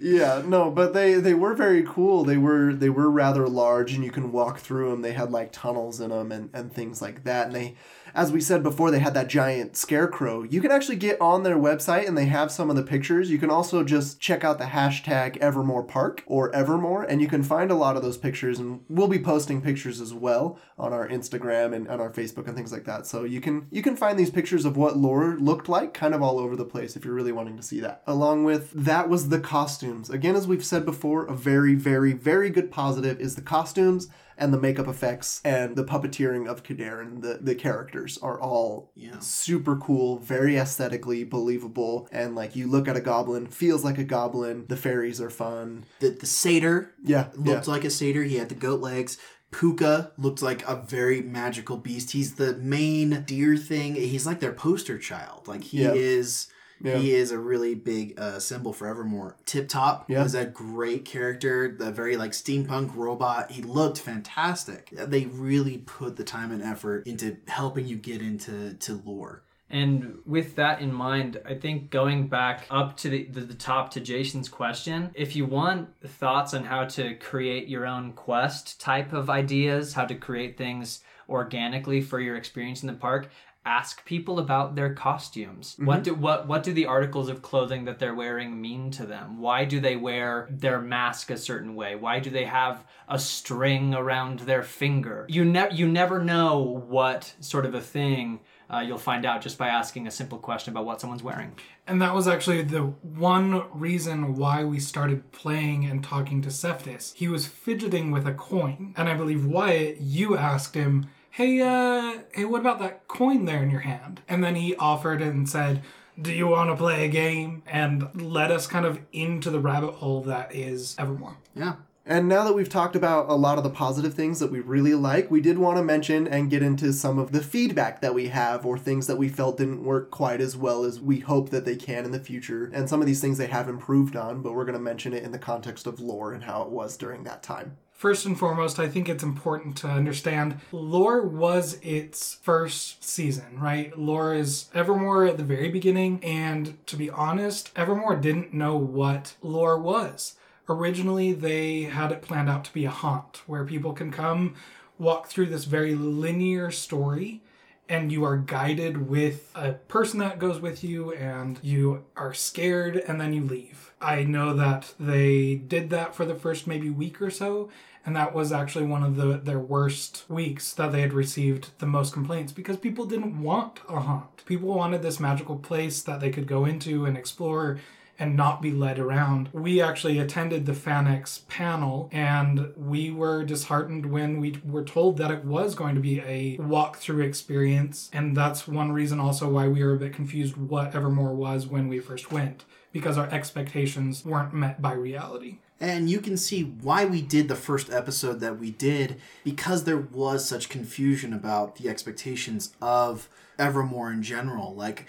Yeah, 0.00 0.42
no, 0.44 0.70
but 0.70 0.92
they 0.92 1.14
they 1.14 1.34
were 1.34 1.54
very 1.54 1.82
cool. 1.84 2.24
They 2.24 2.36
were 2.36 2.74
they 2.74 2.90
were 2.90 3.10
rather 3.10 3.48
large, 3.48 3.94
and 3.94 4.04
you 4.04 4.10
can 4.10 4.32
walk 4.32 4.58
through 4.58 4.90
them. 4.90 5.02
They 5.02 5.12
had 5.12 5.30
like 5.30 5.50
tunnels 5.52 6.00
in 6.00 6.10
them 6.10 6.30
and 6.30 6.50
and 6.52 6.72
things 6.72 7.00
like 7.00 7.24
that. 7.24 7.46
And 7.46 7.56
they, 7.56 7.76
as 8.14 8.32
we 8.32 8.40
said 8.40 8.62
before, 8.62 8.90
they 8.90 8.98
had 8.98 9.14
that 9.14 9.28
giant 9.28 9.76
scarecrow. 9.76 10.42
You 10.42 10.60
can 10.60 10.70
actually 10.70 10.96
get 10.96 11.20
on 11.20 11.42
their 11.42 11.56
website, 11.56 12.06
and 12.06 12.16
they 12.16 12.26
have 12.26 12.50
some 12.50 12.70
of 12.70 12.76
the 12.76 12.82
pictures. 12.82 13.30
You 13.30 13.38
can 13.38 13.50
also 13.50 13.82
just 13.84 14.20
check 14.20 14.44
out 14.44 14.58
the 14.58 14.64
hashtag 14.64 15.36
Evermore 15.38 15.82
Park 15.82 16.22
or 16.26 16.54
Evermore, 16.54 17.02
and 17.02 17.20
you 17.20 17.28
can 17.28 17.42
find 17.42 17.70
a 17.70 17.74
lot 17.74 17.96
of 17.96 18.02
those 18.02 18.16
pictures. 18.16 18.58
And 18.58 18.80
we'll 18.88 19.08
be 19.08 19.18
posting 19.18 19.62
pictures 19.62 20.00
as 20.00 20.14
well 20.14 20.58
on 20.78 20.92
our 20.92 21.08
Instagram 21.08 21.74
and 21.74 21.88
on 21.88 22.00
our 22.00 22.10
Facebook 22.10 22.46
and 22.46 22.56
things 22.56 22.72
like 22.72 22.84
that. 22.84 23.06
So 23.06 23.24
you 23.24 23.40
can 23.40 23.66
you 23.70 23.82
can 23.82 23.96
find 23.96 24.18
these 24.18 24.30
pictures 24.30 24.64
of 24.64 24.76
what 24.76 24.96
lore 24.96 25.36
looked 25.38 25.68
like, 25.68 25.94
kind 25.94 26.14
of 26.14 26.22
all 26.22 26.38
over 26.38 26.56
the 26.56 26.64
place, 26.64 26.96
if 26.96 27.04
you're 27.04 27.14
really 27.14 27.32
wanting 27.32 27.56
to 27.56 27.62
see 27.62 27.80
that. 27.80 28.02
Along 28.06 28.44
with 28.44 28.70
that 28.72 29.08
was 29.08 29.28
the 29.28 29.40
costumes. 29.40 30.10
Again, 30.10 30.36
as 30.36 30.46
we've 30.46 30.64
said 30.64 30.84
before, 30.84 31.26
a 31.26 31.34
very, 31.34 31.74
very, 31.74 32.12
very 32.12 32.50
good 32.50 32.70
positive 32.70 33.20
is 33.20 33.34
the 33.34 33.42
costumes 33.42 34.08
and 34.38 34.54
the 34.54 34.60
makeup 34.60 34.88
effects 34.88 35.40
and 35.44 35.76
the 35.76 35.84
puppeteering 35.84 36.48
of 36.48 36.62
Kaderin. 36.62 37.20
The 37.22 37.38
the 37.42 37.54
characters 37.54 38.18
are 38.22 38.40
all 38.40 38.92
Yeah. 38.94 39.18
super 39.18 39.76
cool, 39.76 40.18
very 40.18 40.56
aesthetically 40.56 41.24
believable, 41.24 42.08
and 42.12 42.34
like 42.34 42.56
you 42.56 42.66
look 42.66 42.88
at 42.88 42.96
a 42.96 43.00
goblin, 43.00 43.46
feels 43.48 43.84
like 43.84 43.98
a 43.98 44.04
goblin. 44.04 44.64
The 44.68 44.76
fairies 44.76 45.20
are 45.20 45.30
fun. 45.30 45.84
The 46.00 46.10
the 46.10 46.26
satyr 46.26 46.92
Yeah, 47.04 47.28
yeah. 47.42 47.52
looked 47.54 47.68
like 47.68 47.84
a 47.84 47.90
satyr. 47.90 48.22
He 48.24 48.36
had 48.36 48.48
the 48.48 48.54
goat 48.54 48.80
legs. 48.80 49.18
Puka 49.50 50.12
looked 50.18 50.42
like 50.42 50.62
a 50.68 50.76
very 50.76 51.22
magical 51.22 51.78
beast. 51.78 52.10
He's 52.10 52.34
the 52.34 52.54
main 52.56 53.22
deer 53.26 53.56
thing. 53.56 53.94
He's 53.94 54.26
like 54.26 54.40
their 54.40 54.52
poster 54.52 54.98
child. 54.98 55.48
Like 55.48 55.64
he 55.64 55.82
Yeah. 55.82 55.92
is. 55.94 56.48
Yeah. 56.80 56.96
He 56.98 57.12
is 57.14 57.30
a 57.32 57.38
really 57.38 57.74
big 57.74 58.18
uh, 58.18 58.38
symbol 58.38 58.72
for 58.72 58.86
Evermore. 58.86 59.36
Tip 59.46 59.68
Top 59.68 60.08
Yeah. 60.08 60.22
was 60.22 60.34
a 60.34 60.44
great 60.44 61.04
character, 61.04 61.74
the 61.76 61.90
very 61.90 62.16
like 62.16 62.32
steampunk 62.32 62.94
robot. 62.94 63.50
He 63.50 63.62
looked 63.62 63.98
fantastic. 63.98 64.90
They 64.92 65.26
really 65.26 65.78
put 65.78 66.16
the 66.16 66.24
time 66.24 66.52
and 66.52 66.62
effort 66.62 67.06
into 67.06 67.36
helping 67.48 67.86
you 67.86 67.96
get 67.96 68.20
into 68.22 68.74
to 68.74 69.02
lore. 69.04 69.42
And 69.70 70.20
with 70.24 70.56
that 70.56 70.80
in 70.80 70.94
mind, 70.94 71.40
I 71.44 71.52
think 71.54 71.90
going 71.90 72.28
back 72.28 72.64
up 72.70 72.96
to 72.98 73.10
the, 73.10 73.24
the, 73.24 73.40
the 73.40 73.54
top 73.54 73.90
to 73.90 74.00
Jason's 74.00 74.48
question, 74.48 75.10
if 75.14 75.36
you 75.36 75.44
want 75.44 75.90
thoughts 76.02 76.54
on 76.54 76.64
how 76.64 76.86
to 76.86 77.14
create 77.16 77.68
your 77.68 77.84
own 77.86 78.12
quest 78.12 78.80
type 78.80 79.12
of 79.12 79.28
ideas, 79.28 79.92
how 79.92 80.06
to 80.06 80.14
create 80.14 80.56
things 80.56 81.00
organically 81.28 82.00
for 82.00 82.18
your 82.18 82.36
experience 82.36 82.82
in 82.82 82.86
the 82.86 82.94
park, 82.94 83.28
ask 83.68 84.04
people 84.06 84.38
about 84.38 84.74
their 84.74 84.94
costumes. 84.94 85.76
What 85.78 86.02
do 86.04 86.14
what 86.14 86.48
what 86.48 86.62
do 86.62 86.72
the 86.72 86.86
articles 86.86 87.28
of 87.28 87.42
clothing 87.42 87.84
that 87.84 87.98
they're 87.98 88.14
wearing 88.14 88.60
mean 88.60 88.90
to 88.92 89.04
them? 89.04 89.40
Why 89.40 89.64
do 89.66 89.78
they 89.78 89.96
wear 89.96 90.48
their 90.50 90.80
mask 90.80 91.30
a 91.30 91.36
certain 91.36 91.74
way? 91.74 91.94
Why 91.94 92.18
do 92.18 92.30
they 92.30 92.46
have 92.46 92.84
a 93.08 93.18
string 93.18 93.94
around 93.94 94.40
their 94.40 94.62
finger? 94.62 95.26
You 95.28 95.44
never 95.44 95.74
you 95.74 95.86
never 95.86 96.22
know 96.24 96.58
what 96.88 97.34
sort 97.40 97.66
of 97.66 97.74
a 97.74 97.80
thing 97.80 98.40
uh, 98.72 98.80
you'll 98.80 98.98
find 98.98 99.24
out 99.24 99.40
just 99.40 99.58
by 99.58 99.68
asking 99.68 100.06
a 100.06 100.10
simple 100.10 100.38
question 100.38 100.72
about 100.72 100.84
what 100.84 101.00
someone's 101.00 101.22
wearing. 101.22 101.52
And 101.86 102.02
that 102.02 102.14
was 102.14 102.28
actually 102.28 102.62
the 102.62 102.82
one 102.82 103.64
reason 103.72 104.34
why 104.36 104.64
we 104.64 104.78
started 104.78 105.32
playing 105.32 105.86
and 105.86 106.04
talking 106.04 106.42
to 106.42 106.50
Cephas. 106.50 107.14
He 107.16 107.28
was 107.28 107.46
fidgeting 107.46 108.10
with 108.10 108.26
a 108.26 108.34
coin, 108.34 108.94
and 108.96 109.08
I 109.08 109.14
believe 109.14 109.46
Wyatt, 109.46 110.00
you 110.00 110.36
asked 110.36 110.74
him, 110.74 111.08
"Hey, 111.38 111.60
uh, 111.60 112.18
hey, 112.32 112.44
what 112.46 112.62
about 112.62 112.80
that 112.80 113.06
coin 113.06 113.44
there 113.44 113.62
in 113.62 113.70
your 113.70 113.82
hand?" 113.82 114.22
And 114.28 114.42
then 114.42 114.56
he 114.56 114.74
offered 114.74 115.22
and 115.22 115.48
said, 115.48 115.84
"Do 116.20 116.32
you 116.32 116.48
want 116.48 116.68
to 116.68 116.76
play 116.76 117.04
a 117.04 117.08
game?" 117.08 117.62
And 117.68 118.08
led 118.20 118.50
us 118.50 118.66
kind 118.66 118.84
of 118.84 118.98
into 119.12 119.48
the 119.48 119.60
rabbit 119.60 119.94
hole 119.94 120.20
that 120.22 120.52
is 120.52 120.96
Evermore. 120.98 121.36
Yeah. 121.54 121.76
And 122.04 122.26
now 122.26 122.42
that 122.42 122.54
we've 122.54 122.68
talked 122.68 122.96
about 122.96 123.30
a 123.30 123.34
lot 123.34 123.56
of 123.56 123.62
the 123.62 123.70
positive 123.70 124.14
things 124.14 124.40
that 124.40 124.50
we 124.50 124.58
really 124.58 124.94
like, 124.94 125.30
we 125.30 125.40
did 125.40 125.58
want 125.58 125.76
to 125.76 125.84
mention 125.84 126.26
and 126.26 126.50
get 126.50 126.62
into 126.62 126.92
some 126.92 127.20
of 127.20 127.30
the 127.30 127.42
feedback 127.42 128.00
that 128.00 128.14
we 128.14 128.28
have 128.28 128.66
or 128.66 128.76
things 128.76 129.06
that 129.06 129.18
we 129.18 129.28
felt 129.28 129.58
didn't 129.58 129.84
work 129.84 130.10
quite 130.10 130.40
as 130.40 130.56
well 130.56 130.84
as 130.84 131.00
we 131.00 131.20
hope 131.20 131.50
that 131.50 131.64
they 131.64 131.76
can 131.76 132.04
in 132.04 132.10
the 132.10 132.18
future. 132.18 132.68
And 132.74 132.88
some 132.88 133.00
of 133.00 133.06
these 133.06 133.20
things 133.20 133.38
they 133.38 133.46
have 133.46 133.68
improved 133.68 134.16
on, 134.16 134.42
but 134.42 134.54
we're 134.54 134.64
going 134.64 134.72
to 134.72 134.80
mention 134.80 135.12
it 135.12 135.22
in 135.22 135.30
the 135.30 135.38
context 135.38 135.86
of 135.86 136.00
lore 136.00 136.32
and 136.32 136.42
how 136.42 136.62
it 136.62 136.70
was 136.70 136.96
during 136.96 137.22
that 137.24 137.44
time. 137.44 137.76
First 137.98 138.26
and 138.26 138.38
foremost, 138.38 138.78
I 138.78 138.86
think 138.86 139.08
it's 139.08 139.24
important 139.24 139.76
to 139.78 139.88
understand 139.88 140.60
lore 140.70 141.26
was 141.26 141.80
its 141.82 142.34
first 142.42 143.02
season, 143.02 143.58
right? 143.58 143.98
Lore 143.98 144.34
is 144.34 144.66
Evermore 144.72 145.26
at 145.26 145.36
the 145.36 145.42
very 145.42 145.68
beginning, 145.68 146.22
and 146.22 146.76
to 146.86 146.94
be 146.94 147.10
honest, 147.10 147.72
Evermore 147.74 148.14
didn't 148.14 148.54
know 148.54 148.76
what 148.76 149.34
lore 149.42 149.76
was. 149.76 150.36
Originally, 150.68 151.32
they 151.32 151.82
had 151.82 152.12
it 152.12 152.22
planned 152.22 152.48
out 152.48 152.62
to 152.66 152.72
be 152.72 152.84
a 152.84 152.90
haunt 152.90 153.42
where 153.48 153.64
people 153.64 153.92
can 153.92 154.12
come, 154.12 154.54
walk 154.96 155.26
through 155.26 155.46
this 155.46 155.64
very 155.64 155.96
linear 155.96 156.70
story, 156.70 157.42
and 157.88 158.12
you 158.12 158.24
are 158.24 158.36
guided 158.36 159.08
with 159.08 159.50
a 159.54 159.72
person 159.72 160.18
that 160.20 160.38
goes 160.38 160.60
with 160.60 160.84
you 160.84 161.12
and 161.12 161.58
you 161.62 162.04
are 162.16 162.34
scared 162.34 162.96
and 162.96 163.20
then 163.20 163.32
you 163.32 163.42
leave. 163.42 163.92
I 164.00 164.24
know 164.24 164.54
that 164.54 164.94
they 165.00 165.54
did 165.54 165.90
that 165.90 166.14
for 166.14 166.24
the 166.24 166.34
first 166.34 166.66
maybe 166.66 166.90
week 166.90 167.20
or 167.20 167.30
so 167.30 167.70
and 168.08 168.16
that 168.16 168.34
was 168.34 168.52
actually 168.52 168.86
one 168.86 169.02
of 169.02 169.16
the 169.16 169.36
their 169.36 169.58
worst 169.58 170.24
weeks 170.30 170.72
that 170.72 170.92
they 170.92 171.02
had 171.02 171.12
received 171.12 171.68
the 171.78 171.86
most 171.86 172.14
complaints 172.14 172.52
because 172.52 172.78
people 172.78 173.04
didn't 173.04 173.42
want 173.42 173.80
a 173.86 174.00
haunt. 174.00 174.44
People 174.46 174.68
wanted 174.68 175.02
this 175.02 175.20
magical 175.20 175.56
place 175.56 176.00
that 176.02 176.18
they 176.18 176.30
could 176.30 176.46
go 176.46 176.64
into 176.64 177.04
and 177.04 177.18
explore 177.18 177.78
and 178.18 178.36
not 178.36 178.60
be 178.60 178.72
led 178.72 178.98
around. 178.98 179.48
We 179.52 179.80
actually 179.80 180.18
attended 180.18 180.66
the 180.66 180.72
FanX 180.72 181.46
panel 181.48 182.08
and 182.12 182.72
we 182.76 183.10
were 183.10 183.44
disheartened 183.44 184.06
when 184.06 184.40
we 184.40 184.60
were 184.64 184.84
told 184.84 185.18
that 185.18 185.30
it 185.30 185.44
was 185.44 185.74
going 185.74 185.94
to 185.94 186.00
be 186.00 186.20
a 186.20 186.56
walkthrough 186.58 187.24
experience. 187.24 188.10
And 188.12 188.36
that's 188.36 188.66
one 188.66 188.92
reason 188.92 189.20
also 189.20 189.48
why 189.48 189.68
we 189.68 189.84
were 189.84 189.94
a 189.94 189.98
bit 189.98 190.12
confused 190.12 190.56
what 190.56 190.94
Evermore 190.94 191.34
was 191.34 191.66
when 191.66 191.88
we 191.88 192.00
first 192.00 192.32
went, 192.32 192.64
because 192.92 193.16
our 193.16 193.28
expectations 193.28 194.24
weren't 194.24 194.52
met 194.52 194.82
by 194.82 194.94
reality. 194.94 195.58
And 195.80 196.10
you 196.10 196.20
can 196.20 196.36
see 196.36 196.62
why 196.62 197.04
we 197.04 197.22
did 197.22 197.46
the 197.46 197.54
first 197.54 197.88
episode 197.90 198.40
that 198.40 198.58
we 198.58 198.72
did 198.72 199.20
because 199.44 199.84
there 199.84 199.96
was 199.96 200.44
such 200.44 200.68
confusion 200.68 201.32
about 201.32 201.76
the 201.76 201.88
expectations 201.88 202.72
of 202.82 203.28
Evermore 203.60 204.10
in 204.10 204.24
general. 204.24 204.74
Like, 204.74 205.06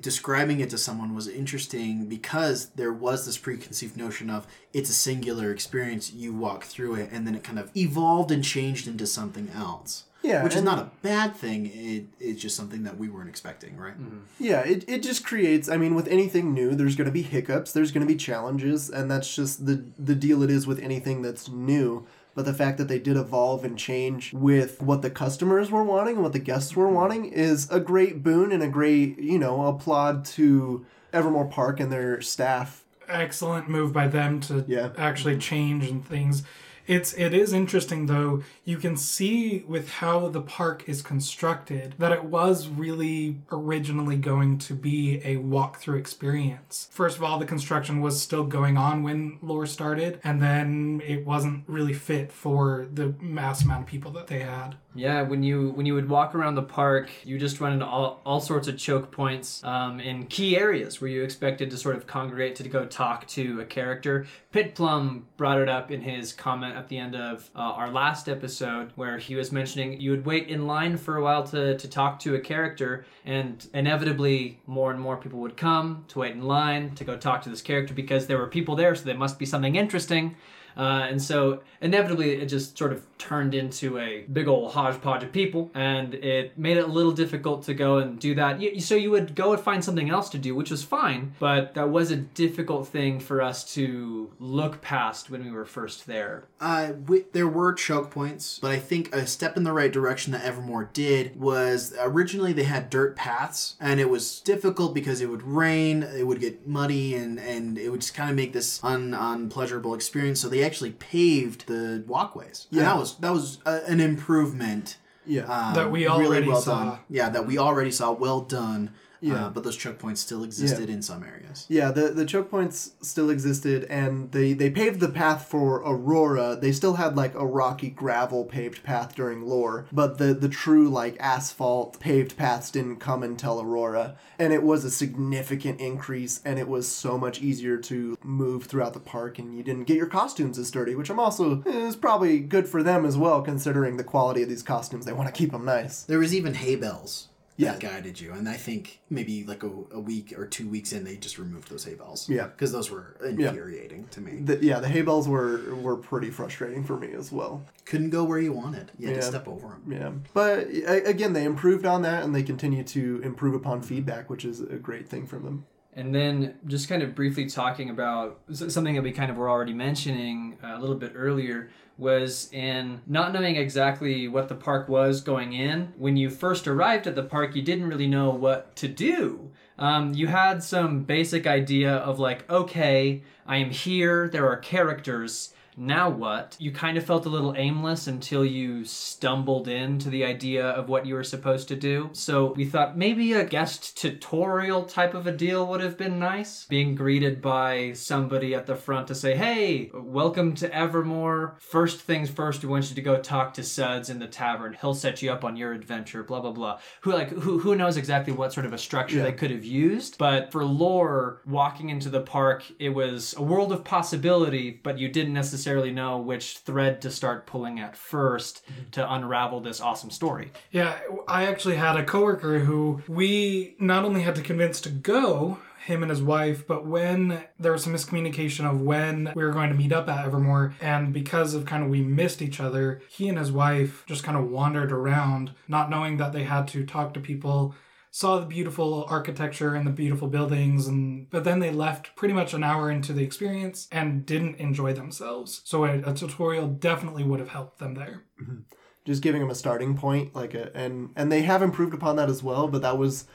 describing 0.00 0.60
it 0.60 0.70
to 0.70 0.78
someone 0.78 1.14
was 1.14 1.28
interesting 1.28 2.06
because 2.06 2.70
there 2.70 2.92
was 2.92 3.26
this 3.26 3.38
preconceived 3.38 3.96
notion 3.96 4.30
of 4.30 4.46
it's 4.72 4.90
a 4.90 4.94
singular 4.94 5.50
experience, 5.50 6.12
you 6.12 6.32
walk 6.32 6.64
through 6.64 6.94
it, 6.96 7.10
and 7.12 7.26
then 7.26 7.34
it 7.34 7.44
kind 7.44 7.58
of 7.58 7.70
evolved 7.76 8.30
and 8.30 8.44
changed 8.44 8.86
into 8.86 9.06
something 9.06 9.50
else. 9.54 10.04
Yeah, 10.20 10.42
Which 10.42 10.56
is 10.56 10.62
not 10.62 10.80
a 10.80 10.90
bad 11.00 11.36
thing. 11.36 11.66
It, 11.66 12.06
it's 12.18 12.42
just 12.42 12.56
something 12.56 12.82
that 12.82 12.98
we 12.98 13.08
weren't 13.08 13.28
expecting, 13.28 13.76
right? 13.76 13.94
Mm-hmm. 13.94 14.18
Yeah, 14.40 14.60
it, 14.62 14.84
it 14.88 15.02
just 15.02 15.24
creates. 15.24 15.68
I 15.68 15.76
mean, 15.76 15.94
with 15.94 16.08
anything 16.08 16.52
new, 16.52 16.74
there's 16.74 16.96
going 16.96 17.06
to 17.06 17.12
be 17.12 17.22
hiccups, 17.22 17.72
there's 17.72 17.92
going 17.92 18.04
to 18.04 18.12
be 18.12 18.16
challenges, 18.16 18.90
and 18.90 19.08
that's 19.08 19.32
just 19.32 19.64
the 19.64 19.84
the 19.96 20.16
deal. 20.16 20.42
It 20.42 20.50
is 20.50 20.66
with 20.66 20.80
anything 20.80 21.22
that's 21.22 21.48
new. 21.48 22.04
But 22.38 22.44
the 22.44 22.54
fact 22.54 22.78
that 22.78 22.86
they 22.86 23.00
did 23.00 23.16
evolve 23.16 23.64
and 23.64 23.76
change 23.76 24.32
with 24.32 24.80
what 24.80 25.02
the 25.02 25.10
customers 25.10 25.72
were 25.72 25.82
wanting 25.82 26.14
and 26.14 26.22
what 26.22 26.32
the 26.32 26.38
guests 26.38 26.76
were 26.76 26.88
wanting 26.88 27.24
is 27.24 27.68
a 27.68 27.80
great 27.80 28.22
boon 28.22 28.52
and 28.52 28.62
a 28.62 28.68
great, 28.68 29.18
you 29.18 29.40
know, 29.40 29.66
applaud 29.66 30.24
to 30.26 30.86
Evermore 31.12 31.46
Park 31.46 31.80
and 31.80 31.90
their 31.90 32.20
staff. 32.20 32.84
excellent 33.08 33.68
move 33.68 33.92
by 33.92 34.06
them 34.06 34.38
to 34.38 34.64
Yeah. 34.68 34.90
actually 34.96 35.36
change 35.38 35.88
and 35.88 36.06
things. 36.06 36.44
It's 36.88 37.12
it 37.12 37.34
is 37.34 37.52
interesting 37.52 38.06
though. 38.06 38.42
You 38.64 38.78
can 38.78 38.96
see 38.96 39.62
with 39.68 39.90
how 39.90 40.28
the 40.28 40.40
park 40.40 40.88
is 40.88 41.02
constructed 41.02 41.94
that 41.98 42.12
it 42.12 42.24
was 42.24 42.68
really 42.68 43.36
originally 43.52 44.16
going 44.16 44.56
to 44.60 44.74
be 44.74 45.16
a 45.16 45.36
walkthrough 45.36 45.98
experience. 45.98 46.88
First 46.90 47.18
of 47.18 47.22
all, 47.22 47.38
the 47.38 47.44
construction 47.44 48.00
was 48.00 48.20
still 48.20 48.44
going 48.44 48.78
on 48.78 49.02
when 49.02 49.38
lore 49.42 49.66
started, 49.66 50.18
and 50.24 50.40
then 50.40 51.02
it 51.06 51.26
wasn't 51.26 51.64
really 51.66 51.92
fit 51.92 52.32
for 52.32 52.88
the 52.90 53.14
mass 53.20 53.62
amount 53.62 53.82
of 53.82 53.86
people 53.86 54.10
that 54.12 54.28
they 54.28 54.40
had. 54.40 54.76
Yeah, 54.98 55.22
when 55.22 55.44
you 55.44 55.70
when 55.76 55.86
you 55.86 55.94
would 55.94 56.08
walk 56.08 56.34
around 56.34 56.56
the 56.56 56.62
park, 56.62 57.08
you 57.22 57.38
just 57.38 57.60
run 57.60 57.72
into 57.72 57.86
all, 57.86 58.20
all 58.26 58.40
sorts 58.40 58.66
of 58.66 58.76
choke 58.76 59.12
points 59.12 59.62
um, 59.62 60.00
in 60.00 60.26
key 60.26 60.56
areas 60.56 61.00
where 61.00 61.08
you 61.08 61.22
expected 61.22 61.70
to 61.70 61.76
sort 61.76 61.94
of 61.94 62.08
congregate 62.08 62.56
to 62.56 62.68
go 62.68 62.84
talk 62.84 63.24
to 63.28 63.60
a 63.60 63.64
character. 63.64 64.26
Pit 64.50 64.74
Plum 64.74 65.28
brought 65.36 65.60
it 65.60 65.68
up 65.68 65.92
in 65.92 66.00
his 66.00 66.32
comment 66.32 66.74
at 66.74 66.88
the 66.88 66.98
end 66.98 67.14
of 67.14 67.48
uh, 67.54 67.60
our 67.60 67.92
last 67.92 68.28
episode, 68.28 68.90
where 68.96 69.18
he 69.18 69.36
was 69.36 69.52
mentioning 69.52 70.00
you 70.00 70.10
would 70.10 70.26
wait 70.26 70.48
in 70.48 70.66
line 70.66 70.96
for 70.96 71.16
a 71.16 71.22
while 71.22 71.44
to, 71.44 71.78
to 71.78 71.88
talk 71.88 72.18
to 72.18 72.34
a 72.34 72.40
character, 72.40 73.06
and 73.24 73.68
inevitably 73.74 74.58
more 74.66 74.90
and 74.90 75.00
more 75.00 75.16
people 75.16 75.38
would 75.38 75.56
come 75.56 76.04
to 76.08 76.18
wait 76.18 76.32
in 76.32 76.42
line 76.42 76.92
to 76.96 77.04
go 77.04 77.16
talk 77.16 77.40
to 77.42 77.50
this 77.50 77.62
character 77.62 77.94
because 77.94 78.26
there 78.26 78.38
were 78.38 78.48
people 78.48 78.74
there, 78.74 78.96
so 78.96 79.04
there 79.04 79.16
must 79.16 79.38
be 79.38 79.46
something 79.46 79.76
interesting. 79.76 80.34
Uh, 80.78 81.06
and 81.10 81.20
so 81.20 81.60
inevitably 81.80 82.32
it 82.32 82.46
just 82.46 82.78
sort 82.78 82.92
of 82.92 83.04
turned 83.18 83.54
into 83.54 83.98
a 83.98 84.20
big 84.32 84.46
old 84.46 84.72
hodgepodge 84.72 85.24
of 85.24 85.32
people 85.32 85.70
and 85.74 86.14
it 86.14 86.56
made 86.56 86.76
it 86.76 86.84
a 86.84 86.86
little 86.86 87.12
difficult 87.12 87.64
to 87.64 87.74
go 87.74 87.98
and 87.98 88.18
do 88.20 88.34
that. 88.34 88.60
So 88.80 88.94
you 88.94 89.10
would 89.10 89.34
go 89.34 89.52
and 89.52 89.60
find 89.60 89.84
something 89.84 90.08
else 90.08 90.28
to 90.30 90.38
do, 90.38 90.54
which 90.54 90.70
was 90.70 90.84
fine, 90.84 91.34
but 91.40 91.74
that 91.74 91.90
was 91.90 92.10
a 92.10 92.16
difficult 92.16 92.88
thing 92.88 93.18
for 93.18 93.42
us 93.42 93.74
to 93.74 94.32
look 94.38 94.80
past 94.80 95.30
when 95.30 95.44
we 95.44 95.50
were 95.50 95.64
first 95.64 96.06
there. 96.06 96.44
Uh, 96.60 96.88
wi- 96.88 97.26
there 97.32 97.48
were 97.48 97.72
choke 97.72 98.10
points, 98.10 98.58
but 98.60 98.70
I 98.70 98.78
think 98.78 99.14
a 99.14 99.26
step 99.26 99.56
in 99.56 99.64
the 99.64 99.72
right 99.72 99.92
direction 99.92 100.32
that 100.32 100.44
Evermore 100.44 100.90
did 100.92 101.38
was 101.38 101.94
originally 101.98 102.52
they 102.52 102.64
had 102.64 102.88
dirt 102.88 103.16
paths, 103.16 103.76
and 103.80 103.98
it 103.98 104.08
was 104.08 104.40
difficult 104.40 104.94
because 104.94 105.20
it 105.20 105.28
would 105.28 105.42
rain, 105.42 106.02
it 106.02 106.26
would 106.26 106.40
get 106.40 106.66
muddy, 106.66 107.14
and, 107.14 107.38
and 107.40 107.78
it 107.78 107.90
would 107.90 108.00
just 108.00 108.14
kind 108.14 108.30
of 108.30 108.36
make 108.36 108.52
this 108.52 108.82
un, 108.84 109.14
unpleasurable 109.14 109.94
experience. 109.94 110.40
So 110.40 110.48
they 110.48 110.62
actually 110.68 110.92
paved 110.92 111.66
the 111.66 112.04
walkways. 112.06 112.66
Yeah, 112.70 112.82
Yeah. 112.82 112.88
that 112.90 112.98
was 112.98 113.16
that 113.24 113.32
was 113.32 113.58
uh, 113.66 113.80
an 113.88 114.00
improvement. 114.00 114.96
Yeah. 115.26 115.42
um, 115.42 115.74
That 115.74 115.90
we 115.90 116.06
already 116.06 116.48
well 116.48 116.60
saw. 116.62 116.84
Done. 116.84 116.98
Yeah, 117.10 117.28
that 117.30 117.46
we 117.46 117.58
already 117.58 117.90
saw. 117.90 118.12
Well 118.12 118.40
done. 118.42 118.82
Yeah. 119.20 119.46
Uh, 119.46 119.50
but 119.50 119.64
those 119.64 119.76
choke 119.76 119.98
points 119.98 120.20
still 120.20 120.44
existed 120.44 120.88
in 120.88 121.02
some 121.02 121.24
areas. 121.24 121.66
Yeah, 121.68 121.90
the 121.90 122.08
the 122.08 122.24
choke 122.24 122.50
points 122.50 122.92
still 123.02 123.30
existed, 123.30 123.84
and 123.84 124.30
they 124.32 124.52
they 124.52 124.70
paved 124.70 125.00
the 125.00 125.08
path 125.08 125.46
for 125.46 125.76
Aurora. 125.76 126.56
They 126.56 126.72
still 126.72 126.94
had 126.94 127.16
like 127.16 127.34
a 127.34 127.46
rocky 127.46 127.90
gravel 127.90 128.44
paved 128.44 128.84
path 128.84 129.14
during 129.14 129.42
lore, 129.42 129.86
but 129.92 130.18
the 130.18 130.34
the 130.34 130.48
true 130.48 130.88
like 130.88 131.16
asphalt 131.18 131.98
paved 132.00 132.36
paths 132.36 132.70
didn't 132.70 132.96
come 132.96 133.22
until 133.22 133.60
Aurora, 133.60 134.16
and 134.38 134.52
it 134.52 134.62
was 134.62 134.84
a 134.84 134.90
significant 134.90 135.80
increase, 135.80 136.40
and 136.44 136.58
it 136.58 136.68
was 136.68 136.86
so 136.86 137.18
much 137.18 137.40
easier 137.40 137.76
to 137.78 138.16
move 138.22 138.64
throughout 138.64 138.94
the 138.94 139.00
park, 139.00 139.38
and 139.38 139.56
you 139.56 139.62
didn't 139.62 139.84
get 139.84 139.96
your 139.96 140.06
costumes 140.06 140.58
as 140.58 140.70
dirty, 140.70 140.94
which 140.94 141.10
I'm 141.10 141.20
also 141.20 141.62
is 141.64 141.96
probably 141.96 142.38
good 142.38 142.68
for 142.68 142.82
them 142.82 143.04
as 143.04 143.16
well, 143.16 143.42
considering 143.42 143.96
the 143.96 144.04
quality 144.04 144.42
of 144.42 144.48
these 144.48 144.62
costumes. 144.62 145.04
They 145.04 145.12
want 145.12 145.28
to 145.28 145.38
keep 145.38 145.52
them 145.52 145.64
nice. 145.64 146.02
There 146.02 146.18
was 146.18 146.34
even 146.34 146.54
hay 146.54 146.76
bells 146.76 147.28
Yeah. 147.58 147.72
that 147.72 147.80
guided 147.80 148.20
you, 148.20 148.32
and 148.32 148.48
I 148.48 148.54
think 148.56 149.00
maybe 149.10 149.44
like 149.44 149.62
a, 149.64 149.70
a 149.92 149.98
week 150.00 150.32
or 150.38 150.46
two 150.46 150.68
weeks 150.68 150.92
in, 150.92 151.02
they 151.04 151.16
just 151.16 151.38
removed 151.38 151.68
those 151.70 151.84
hay 151.84 151.94
bells. 151.94 152.28
Yeah. 152.28 152.46
because 152.46 152.70
those 152.72 152.88
were 152.90 153.16
infuriating 153.22 154.06
to 154.12 154.20
me. 154.20 154.40
The, 154.44 154.64
yeah, 154.64 154.78
the 154.78 154.88
hay 154.88 155.02
bells 155.02 155.28
were 155.28 155.74
were 155.74 155.96
pretty 155.96 156.30
frustrating 156.30 156.84
for 156.84 156.96
me 156.96 157.12
as 157.12 157.32
well. 157.32 157.64
Couldn't 157.84 158.10
go 158.10 158.22
where 158.24 158.38
you 158.38 158.52
wanted. 158.52 158.92
You 158.98 159.08
had 159.08 159.14
to 159.16 159.20
Yeah. 159.22 159.28
step 159.28 159.48
over 159.48 159.68
them. 159.68 159.82
Yeah, 159.90 160.10
but 160.34 160.68
again, 161.06 161.32
they 161.32 161.44
improved 161.44 161.84
on 161.84 162.02
that, 162.02 162.22
and 162.22 162.32
they 162.34 162.42
continue 162.44 162.84
to 162.84 163.20
improve 163.24 163.54
upon 163.54 163.82
feedback, 163.82 164.30
which 164.30 164.44
is 164.44 164.60
a 164.60 164.76
great 164.76 165.08
thing 165.08 165.26
from 165.26 165.42
them. 165.44 165.66
And 165.98 166.14
then 166.14 166.54
just 166.68 166.88
kind 166.88 167.02
of 167.02 167.16
briefly 167.16 167.46
talking 167.46 167.90
about 167.90 168.38
something 168.52 168.94
that 168.94 169.02
we 169.02 169.10
kind 169.10 169.32
of 169.32 169.36
were 169.36 169.50
already 169.50 169.72
mentioning 169.72 170.56
uh, 170.62 170.76
a 170.76 170.78
little 170.78 170.94
bit 170.94 171.10
earlier 171.16 171.70
was 171.96 172.48
in 172.52 173.00
not 173.08 173.32
knowing 173.32 173.56
exactly 173.56 174.28
what 174.28 174.48
the 174.48 174.54
park 174.54 174.88
was 174.88 175.20
going 175.20 175.54
in. 175.54 175.92
When 175.96 176.16
you 176.16 176.30
first 176.30 176.68
arrived 176.68 177.08
at 177.08 177.16
the 177.16 177.24
park, 177.24 177.56
you 177.56 177.62
didn't 177.62 177.88
really 177.88 178.06
know 178.06 178.30
what 178.30 178.76
to 178.76 178.86
do. 178.86 179.50
Um, 179.76 180.14
you 180.14 180.28
had 180.28 180.62
some 180.62 181.02
basic 181.02 181.48
idea 181.48 181.96
of 181.96 182.20
like, 182.20 182.48
okay, 182.48 183.24
I 183.44 183.56
am 183.56 183.70
here, 183.70 184.28
there 184.28 184.48
are 184.48 184.56
characters. 184.56 185.52
Now 185.78 186.10
what? 186.10 186.56
You 186.58 186.72
kind 186.72 186.98
of 186.98 187.04
felt 187.04 187.24
a 187.24 187.28
little 187.28 187.54
aimless 187.56 188.08
until 188.08 188.44
you 188.44 188.84
stumbled 188.84 189.68
into 189.68 190.10
the 190.10 190.24
idea 190.24 190.66
of 190.66 190.88
what 190.88 191.06
you 191.06 191.14
were 191.14 191.22
supposed 191.22 191.68
to 191.68 191.76
do. 191.76 192.10
So 192.14 192.52
we 192.54 192.64
thought 192.64 192.98
maybe 192.98 193.32
a 193.32 193.44
guest 193.44 193.96
tutorial 193.96 194.84
type 194.84 195.14
of 195.14 195.28
a 195.28 195.32
deal 195.32 195.64
would 195.68 195.80
have 195.80 195.96
been 195.96 196.18
nice. 196.18 196.64
Being 196.64 196.96
greeted 196.96 197.40
by 197.40 197.92
somebody 197.92 198.56
at 198.56 198.66
the 198.66 198.74
front 198.74 199.06
to 199.06 199.14
say, 199.14 199.36
hey, 199.36 199.92
welcome 199.94 200.56
to 200.56 200.74
Evermore. 200.74 201.56
First 201.60 202.00
things 202.00 202.28
first, 202.28 202.64
we 202.64 202.68
want 202.68 202.88
you 202.88 202.96
to 202.96 203.02
go 203.02 203.20
talk 203.20 203.54
to 203.54 203.62
Suds 203.62 204.10
in 204.10 204.18
the 204.18 204.26
tavern. 204.26 204.76
He'll 204.80 204.94
set 204.94 205.22
you 205.22 205.30
up 205.30 205.44
on 205.44 205.56
your 205.56 205.72
adventure, 205.72 206.24
blah, 206.24 206.40
blah, 206.40 206.50
blah. 206.50 206.80
Who, 207.02 207.12
like, 207.12 207.30
who, 207.30 207.60
who 207.60 207.76
knows 207.76 207.96
exactly 207.96 208.32
what 208.32 208.52
sort 208.52 208.66
of 208.66 208.72
a 208.72 208.78
structure 208.78 209.18
Yeah. 209.18 209.22
they 209.22 209.32
could 209.32 209.52
have 209.52 209.64
used. 209.64 210.18
But 210.18 210.50
for 210.50 210.64
lore, 210.64 211.40
walking 211.46 211.90
into 211.90 212.10
the 212.10 212.20
park, 212.20 212.64
it 212.80 212.88
was 212.88 213.36
a 213.36 213.42
world 213.42 213.70
of 213.70 213.84
possibility, 213.84 214.80
but 214.82 214.98
you 214.98 215.08
didn't 215.08 215.34
necessarily 215.34 215.67
know 215.76 216.18
which 216.18 216.58
thread 216.58 217.02
to 217.02 217.10
start 217.10 217.46
pulling 217.46 217.80
at 217.80 217.94
1st 217.94 218.62
mm-hmm. 218.62 218.90
to 218.92 219.14
unravel 219.14 219.60
this 219.60 219.80
awesome 219.80 220.10
story. 220.10 220.52
Yeah, 220.70 220.98
I 221.26 221.46
actually 221.46 221.76
had 221.76 221.96
a 221.96 222.04
coworker 222.04 222.60
who 222.60 223.02
we 223.08 223.76
not 223.78 224.04
only 224.04 224.22
had 224.22 224.34
to 224.36 224.42
convince 224.42 224.80
to 224.82 224.90
go, 224.90 225.58
him 225.88 226.02
and 226.02 226.10
his 226.10 226.22
wife, 226.22 226.66
but 226.66 226.86
when 226.86 227.44
there 227.58 227.72
was 227.72 227.84
some 227.84 227.94
miscommunication 227.94 228.70
of 228.70 228.82
when 228.82 229.32
we 229.34 229.42
were 229.42 229.52
going 229.52 229.70
to 229.70 229.76
meet 229.76 229.92
up 229.92 230.08
at 230.08 230.26
Evermore, 230.26 230.74
and 230.82 231.14
because 231.14 231.54
of 231.54 231.64
kind 231.64 231.82
of 231.82 231.88
we 231.88 232.02
missed 232.02 232.42
each 232.42 232.60
other, 232.60 233.00
he 233.08 233.28
and 233.28 233.38
his 233.38 233.50
wife 233.50 234.04
just 234.06 234.22
kind 234.22 234.36
of 234.36 234.50
wandered 234.50 234.92
around, 234.92 235.52
not 235.66 235.88
knowing 235.88 236.18
that 236.18 236.32
they 236.32 236.44
had 236.44 236.68
to 236.68 236.84
talk 236.84 237.14
to 237.14 237.20
people. 237.20 237.74
Saw 238.18 238.40
the 238.40 238.46
beautiful 238.46 239.04
architecture 239.08 239.76
and 239.76 239.86
the 239.86 239.92
beautiful 239.92 240.26
buildings, 240.26 240.88
and 240.88 241.30
but 241.30 241.44
then 241.44 241.60
they 241.60 241.70
left 241.70 242.16
pretty 242.16 242.34
much 242.34 242.52
an 242.52 242.64
hour 242.64 242.90
into 242.90 243.12
the 243.12 243.22
experience 243.22 243.86
and 243.92 244.26
didn't 244.26 244.56
enjoy 244.56 244.92
themselves. 244.92 245.60
So 245.64 245.84
a, 245.84 246.00
a 246.00 246.12
tutorial 246.12 246.66
definitely 246.66 247.22
would 247.22 247.38
have 247.38 247.50
helped 247.50 247.78
them 247.78 247.94
there. 247.94 248.24
Mm-hmm. 248.42 248.62
just 249.06 249.22
giving 249.22 249.40
them 249.40 249.50
a 249.50 249.54
starting 249.54 249.96
point, 249.96 250.34
like 250.34 250.54
a 250.54 250.76
and 250.76 251.10
and 251.14 251.30
they 251.30 251.42
have 251.42 251.62
improved 251.62 251.94
upon 251.94 252.16
that 252.16 252.28
as 252.28 252.42
well. 252.42 252.66
But 252.66 252.82
that 252.82 252.98
was 252.98 253.28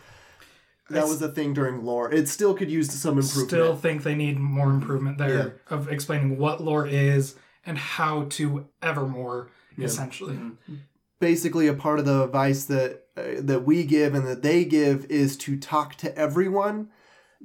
that 0.90 1.06
was 1.06 1.22
a 1.22 1.30
thing 1.30 1.54
during 1.54 1.86
lore. 1.86 2.12
It 2.12 2.28
still 2.28 2.54
could 2.54 2.70
use 2.70 2.92
some 2.92 3.18
improvement. 3.18 3.50
Still 3.52 3.78
think 3.78 4.04
they 4.04 4.16
need 4.16 4.38
more 4.38 4.68
mm-hmm. 4.68 4.82
improvement 4.82 5.18
there 5.18 5.62
of 5.70 5.90
explaining 5.94 6.38
what 6.38 6.62
lore 6.62 6.86
is 6.86 7.36
and 7.66 7.78
how 7.78 8.26
to 8.32 8.66
Evermore, 8.82 9.50
essentially. 9.78 10.36
Mm-hmm. 10.36 10.76
Basically 11.24 11.68
a 11.68 11.74
part 11.74 12.00
of 12.00 12.06
the 12.06 12.22
advice 12.22 12.66
that 12.66 13.04
uh, 13.16 13.22
that 13.40 13.64
we 13.64 13.86
give 13.86 14.14
and 14.14 14.28
that 14.28 14.42
they 14.42 14.66
give 14.66 15.06
is 15.06 15.38
to 15.38 15.58
talk 15.58 15.96
to 15.96 16.14
everyone. 16.18 16.90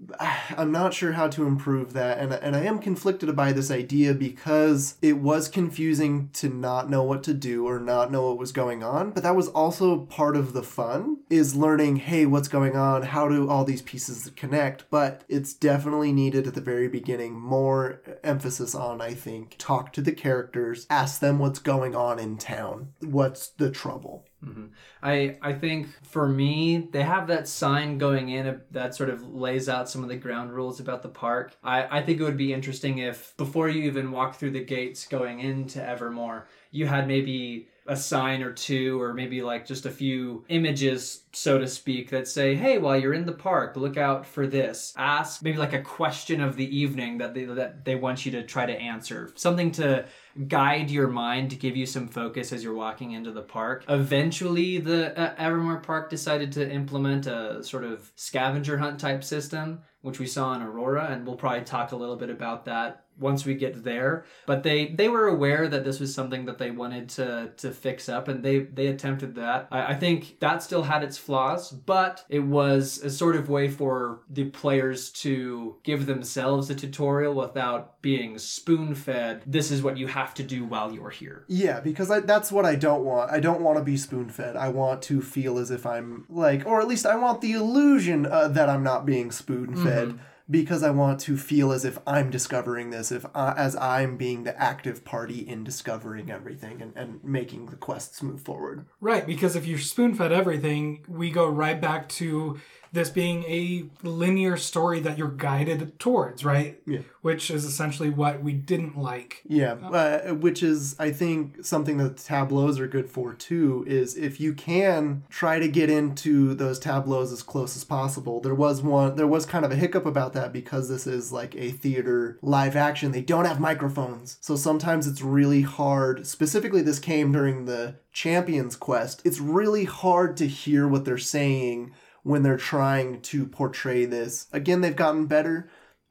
I'm 0.57 0.73
not 0.73 0.95
sure 0.95 1.13
how 1.13 1.29
to 1.29 1.47
improve 1.47 1.93
that, 1.93 2.19
and 2.19 2.33
and 2.33 2.57
I 2.57 2.61
am 2.65 2.79
conflicted 2.79 3.35
by 3.35 3.53
this 3.53 3.71
idea 3.71 4.15
because 4.15 4.97
it 5.03 5.19
was 5.19 5.49
confusing 5.49 6.31
to 6.35 6.49
not 6.49 6.91
know 6.91 7.03
what 7.03 7.23
to 7.25 7.35
do 7.35 7.67
or 7.67 7.79
not 7.79 8.11
know 8.11 8.29
what 8.29 8.39
was 8.39 8.53
going 8.53 8.83
on. 8.83 9.11
But 9.11 9.23
that 9.23 9.37
was 9.37 9.49
also 9.49 10.01
part 10.01 10.37
of 10.37 10.53
the 10.53 10.63
fun 10.63 11.19
is 11.31 11.57
learning, 11.57 11.97
hey, 11.97 12.27
what's 12.27 12.49
going 12.49 12.77
on? 12.77 13.03
How 13.03 13.29
do 13.29 13.49
all 13.49 13.65
these 13.65 13.83
pieces 13.83 14.31
connect? 14.37 14.85
But 14.91 15.25
it's 15.29 15.53
definitely 15.53 16.13
needed 16.13 16.47
at 16.47 16.55
the 16.55 16.61
very 16.61 16.89
beginning 16.89 17.39
more 17.39 18.03
emphasis 18.23 18.75
on, 18.75 19.01
I 19.01 19.15
think, 19.15 19.57
talk 19.59 19.93
to 19.95 20.01
the 20.01 20.13
characters, 20.13 20.87
ask 20.91 21.21
them 21.21 21.39
what's 21.39 21.59
going 21.59 21.95
on 21.95 22.19
in 22.19 22.39
town, 22.39 22.93
what's 23.01 23.49
the 23.49 23.71
trouble. 23.71 24.28
Mm-hmm. 24.44 24.66
I 25.03 25.37
I 25.42 25.53
think 25.53 25.88
for 26.05 26.29
me, 26.29 26.88
they 26.92 27.03
have 27.03 27.27
that 27.27 27.48
sign 27.48 27.98
going 27.98 28.29
in 28.29 28.61
that 28.70 28.94
sort 28.94 29.11
of 29.11 29.35
lays 29.35 29.68
out 29.68 29.88
some 29.88 30.05
of 30.05 30.09
the 30.09 30.16
ground 30.16 30.53
rules 30.53 30.79
about 30.79 31.03
the 31.03 31.09
park. 31.09 31.57
I, 31.64 31.98
I 31.98 32.03
think 32.03 32.20
it 32.20 32.22
would 32.22 32.37
be 32.37 32.53
interesting 32.53 32.98
if 32.98 33.37
before 33.37 33.68
you 33.68 33.83
even 33.83 34.12
walk 34.12 34.37
through 34.37 34.53
the 34.53 34.64
gates 34.64 35.09
going 35.09 35.40
into 35.40 35.83
Evermore, 35.85 36.46
you 36.70 36.87
had 36.87 37.09
maybe 37.09 37.68
a 37.88 37.96
sign 37.96 38.42
or 38.42 38.53
two 38.53 39.01
or 39.01 39.14
maybe 39.14 39.42
like 39.42 39.66
just 39.66 39.87
a 39.87 39.90
few 39.90 40.44
images 40.48 41.24
so 41.33 41.59
to 41.59 41.66
speak 41.66 42.11
that 42.11 42.29
say 42.29 42.55
hey 42.55 42.79
while 42.79 42.96
you're 42.96 43.14
in 43.14 43.24
the 43.24 43.33
park 43.33 43.77
look 43.77 43.96
out 43.96 44.27
for 44.27 44.46
this. 44.46 44.92
Ask 44.96 45.42
maybe 45.42 45.59
like 45.59 45.72
a 45.72 45.83
question 45.83 46.40
of 46.40 46.57
the 46.57 46.77
evening 46.77 47.18
that 47.18 47.35
they 47.35 47.44
that 47.44 47.85
they 47.85 47.94
want 47.94 48.24
you 48.24 48.33
to 48.33 48.42
try 48.42 48.66
to 48.66 48.72
answer. 48.72 49.33
Something 49.35 49.70
to 49.72 50.07
guide 50.46 50.90
your 50.90 51.09
mind 51.09 51.51
to 51.51 51.57
give 51.57 51.77
you 51.77 51.87
some 51.87 52.09
focus 52.09 52.53
as 52.53 52.62
you're 52.62 52.74
walking 52.74 53.12
into 53.12 53.33
the 53.33 53.42
park. 53.42 53.85
Eventually 53.88 54.79
the 54.79 55.18
uh, 55.18 55.35
evermore 55.38 55.81
park 55.81 56.11
decided 56.11 56.53
to 56.53 56.70
implement 56.70 57.27
a 57.27 57.62
sort 57.64 57.85
of 57.85 58.12
scavenger 58.16 58.79
hunt 58.79 59.01
type 59.01 59.24
system 59.24 59.81
which 60.03 60.18
we 60.18 60.27
saw 60.27 60.55
in 60.55 60.62
aurora 60.62 61.09
and 61.11 61.27
we'll 61.27 61.37
probably 61.37 61.64
talk 61.64 61.92
a 61.92 61.96
little 61.96 62.16
bit 62.16 62.31
about 62.31 62.64
that 62.64 63.05
once 63.19 63.45
we 63.45 63.55
get 63.55 63.85
there 63.85 64.25
but 64.47 64.63
they 64.63 64.89
they 64.89 65.09
were 65.09 65.27
aware 65.27 65.69
that 65.69 65.85
this 65.85 66.01
was 66.01 66.15
something 66.15 66.45
that 66.47 66.59
they 66.59 66.71
wanted 66.71 67.09
to 67.09 67.51
to 67.57 67.71
fix 67.71 68.09
up 68.09 68.29
and 68.29 68.45
they 68.45 68.61
they 68.61 68.89
attempted 68.89 69.35
that 69.35 69.69
I, 69.71 69.93
I 69.93 69.95
think 69.95 70.39
that 70.41 70.63
still 70.63 70.83
had 70.83 71.03
its 71.03 71.19
flaws 71.19 71.71
but 71.73 72.25
it 72.29 72.41
was 72.41 72.99
a 72.99 73.11
sort 73.11 73.37
of 73.37 73.49
way 73.49 73.69
for 73.69 74.21
the 74.31 74.45
players 74.45 75.11
to 75.11 75.77
give 75.83 76.07
themselves 76.07 76.71
a 76.71 76.75
tutorial 76.75 77.35
without 77.35 78.01
being 78.03 78.39
spoon 78.39 78.95
fed 78.95 79.43
this 79.47 79.71
is 79.71 79.83
what 79.83 79.97
you 79.97 80.07
have 80.07 80.35
to 80.35 80.43
do 80.43 80.65
while 80.65 80.93
you're 80.93 81.11
here 81.11 81.45
Yeah, 81.49 81.81
because 81.81 82.11
I, 82.11 82.21
that's 82.21 82.51
what 82.53 82.65
I 82.65 82.75
don't 82.75 83.05
want. 83.05 83.31
I 83.31 83.41
don't 83.41 83.61
want 83.61 83.79
to 83.79 83.85
be 83.85 83.97
spoon 83.97 84.29
fed. 84.29 84.57
I 84.57 84.69
want 84.69 85.03
to 85.03 85.21
feel 85.21 85.59
as 85.59 85.71
if 85.71 85.87
I'm 85.87 86.25
like, 86.29 86.67
or 86.67 86.81
at 86.81 86.89
least 86.89 87.07
I 87.07 87.17
want 87.17 87.41
the 87.41 87.53
illusion 87.53 88.27
uh, 88.27 88.49
that 88.49 88.69
I'm 88.69 88.83
not 88.83 89.07
being 89.07 89.31
spoon 89.31 89.75
fed. 89.77 90.19
Because 90.51 90.83
I 90.83 90.91
want 90.91 91.21
to 91.21 91.37
feel 91.37 91.73
as 91.73 91.85
if 91.85 91.99
I'm 92.07 92.31
discovering 92.31 92.91
this, 92.91 93.13
if 93.13 93.27
I, 93.35 93.53
as 93.53 93.77
I'm 93.77 94.17
being 94.17 94.45
the 94.45 94.59
active 94.61 95.05
party 95.05 95.41
in 95.41 95.63
discovering 95.63 96.31
everything 96.31 96.81
and, 96.81 96.93
and 96.97 97.23
making 97.23 97.67
the 97.67 97.77
quests 97.77 98.23
move 98.23 98.41
forward. 98.41 98.87
Right, 99.01 99.27
because 99.27 99.57
if 99.57 99.67
you're 99.67 99.79
spoon 99.79 100.15
fed 100.15 100.33
everything, 100.33 101.05
we 101.07 101.31
go 101.31 101.47
right 101.47 101.79
back 101.81 102.09
to 102.11 102.59
this 102.92 103.11
being 103.11 103.44
a 103.44 103.85
linear 104.03 104.57
story 104.57 105.01
that 105.01 105.18
you're 105.18 105.29
guided 105.29 105.98
towards, 105.98 106.44
right? 106.44 106.81
Yeah. 106.87 107.01
Which 107.22 107.51
is 107.51 107.64
essentially 107.64 108.11
what 108.11 108.42
we 108.42 108.53
didn't 108.53 108.96
like. 108.96 109.42
Yeah, 109.46 109.72
uh, 109.72 110.35
which 110.35 110.62
is 110.62 110.96
I 110.98 111.11
think 111.11 111.64
something 111.64 111.98
that 111.98 112.18
tableaus 112.18 112.79
are 112.79 112.87
good 112.87 113.11
for 113.11 113.35
too. 113.35 113.85
Is 113.87 114.16
if 114.16 114.40
you 114.40 114.55
can 114.55 115.24
try 115.29 115.59
to 115.59 115.68
get 115.68 115.90
into 115.90 116.55
those 116.55 116.79
tableaus 116.79 117.33
as 117.33 117.42
close 117.42 117.77
as 117.77 117.85
possible. 117.85 118.40
There 118.40 118.55
was 118.55 118.83
one, 118.83 119.16
there 119.16 119.27
was 119.27 119.46
kind 119.46 119.64
of 119.64 119.72
a 119.72 119.77
hiccup 119.77 120.07
about 120.07 120.33
that 120.35 120.53
because 120.53 120.88
this 120.88 121.07
is 121.07 121.33
like 121.33 121.55
a 121.57 121.70
theater 121.70 122.38
live 122.42 122.77
action. 122.77 123.12
They 123.12 123.22
don't 123.22 123.44
have 123.44 123.61
microphones, 123.61 124.38
so 124.40 124.57
sometimes 124.57 125.07
it's 125.07 125.22
really 125.22 125.62
hard. 125.62 126.27
Specifically, 126.27 126.83
this 126.83 126.98
came 126.98 127.33
during 127.33 127.64
the 127.64 127.96
Champions 128.12 128.77
Quest. 128.77 129.22
It's 129.24 129.40
really 129.40 129.85
hard 129.85 130.37
to 130.38 130.46
hear 130.46 130.88
what 130.88 131.05
they're 131.05 131.18
saying 131.18 131.92
when 132.29 132.43
they're 132.43 132.57
trying 132.59 133.21
to 133.23 133.47
portray 133.47 134.05
this. 134.05 134.47
Again, 134.53 134.81
they've 134.83 134.95
gotten 134.95 135.27
better. 135.27 135.69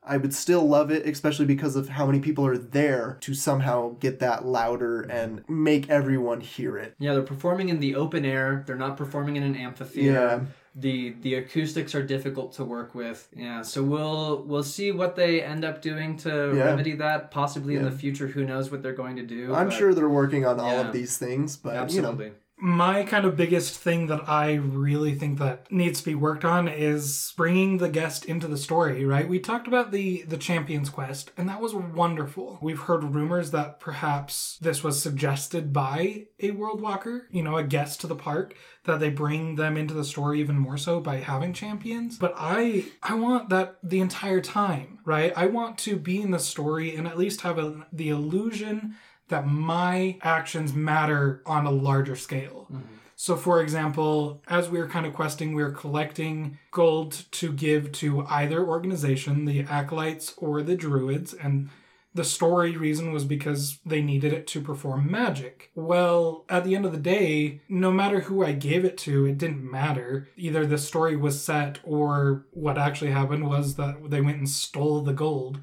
I 0.09 0.15
would 0.17 0.33
still 0.33 0.65
love 0.67 0.89
it, 0.89 1.05
especially 1.05 1.45
because 1.45 1.75
of 1.75 1.89
how 1.89 2.05
many 2.05 2.19
people 2.21 2.45
are 2.45 2.57
there 2.57 3.17
to 3.21 3.33
somehow 3.33 3.95
get 3.99 4.19
that 4.19 4.45
louder 4.45 5.01
and 5.01 5.43
make 5.49 5.89
everyone 5.89 6.39
hear 6.41 6.77
it. 6.77 6.95
yeah 6.97 7.13
they're 7.13 7.21
performing 7.23 7.67
in 7.69 7.79
the 7.81 7.93
open 7.95 8.23
air 8.25 8.63
they're 8.65 8.77
not 8.77 8.95
performing 8.95 9.35
in 9.35 9.43
an 9.43 9.55
amphitheater 9.55 10.13
Yeah. 10.13 10.39
the 10.75 11.13
the 11.21 11.35
acoustics 11.35 11.93
are 11.93 12.03
difficult 12.03 12.53
to 12.53 12.63
work 12.63 12.95
with 12.95 13.27
yeah 13.35 13.61
so 13.63 13.83
we'll 13.83 14.43
we'll 14.43 14.63
see 14.63 14.93
what 14.93 15.17
they 15.17 15.41
end 15.41 15.65
up 15.65 15.81
doing 15.81 16.15
to 16.19 16.29
Yeah. 16.55 16.63
remedy 16.69 16.93
that 16.95 17.29
possibly 17.31 17.75
in 17.75 17.83
the 17.83 17.91
future 17.91 18.27
who 18.27 18.45
knows 18.45 18.71
what 18.71 18.81
they're 18.81 18.93
going 19.03 19.17
to 19.17 19.23
do 19.25 19.53
I'm 19.53 19.67
but 19.67 19.75
sure 19.77 19.93
they're 19.93 20.07
working 20.23 20.45
on 20.45 20.57
all 20.59 20.77
of 20.79 20.93
these 20.93 21.17
things, 21.17 21.57
but 21.57 21.75
absolutely 21.75 22.25
you 22.27 22.31
know, 22.31 22.37
My 22.59 23.03
kind 23.03 23.23
of 23.25 23.37
biggest 23.37 23.77
thing 23.77 24.07
that 24.07 24.27
I 24.27 24.55
really 24.55 25.13
think 25.13 25.37
that 25.37 25.71
needs 25.71 25.99
to 25.99 26.05
be 26.05 26.15
worked 26.15 26.43
on 26.43 26.67
is 26.67 27.33
bringing 27.37 27.77
the 27.77 27.87
guest 27.87 28.25
into 28.25 28.47
the 28.47 28.57
story, 28.57 29.05
right? 29.05 29.29
We 29.29 29.37
talked 29.39 29.67
about 29.67 29.91
the 29.91 30.23
the 30.23 30.37
Champions 30.37 30.89
Quest, 30.89 31.31
and 31.37 31.47
that 31.49 31.61
was 31.61 31.75
wonderful. 31.75 32.57
We've 32.59 32.79
heard 32.79 33.03
rumors 33.03 33.51
that 33.51 33.79
perhaps 33.79 34.57
this 34.59 34.83
was 34.83 34.99
suggested 34.99 35.71
by 35.71 36.25
a 36.39 36.49
World 36.51 36.81
Walker, 36.81 37.27
you 37.29 37.43
know, 37.43 37.57
a 37.57 37.63
guest 37.63 38.01
to 38.01 38.07
the 38.07 38.15
park, 38.15 38.55
that 38.85 38.99
they 38.99 39.09
bring 39.11 39.55
them 39.55 39.77
into 39.77 39.93
the 39.93 40.03
story 40.03 40.39
even 40.39 40.57
more 40.57 40.77
so 40.77 40.99
by 40.99 41.17
having 41.17 41.53
champions. 41.53 42.17
But 42.17 42.33
I 42.37 42.85
I 43.03 43.13
want 43.13 43.49
that 43.49 43.77
the 43.83 43.99
entire 43.99 44.41
time, 44.41 44.97
right? 45.05 45.31
I 45.35 45.45
want 45.45 45.77
to 45.79 45.95
be 45.95 46.19
in 46.21 46.31
the 46.31 46.39
story 46.39 46.95
and 46.95 47.07
at 47.07 47.19
least 47.19 47.41
have 47.41 47.59
a, 47.59 47.85
the 47.93 48.09
illusion 48.09 48.95
that 49.29 49.47
my 49.47 50.17
actions 50.21 50.73
matter 50.73 51.41
on 51.45 51.65
a 51.65 51.71
larger 51.71 52.15
scale. 52.15 52.67
Mm-hmm. 52.71 52.93
So, 53.19 53.35
for 53.35 53.61
example, 53.61 54.43
as 54.47 54.69
we 54.69 54.77
were 54.77 54.87
kind 54.87 55.07
of 55.07 55.13
questing, 55.13 55.55
we 55.55 55.63
were 55.63 55.71
collecting 55.71 56.59
gold 56.69 57.25
to 57.31 57.51
give 57.51 57.91
to 57.93 58.23
either 58.27 58.63
organization, 58.63 59.45
the 59.45 59.61
Acolytes 59.61 60.35
or 60.37 60.61
the 60.61 60.75
Druids, 60.75 61.33
and 61.33 61.69
the 62.13 62.23
story 62.23 62.77
reason 62.77 63.11
was 63.11 63.25
because 63.25 63.79
they 63.85 64.01
needed 64.01 64.33
it 64.33 64.45
to 64.47 64.61
perform 64.61 65.09
magic. 65.09 65.71
Well, 65.73 66.45
at 66.47 66.63
the 66.63 66.75
end 66.75 66.85
of 66.85 66.91
the 66.91 66.99
day, 66.99 67.61
no 67.67 67.91
matter 67.91 68.21
who 68.21 68.45
I 68.45 68.51
gave 68.51 68.85
it 68.85 68.97
to, 68.99 69.25
it 69.25 69.39
didn't 69.39 69.69
matter. 69.69 70.29
Either 70.35 70.65
the 70.65 70.77
story 70.77 71.15
was 71.15 71.43
set 71.43 71.79
or 71.83 72.45
what 72.51 72.77
actually 72.77 73.11
happened 73.11 73.47
was 73.47 73.75
that 73.75 74.09
they 74.09 74.21
went 74.21 74.37
and 74.37 74.49
stole 74.49 75.01
the 75.01 75.13
gold. 75.13 75.59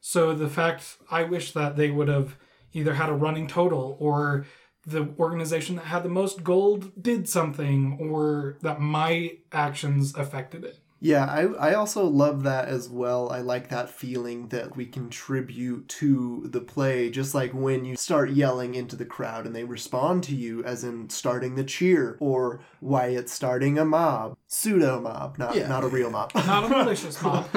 So 0.00 0.34
the 0.34 0.48
fact 0.48 0.96
I 1.10 1.22
wish 1.24 1.52
that 1.52 1.76
they 1.76 1.90
would 1.90 2.08
have 2.08 2.36
either 2.74 2.94
had 2.94 3.08
a 3.08 3.14
running 3.14 3.46
total 3.46 3.96
or 3.98 4.44
the 4.86 5.08
organization 5.18 5.76
that 5.76 5.86
had 5.86 6.02
the 6.02 6.08
most 6.10 6.44
gold 6.44 6.92
did 7.02 7.26
something 7.28 7.96
or 7.98 8.58
that 8.60 8.80
my 8.80 9.38
actions 9.50 10.14
affected 10.14 10.62
it. 10.64 10.78
Yeah, 11.00 11.26
I, 11.26 11.70
I 11.70 11.74
also 11.74 12.06
love 12.06 12.44
that 12.44 12.66
as 12.68 12.88
well. 12.88 13.30
I 13.30 13.40
like 13.40 13.68
that 13.68 13.90
feeling 13.90 14.48
that 14.48 14.74
we 14.74 14.86
contribute 14.86 15.86
to 15.90 16.46
the 16.46 16.62
play, 16.62 17.10
just 17.10 17.34
like 17.34 17.52
when 17.52 17.84
you 17.84 17.94
start 17.96 18.30
yelling 18.30 18.74
into 18.74 18.96
the 18.96 19.04
crowd 19.04 19.44
and 19.44 19.54
they 19.54 19.64
respond 19.64 20.22
to 20.24 20.34
you, 20.34 20.64
as 20.64 20.82
in 20.82 21.10
starting 21.10 21.56
the 21.56 21.64
cheer, 21.64 22.16
or 22.20 22.60
Wyatt 22.80 23.28
starting 23.28 23.78
a 23.78 23.84
mob. 23.84 24.38
Pseudo 24.46 24.98
mob, 24.98 25.36
not, 25.36 25.54
Yeah. 25.54 25.68
not 25.68 25.84
a 25.84 25.88
real 25.88 26.10
mob. 26.10 26.34
Not 26.34 26.64
a 26.64 26.68
malicious 26.70 27.20
mob. 27.22 27.48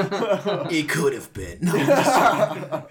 It 0.70 0.90
could 0.90 1.14
have 1.14 1.32
been. 1.32 1.60
No, 1.62 1.74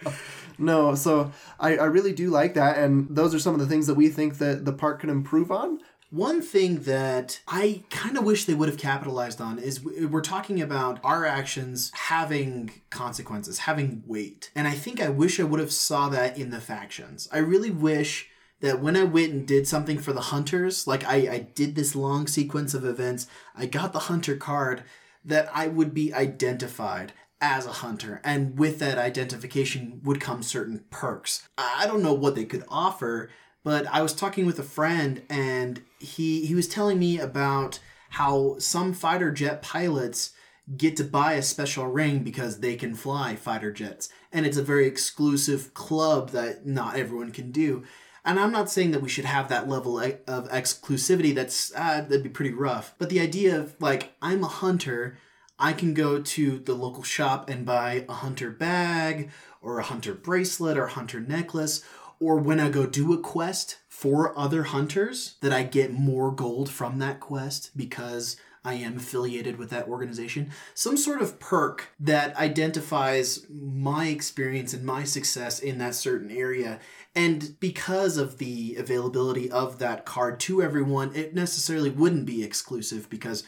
No, 0.59 0.95
so 0.95 1.33
I, 1.61 1.77
I 1.77 1.85
really 1.85 2.13
do 2.13 2.31
like 2.31 2.55
that, 2.55 2.79
and 2.79 3.09
those 3.11 3.35
are 3.35 3.39
some 3.39 3.55
of 3.55 3.61
the 3.61 3.67
things 3.67 3.87
that 3.87 3.95
we 3.95 4.09
think 4.09 4.39
that 4.39 4.65
the 4.65 4.73
park 4.73 5.01
could 5.01 5.11
improve 5.11 5.51
on. 5.51 5.81
One 6.11 6.41
thing 6.41 6.83
that 6.83 7.41
I 7.49 7.83
kind 7.91 8.17
of 8.17 8.25
wish 8.25 8.45
they 8.45 8.55
would 8.55 8.69
have 8.69 8.79
capitalized 8.79 9.41
on 9.41 9.59
is 9.59 9.85
we're 9.85 10.21
talking 10.21 10.63
about 10.63 11.01
our 11.03 11.27
actions 11.27 11.91
having 11.95 12.71
consequences, 12.91 13.59
having 13.61 14.05
weight. 14.07 14.51
And 14.55 14.69
I 14.69 14.73
think 14.73 15.01
I 15.01 15.09
wish 15.09 15.41
I 15.41 15.45
would 15.45 15.59
have 15.59 15.73
saw 15.73 16.09
that 16.11 16.39
in 16.39 16.51
the 16.51 16.61
factions. 16.61 17.29
I 17.33 17.39
really 17.39 17.73
wish 17.73 18.29
that 18.61 18.81
when 18.81 18.97
I 18.97 19.03
went 19.03 19.33
and 19.33 19.47
did 19.47 19.67
something 19.67 19.99
for 19.99 20.13
the 20.13 20.21
hunters, 20.21 20.87
like 20.87 21.05
I, 21.05 21.17
I 21.29 21.39
did 21.55 21.75
this 21.75 21.97
long 21.97 22.29
sequence 22.29 22.73
of 22.73 22.85
events, 22.85 23.27
I 23.57 23.67
got 23.67 23.93
the 23.93 23.99
hunter 23.99 24.37
card, 24.37 24.85
that 25.25 25.51
I 25.53 25.67
would 25.67 25.93
be 25.93 26.15
identified 26.15 27.13
as 27.41 27.67
a 27.67 27.73
hunter. 27.73 28.21
And 28.25 28.59
with 28.59 28.79
that 28.79 28.99
identification 28.99 30.01
would 30.05 30.21
come 30.21 30.43
certain 30.43 30.85
perks. 30.91 31.49
I 31.59 31.87
don't 31.87 32.03
know 32.03 32.15
what 32.15 32.35
they 32.35 32.45
could 32.45 32.65
offer, 32.69 33.31
but 33.63 33.87
I 33.89 34.03
was 34.03 34.13
talking 34.13 34.47
with 34.47 34.59
a 34.59 34.65
friend 34.65 35.23
and 35.29 35.83
he 35.99 36.47
he 36.47 36.55
was 36.55 36.69
telling 36.69 36.99
me 36.99 37.19
about 37.19 37.81
how 38.11 38.57
some 38.59 38.93
fighter 38.93 39.31
jet 39.31 39.61
pilots 39.63 40.33
get 40.77 40.97
to 40.97 41.05
buy 41.05 41.35
a 41.35 41.43
special 41.43 41.87
ring 41.87 42.21
because 42.21 42.61
they 42.61 42.75
can 42.77 42.95
fly 42.95 43.37
fighter 43.37 43.71
jets 43.71 44.09
and 44.33 44.45
it's 44.45 44.57
a 44.57 44.63
very 44.63 44.87
exclusive 44.87 45.73
club 45.75 46.31
that 46.31 46.67
not 46.67 46.97
everyone 46.97 47.31
can 47.31 47.53
do 47.53 47.85
and 48.25 48.41
i'm 48.41 48.51
not 48.51 48.69
saying 48.69 48.91
that 48.91 49.03
we 49.03 49.09
should 49.09 49.25
have 49.25 49.49
that 49.49 49.69
level 49.69 49.99
of 49.99 50.49
exclusivity 50.49 51.33
that's 51.33 51.73
uh, 51.77 52.01
that'd 52.01 52.25
be 52.25 52.29
pretty 52.29 52.53
rough 52.53 52.95
but 52.99 53.11
the 53.11 53.21
idea 53.21 53.57
of 53.57 53.77
like 53.81 54.13
i'm 54.21 54.43
a 54.43 54.49
hunter 54.49 55.17
i 55.59 55.73
can 55.73 55.95
go 55.95 56.21
to 56.21 56.59
the 56.59 56.75
local 56.75 57.03
shop 57.03 57.49
and 57.49 57.67
buy 57.67 58.05
a 58.09 58.15
hunter 58.15 58.51
bag 58.51 59.31
or 59.61 59.79
a 59.79 59.85
hunter 59.85 60.15
bracelet 60.15 60.77
or 60.77 60.85
a 60.85 60.91
hunter 60.91 61.21
necklace 61.21 61.85
or 62.21 62.37
when 62.37 62.61
i 62.61 62.69
go 62.69 62.87
do 62.87 63.13
a 63.13 63.19
quest 63.19 63.79
for 63.89 64.37
other 64.39 64.65
hunters 64.65 65.37
that 65.41 65.53
i 65.53 65.63
get 65.63 65.93
more 65.93 66.31
gold 66.31 66.69
from 66.71 66.99
that 66.99 67.21
quest 67.21 67.71
because 67.77 68.37
I 68.67 68.75
am 68.75 68.97
affiliated 68.97 69.59
with 69.59 69.71
that 69.71 69.87
organization. 69.87 70.51
Some 70.75 70.97
sort 70.97 71.23
of 71.23 71.39
perk 71.39 71.93
that 72.01 72.37
identifies 72.37 73.47
my 73.49 74.09
experience 74.09 74.75
and 74.75 74.85
my 74.85 75.05
success 75.05 75.61
in 75.61 75.79
that 75.79 75.95
certain 75.95 76.33
area. 76.33 76.81
And 77.15 77.55
because 77.61 78.17
of 78.17 78.39
the 78.39 78.75
availability 78.77 79.49
of 79.53 79.79
that 79.79 80.05
card 80.05 80.41
to 80.41 80.65
everyone, 80.65 81.15
it 81.15 81.33
necessarily 81.33 81.91
wouldn't 81.91 82.27
be 82.27 82.43
exclusive 82.43 83.09
because 83.09 83.45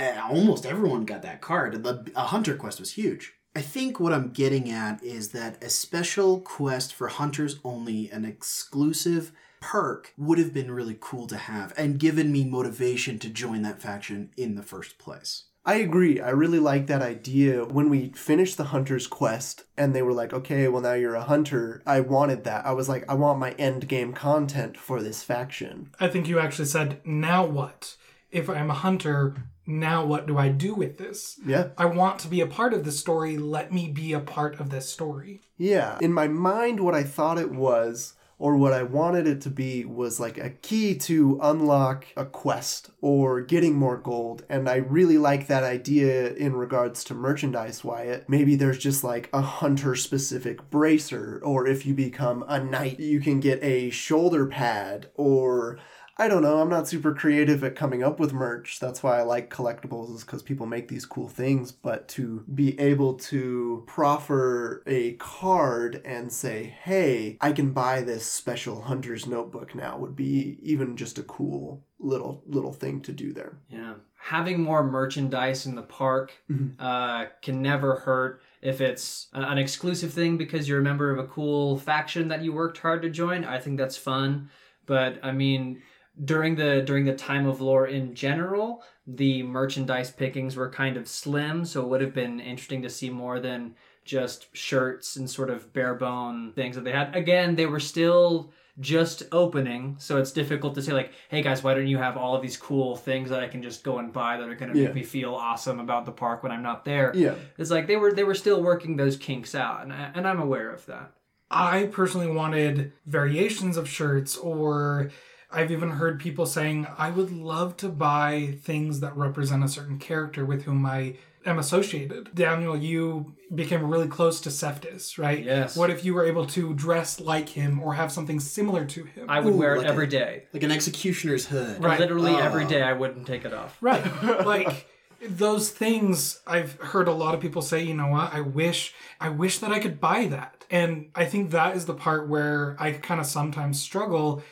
almost 0.00 0.66
everyone 0.66 1.04
got 1.04 1.22
that 1.22 1.40
card. 1.40 1.82
The 1.82 2.10
a 2.16 2.26
hunter 2.26 2.56
quest 2.56 2.80
was 2.80 2.92
huge. 2.92 3.34
I 3.54 3.60
think 3.60 3.98
what 3.98 4.12
I'm 4.12 4.30
getting 4.30 4.70
at 4.70 5.02
is 5.02 5.30
that 5.30 5.62
a 5.62 5.68
special 5.68 6.40
quest 6.40 6.94
for 6.94 7.08
hunters 7.08 7.58
only, 7.64 8.08
an 8.10 8.24
exclusive 8.24 9.32
perk 9.60 10.14
would 10.16 10.38
have 10.38 10.54
been 10.54 10.70
really 10.70 10.96
cool 11.00 11.26
to 11.26 11.36
have 11.36 11.74
and 11.76 11.98
given 11.98 12.32
me 12.32 12.44
motivation 12.44 13.18
to 13.18 13.28
join 13.28 13.62
that 13.62 13.82
faction 13.82 14.30
in 14.36 14.54
the 14.54 14.62
first 14.62 14.98
place. 14.98 15.44
I 15.64 15.74
agree. 15.74 16.20
I 16.20 16.30
really 16.30 16.58
like 16.58 16.86
that 16.86 17.02
idea. 17.02 17.64
When 17.64 17.90
we 17.90 18.10
finished 18.10 18.56
the 18.56 18.64
hunter's 18.64 19.06
quest 19.06 19.64
and 19.76 19.94
they 19.94 20.00
were 20.00 20.14
like, 20.14 20.32
okay, 20.32 20.68
well, 20.68 20.80
now 20.80 20.94
you're 20.94 21.14
a 21.14 21.22
hunter, 21.22 21.82
I 21.86 22.00
wanted 22.00 22.44
that. 22.44 22.64
I 22.64 22.72
was 22.72 22.88
like, 22.88 23.04
I 23.10 23.14
want 23.14 23.38
my 23.38 23.50
end 23.52 23.86
game 23.86 24.14
content 24.14 24.78
for 24.78 25.02
this 25.02 25.22
faction. 25.22 25.90
I 26.00 26.08
think 26.08 26.28
you 26.28 26.38
actually 26.38 26.64
said, 26.64 27.00
now 27.04 27.44
what? 27.44 27.96
If 28.30 28.48
I'm 28.48 28.70
a 28.70 28.74
hunter, 28.74 29.49
now 29.66 30.04
what 30.04 30.26
do 30.26 30.36
I 30.38 30.48
do 30.48 30.74
with 30.74 30.98
this? 30.98 31.38
Yeah. 31.44 31.68
I 31.78 31.86
want 31.86 32.18
to 32.20 32.28
be 32.28 32.40
a 32.40 32.46
part 32.46 32.74
of 32.74 32.84
the 32.84 32.92
story. 32.92 33.38
Let 33.38 33.72
me 33.72 33.88
be 33.88 34.12
a 34.12 34.20
part 34.20 34.58
of 34.60 34.70
this 34.70 34.88
story. 34.88 35.42
Yeah. 35.56 35.98
In 36.00 36.12
my 36.12 36.28
mind, 36.28 36.80
what 36.80 36.94
I 36.94 37.02
thought 37.02 37.38
it 37.38 37.52
was, 37.52 38.14
or 38.38 38.56
what 38.56 38.72
I 38.72 38.82
wanted 38.82 39.26
it 39.26 39.42
to 39.42 39.50
be, 39.50 39.84
was 39.84 40.18
like 40.18 40.38
a 40.38 40.48
key 40.48 40.94
to 40.96 41.38
unlock 41.42 42.06
a 42.16 42.24
quest 42.24 42.90
or 43.02 43.42
getting 43.42 43.74
more 43.74 43.98
gold. 43.98 44.44
And 44.48 44.66
I 44.66 44.76
really 44.76 45.18
like 45.18 45.46
that 45.48 45.62
idea 45.62 46.32
in 46.32 46.54
regards 46.56 47.04
to 47.04 47.14
merchandise, 47.14 47.84
Wyatt. 47.84 48.30
Maybe 48.30 48.56
there's 48.56 48.78
just 48.78 49.04
like 49.04 49.28
a 49.34 49.42
hunter 49.42 49.94
specific 49.94 50.70
bracer, 50.70 51.38
or 51.44 51.66
if 51.66 51.84
you 51.84 51.92
become 51.92 52.42
a 52.48 52.58
knight, 52.64 52.98
you 52.98 53.20
can 53.20 53.40
get 53.40 53.62
a 53.62 53.90
shoulder 53.90 54.46
pad, 54.46 55.10
or 55.16 55.78
I 56.20 56.28
don't 56.28 56.42
know. 56.42 56.60
I'm 56.60 56.68
not 56.68 56.86
super 56.86 57.14
creative 57.14 57.64
at 57.64 57.74
coming 57.74 58.02
up 58.02 58.20
with 58.20 58.34
merch. 58.34 58.78
That's 58.78 59.02
why 59.02 59.18
I 59.18 59.22
like 59.22 59.48
collectibles, 59.48 60.14
is 60.14 60.22
because 60.22 60.42
people 60.42 60.66
make 60.66 60.88
these 60.88 61.06
cool 61.06 61.28
things. 61.28 61.72
But 61.72 62.08
to 62.08 62.44
be 62.54 62.78
able 62.78 63.14
to 63.14 63.84
proffer 63.86 64.82
a 64.86 65.14
card 65.14 66.02
and 66.04 66.30
say, 66.30 66.76
hey, 66.82 67.38
I 67.40 67.52
can 67.52 67.72
buy 67.72 68.02
this 68.02 68.26
special 68.26 68.82
hunter's 68.82 69.26
notebook 69.26 69.74
now 69.74 69.96
would 69.96 70.14
be 70.14 70.58
even 70.62 70.94
just 70.94 71.16
a 71.16 71.22
cool 71.22 71.86
little 71.98 72.42
little 72.46 72.74
thing 72.74 73.00
to 73.00 73.12
do 73.12 73.32
there. 73.32 73.56
Yeah. 73.70 73.94
Having 74.18 74.60
more 74.60 74.84
merchandise 74.84 75.64
in 75.64 75.74
the 75.74 75.82
park 75.82 76.34
uh, 76.78 77.26
can 77.40 77.62
never 77.62 77.94
hurt. 77.94 78.42
If 78.60 78.82
it's 78.82 79.28
an 79.32 79.56
exclusive 79.56 80.12
thing 80.12 80.36
because 80.36 80.68
you're 80.68 80.80
a 80.80 80.82
member 80.82 81.10
of 81.10 81.18
a 81.18 81.28
cool 81.28 81.78
faction 81.78 82.28
that 82.28 82.42
you 82.42 82.52
worked 82.52 82.76
hard 82.76 83.00
to 83.00 83.08
join, 83.08 83.46
I 83.46 83.58
think 83.58 83.78
that's 83.78 83.96
fun. 83.96 84.50
But 84.84 85.20
I 85.22 85.32
mean, 85.32 85.80
during 86.24 86.54
the 86.56 86.82
during 86.82 87.04
the 87.04 87.14
time 87.14 87.46
of 87.46 87.60
lore 87.60 87.86
in 87.86 88.14
general, 88.14 88.82
the 89.06 89.42
merchandise 89.42 90.10
pickings 90.10 90.56
were 90.56 90.68
kind 90.70 90.96
of 90.96 91.08
slim, 91.08 91.64
so 91.64 91.82
it 91.82 91.88
would 91.88 92.00
have 92.00 92.14
been 92.14 92.40
interesting 92.40 92.82
to 92.82 92.90
see 92.90 93.10
more 93.10 93.40
than 93.40 93.74
just 94.04 94.54
shirts 94.56 95.16
and 95.16 95.28
sort 95.30 95.50
of 95.50 95.72
bare 95.72 95.94
bone 95.94 96.52
things 96.54 96.74
that 96.76 96.84
they 96.84 96.92
had. 96.92 97.14
Again, 97.14 97.54
they 97.54 97.66
were 97.66 97.80
still 97.80 98.52
just 98.78 99.24
opening, 99.30 99.94
so 99.98 100.16
it's 100.16 100.32
difficult 100.32 100.74
to 100.74 100.80
say 100.82 100.92
like, 100.92 101.12
"Hey 101.28 101.42
guys, 101.42 101.62
why 101.62 101.74
don't 101.74 101.86
you 101.86 101.98
have 101.98 102.16
all 102.16 102.34
of 102.34 102.40
these 102.42 102.56
cool 102.56 102.96
things 102.96 103.28
that 103.30 103.42
I 103.42 103.48
can 103.48 103.62
just 103.62 103.84
go 103.84 103.98
and 103.98 104.12
buy 104.12 104.38
that 104.38 104.48
are 104.48 104.54
going 104.54 104.72
to 104.72 104.78
Yeah. 104.78 104.86
make 104.86 104.94
me 104.94 105.02
feel 105.02 105.34
awesome 105.34 105.80
about 105.80 106.06
the 106.06 106.12
park 106.12 106.42
when 106.42 106.50
I'm 106.52 106.62
not 106.62 106.84
there?" 106.84 107.12
Yeah. 107.14 107.34
It's 107.58 107.70
like 107.70 107.86
they 107.86 107.96
were 107.96 108.12
they 108.12 108.24
were 108.24 108.34
still 108.34 108.62
working 108.62 108.96
those 108.96 109.16
kinks 109.16 109.54
out, 109.54 109.82
and 109.82 109.92
I, 109.92 110.10
and 110.14 110.26
I'm 110.26 110.40
aware 110.40 110.70
of 110.70 110.86
that. 110.86 111.12
I 111.50 111.88
personally 111.92 112.30
wanted 112.30 112.92
variations 113.06 113.76
of 113.76 113.88
shirts, 113.88 114.36
or 114.36 115.10
I've 115.52 115.70
even 115.70 115.90
heard 115.90 116.20
people 116.20 116.46
saying, 116.46 116.86
I 116.96 117.10
would 117.10 117.32
love 117.32 117.76
to 117.78 117.88
buy 117.88 118.56
things 118.62 119.00
that 119.00 119.16
represent 119.16 119.64
a 119.64 119.68
certain 119.68 119.98
character 119.98 120.44
with 120.44 120.62
whom 120.62 120.86
I 120.86 121.16
am 121.44 121.58
associated. 121.58 122.34
Daniel, 122.34 122.76
you 122.76 123.34
became 123.54 123.88
really 123.90 124.06
close 124.06 124.40
to 124.42 124.50
Cephas, 124.50 125.18
right? 125.18 125.42
Yes. 125.42 125.76
What 125.76 125.90
if 125.90 126.04
you 126.04 126.14
were 126.14 126.24
able 126.24 126.46
to 126.48 126.74
dress 126.74 127.18
like 127.18 127.48
him 127.48 127.80
or 127.80 127.94
have 127.94 128.12
something 128.12 128.38
similar 128.38 128.84
to 128.84 129.04
him? 129.04 129.26
I 129.28 129.40
would 129.40 129.54
Ooh, 129.54 129.56
wear 129.56 129.74
it 129.74 129.78
like 129.78 129.86
every 129.88 130.06
a- 130.06 130.10
day. 130.10 130.44
Like 130.52 130.62
an 130.62 130.70
executioner's 130.70 131.46
hood. 131.46 131.82
Right. 131.82 131.98
Literally 131.98 132.32
Oh. 132.32 132.38
every 132.38 132.66
day, 132.66 132.82
I 132.82 132.92
wouldn't 132.92 133.26
take 133.26 133.44
it 133.44 133.52
off. 133.52 133.76
Right. 133.80 134.04
like 134.44 134.86
those 135.26 135.70
things 135.70 136.40
I've 136.46 136.74
heard 136.80 137.08
a 137.08 137.12
lot 137.12 137.34
of 137.34 137.40
people 137.40 137.62
say, 137.62 137.82
you 137.82 137.94
know 137.94 138.06
what, 138.08 138.32
I 138.32 138.40
wish 138.40 138.94
I 139.20 139.28
wish 139.30 139.58
that 139.58 139.72
I 139.72 139.78
could 139.78 140.00
buy 140.00 140.26
that. 140.26 140.64
And 140.70 141.10
I 141.14 141.24
think 141.24 141.50
that 141.50 141.74
is 141.76 141.86
the 141.86 141.94
part 141.94 142.28
where 142.28 142.76
I 142.78 142.92
kind 142.92 143.20
of 143.20 143.26
sometimes 143.26 143.80
struggle 143.80 144.42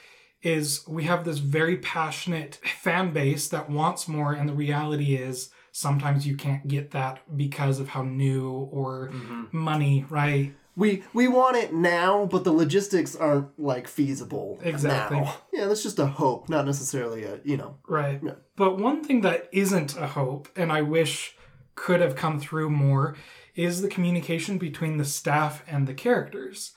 is 0.42 0.84
we 0.86 1.04
have 1.04 1.24
this 1.24 1.38
very 1.38 1.76
passionate 1.78 2.56
fan 2.82 3.12
base 3.12 3.48
that 3.48 3.68
wants 3.68 4.06
more 4.06 4.32
and 4.32 4.48
the 4.48 4.54
reality 4.54 5.16
is 5.16 5.50
sometimes 5.72 6.26
you 6.26 6.36
can't 6.36 6.66
get 6.66 6.90
that 6.92 7.20
because 7.36 7.80
of 7.80 7.88
how 7.88 8.02
new 8.02 8.50
or 8.50 9.10
mm-hmm. 9.12 9.44
money, 9.52 10.04
right? 10.08 10.54
We 10.76 11.02
we 11.12 11.26
want 11.26 11.56
it 11.56 11.74
now, 11.74 12.26
but 12.26 12.44
the 12.44 12.52
logistics 12.52 13.16
aren't 13.16 13.58
like 13.58 13.88
feasible 13.88 14.60
Exactly. 14.62 15.20
now. 15.20 15.34
Yeah, 15.52 15.66
that's 15.66 15.82
just 15.82 15.98
a 15.98 16.06
hope, 16.06 16.48
not 16.48 16.66
necessarily 16.66 17.24
a 17.24 17.40
you 17.44 17.56
know. 17.56 17.78
Right. 17.86 18.20
Yeah. 18.22 18.34
But 18.54 18.78
one 18.78 19.02
thing 19.02 19.22
that 19.22 19.48
isn't 19.52 19.96
a 19.96 20.06
hope, 20.06 20.48
and 20.54 20.70
I 20.70 20.82
wish 20.82 21.36
could 21.74 22.00
have 22.00 22.14
come 22.14 22.38
through 22.38 22.70
more, 22.70 23.16
is 23.56 23.82
the 23.82 23.88
communication 23.88 24.56
between 24.56 24.98
the 24.98 25.04
staff 25.04 25.64
and 25.66 25.88
the 25.88 25.94
characters. 25.94 26.72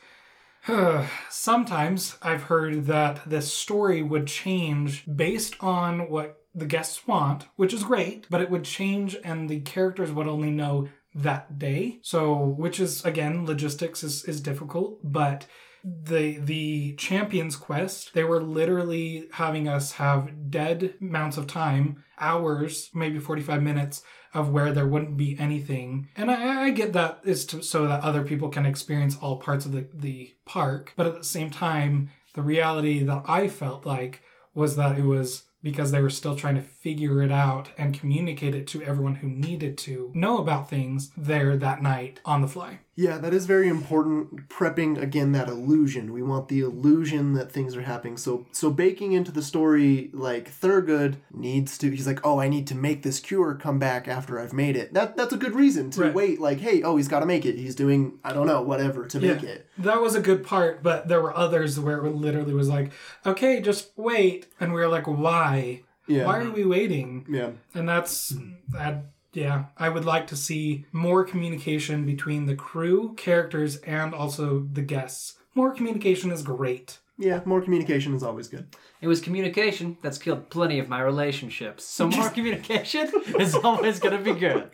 Sometimes 1.29 2.17
I've 2.21 2.43
heard 2.43 2.85
that 2.85 3.21
the 3.29 3.41
story 3.41 4.01
would 4.03 4.27
change 4.27 5.05
based 5.13 5.55
on 5.59 6.09
what 6.09 6.37
the 6.53 6.65
guests 6.65 7.07
want, 7.07 7.47
which 7.55 7.73
is 7.73 7.83
great, 7.83 8.27
but 8.29 8.41
it 8.41 8.49
would 8.49 8.63
change 8.63 9.17
and 9.23 9.49
the 9.49 9.61
characters 9.61 10.11
would 10.11 10.27
only 10.27 10.51
know 10.51 10.89
that 11.15 11.57
day. 11.57 11.99
So, 12.03 12.35
which 12.35 12.79
is 12.79 13.03
again, 13.03 13.45
logistics 13.45 14.03
is, 14.03 14.23
is 14.25 14.41
difficult, 14.41 14.99
but 15.03 15.45
the 15.83 16.37
the 16.37 16.93
champions 16.95 17.55
quest 17.55 18.13
they 18.13 18.23
were 18.23 18.41
literally 18.41 19.27
having 19.33 19.67
us 19.67 19.93
have 19.93 20.51
dead 20.51 20.93
amounts 21.01 21.37
of 21.37 21.47
time 21.47 22.03
hours 22.19 22.89
maybe 22.93 23.19
45 23.19 23.63
minutes 23.63 24.03
of 24.33 24.49
where 24.49 24.71
there 24.71 24.87
wouldn't 24.87 25.17
be 25.17 25.37
anything. 25.39 26.07
And 26.15 26.29
i, 26.29 26.65
I 26.65 26.69
get 26.71 26.93
that 26.93 27.21
is 27.23 27.45
to, 27.47 27.63
so 27.63 27.87
that 27.87 28.03
other 28.03 28.23
people 28.23 28.49
can 28.49 28.65
experience 28.65 29.17
all 29.21 29.37
parts 29.37 29.65
of 29.65 29.71
the, 29.71 29.87
the 29.93 30.33
park 30.45 30.93
but 30.95 31.07
at 31.07 31.17
the 31.17 31.23
same 31.23 31.49
time 31.49 32.11
the 32.33 32.41
reality 32.41 33.03
that 33.03 33.23
i 33.27 33.47
felt 33.47 33.85
like 33.85 34.21
was 34.53 34.75
that 34.75 34.97
it 34.97 35.03
was 35.03 35.43
because 35.63 35.91
they 35.91 36.01
were 36.01 36.09
still 36.09 36.35
trying 36.35 36.55
to 36.55 36.61
figure 36.61 37.21
it 37.21 37.31
out 37.31 37.69
and 37.77 37.99
communicate 37.99 38.55
it 38.55 38.67
to 38.67 38.81
everyone 38.83 39.15
who 39.15 39.27
needed 39.27 39.77
to 39.77 40.11
know 40.15 40.39
about 40.39 40.69
things 40.69 41.11
there 41.15 41.55
that 41.55 41.81
night 41.81 42.19
on 42.25 42.41
the 42.41 42.47
fly 42.47 42.79
Yeah, 43.01 43.17
that 43.17 43.33
is 43.33 43.45
very 43.47 43.67
important. 43.67 44.47
Prepping 44.49 45.01
again 45.01 45.31
that 45.31 45.47
illusion. 45.47 46.13
We 46.13 46.21
want 46.21 46.49
the 46.49 46.59
illusion 46.59 47.33
that 47.33 47.51
things 47.51 47.75
are 47.75 47.81
happening. 47.81 48.15
So 48.17 48.45
so 48.51 48.69
baking 48.69 49.13
into 49.13 49.31
the 49.31 49.41
story 49.41 50.11
like 50.13 50.51
Thurgood 50.61 51.15
needs 51.33 51.77
to 51.79 51.89
he's 51.89 52.05
like, 52.05 52.21
"Oh, 52.23 52.39
I 52.39 52.47
need 52.47 52.67
to 52.67 52.75
make 52.75 53.01
this 53.01 53.19
cure 53.19 53.55
come 53.55 53.79
back 53.79 54.07
after 54.07 54.39
I've 54.39 54.53
made 54.53 54.75
it." 54.75 54.93
That 54.93 55.17
that's 55.17 55.33
a 55.33 55.37
good 55.37 55.55
reason 55.55 55.89
to 55.91 56.01
Right. 56.01 56.13
wait 56.13 56.39
like, 56.39 56.59
"Hey, 56.59 56.83
oh, 56.83 56.95
he's 56.97 57.07
got 57.07 57.21
to 57.21 57.25
make 57.25 57.45
it. 57.45 57.55
He's 57.57 57.75
doing 57.75 58.19
I 58.23 58.33
don't 58.33 58.47
know, 58.47 58.61
whatever 58.61 59.05
to 59.07 59.19
make 59.19 59.43
it." 59.43 59.67
That 59.79 59.99
was 60.01 60.13
a 60.15 60.21
good 60.21 60.45
part, 60.45 60.83
but 60.83 61.07
there 61.07 61.21
were 61.21 61.35
others 61.35 61.79
where 61.79 62.05
it 62.05 62.15
literally 62.15 62.53
was 62.53 62.69
like, 62.69 62.91
okay, 63.25 63.61
just 63.61 63.91
wait. 63.95 64.47
And 64.59 64.73
we 64.73 64.79
were 64.79 64.87
like, 64.87 65.07
why? 65.07 65.81
Yeah. 66.07 66.25
Why 66.25 66.39
are 66.41 66.51
we 66.51 66.65
waiting? 66.65 67.25
Yeah. 67.29 67.51
And 67.73 67.89
that's, 67.89 68.33
that, 68.69 69.05
yeah, 69.33 69.65
I 69.77 69.89
would 69.89 70.05
like 70.05 70.27
to 70.27 70.35
see 70.35 70.85
more 70.91 71.23
communication 71.23 72.05
between 72.05 72.45
the 72.45 72.55
crew, 72.55 73.13
characters, 73.15 73.77
and 73.77 74.13
also 74.13 74.67
the 74.73 74.81
guests. 74.81 75.35
More 75.55 75.73
communication 75.73 76.31
is 76.31 76.41
great. 76.43 76.99
yeah, 77.17 77.41
more 77.45 77.61
communication 77.61 78.15
is 78.15 78.23
always 78.23 78.47
good. 78.47 78.65
It 79.01 79.07
was 79.07 79.19
communication 79.21 79.97
that's 80.01 80.17
killed 80.17 80.49
plenty 80.49 80.79
of 80.79 80.89
my 80.89 81.01
relationships. 81.01 81.83
So 81.83 82.07
more 82.07 82.29
communication 82.37 83.11
is 83.39 83.53
always 83.55 83.99
going 83.99 84.17
to 84.17 84.33
be 84.33 84.39
good. 84.39 84.69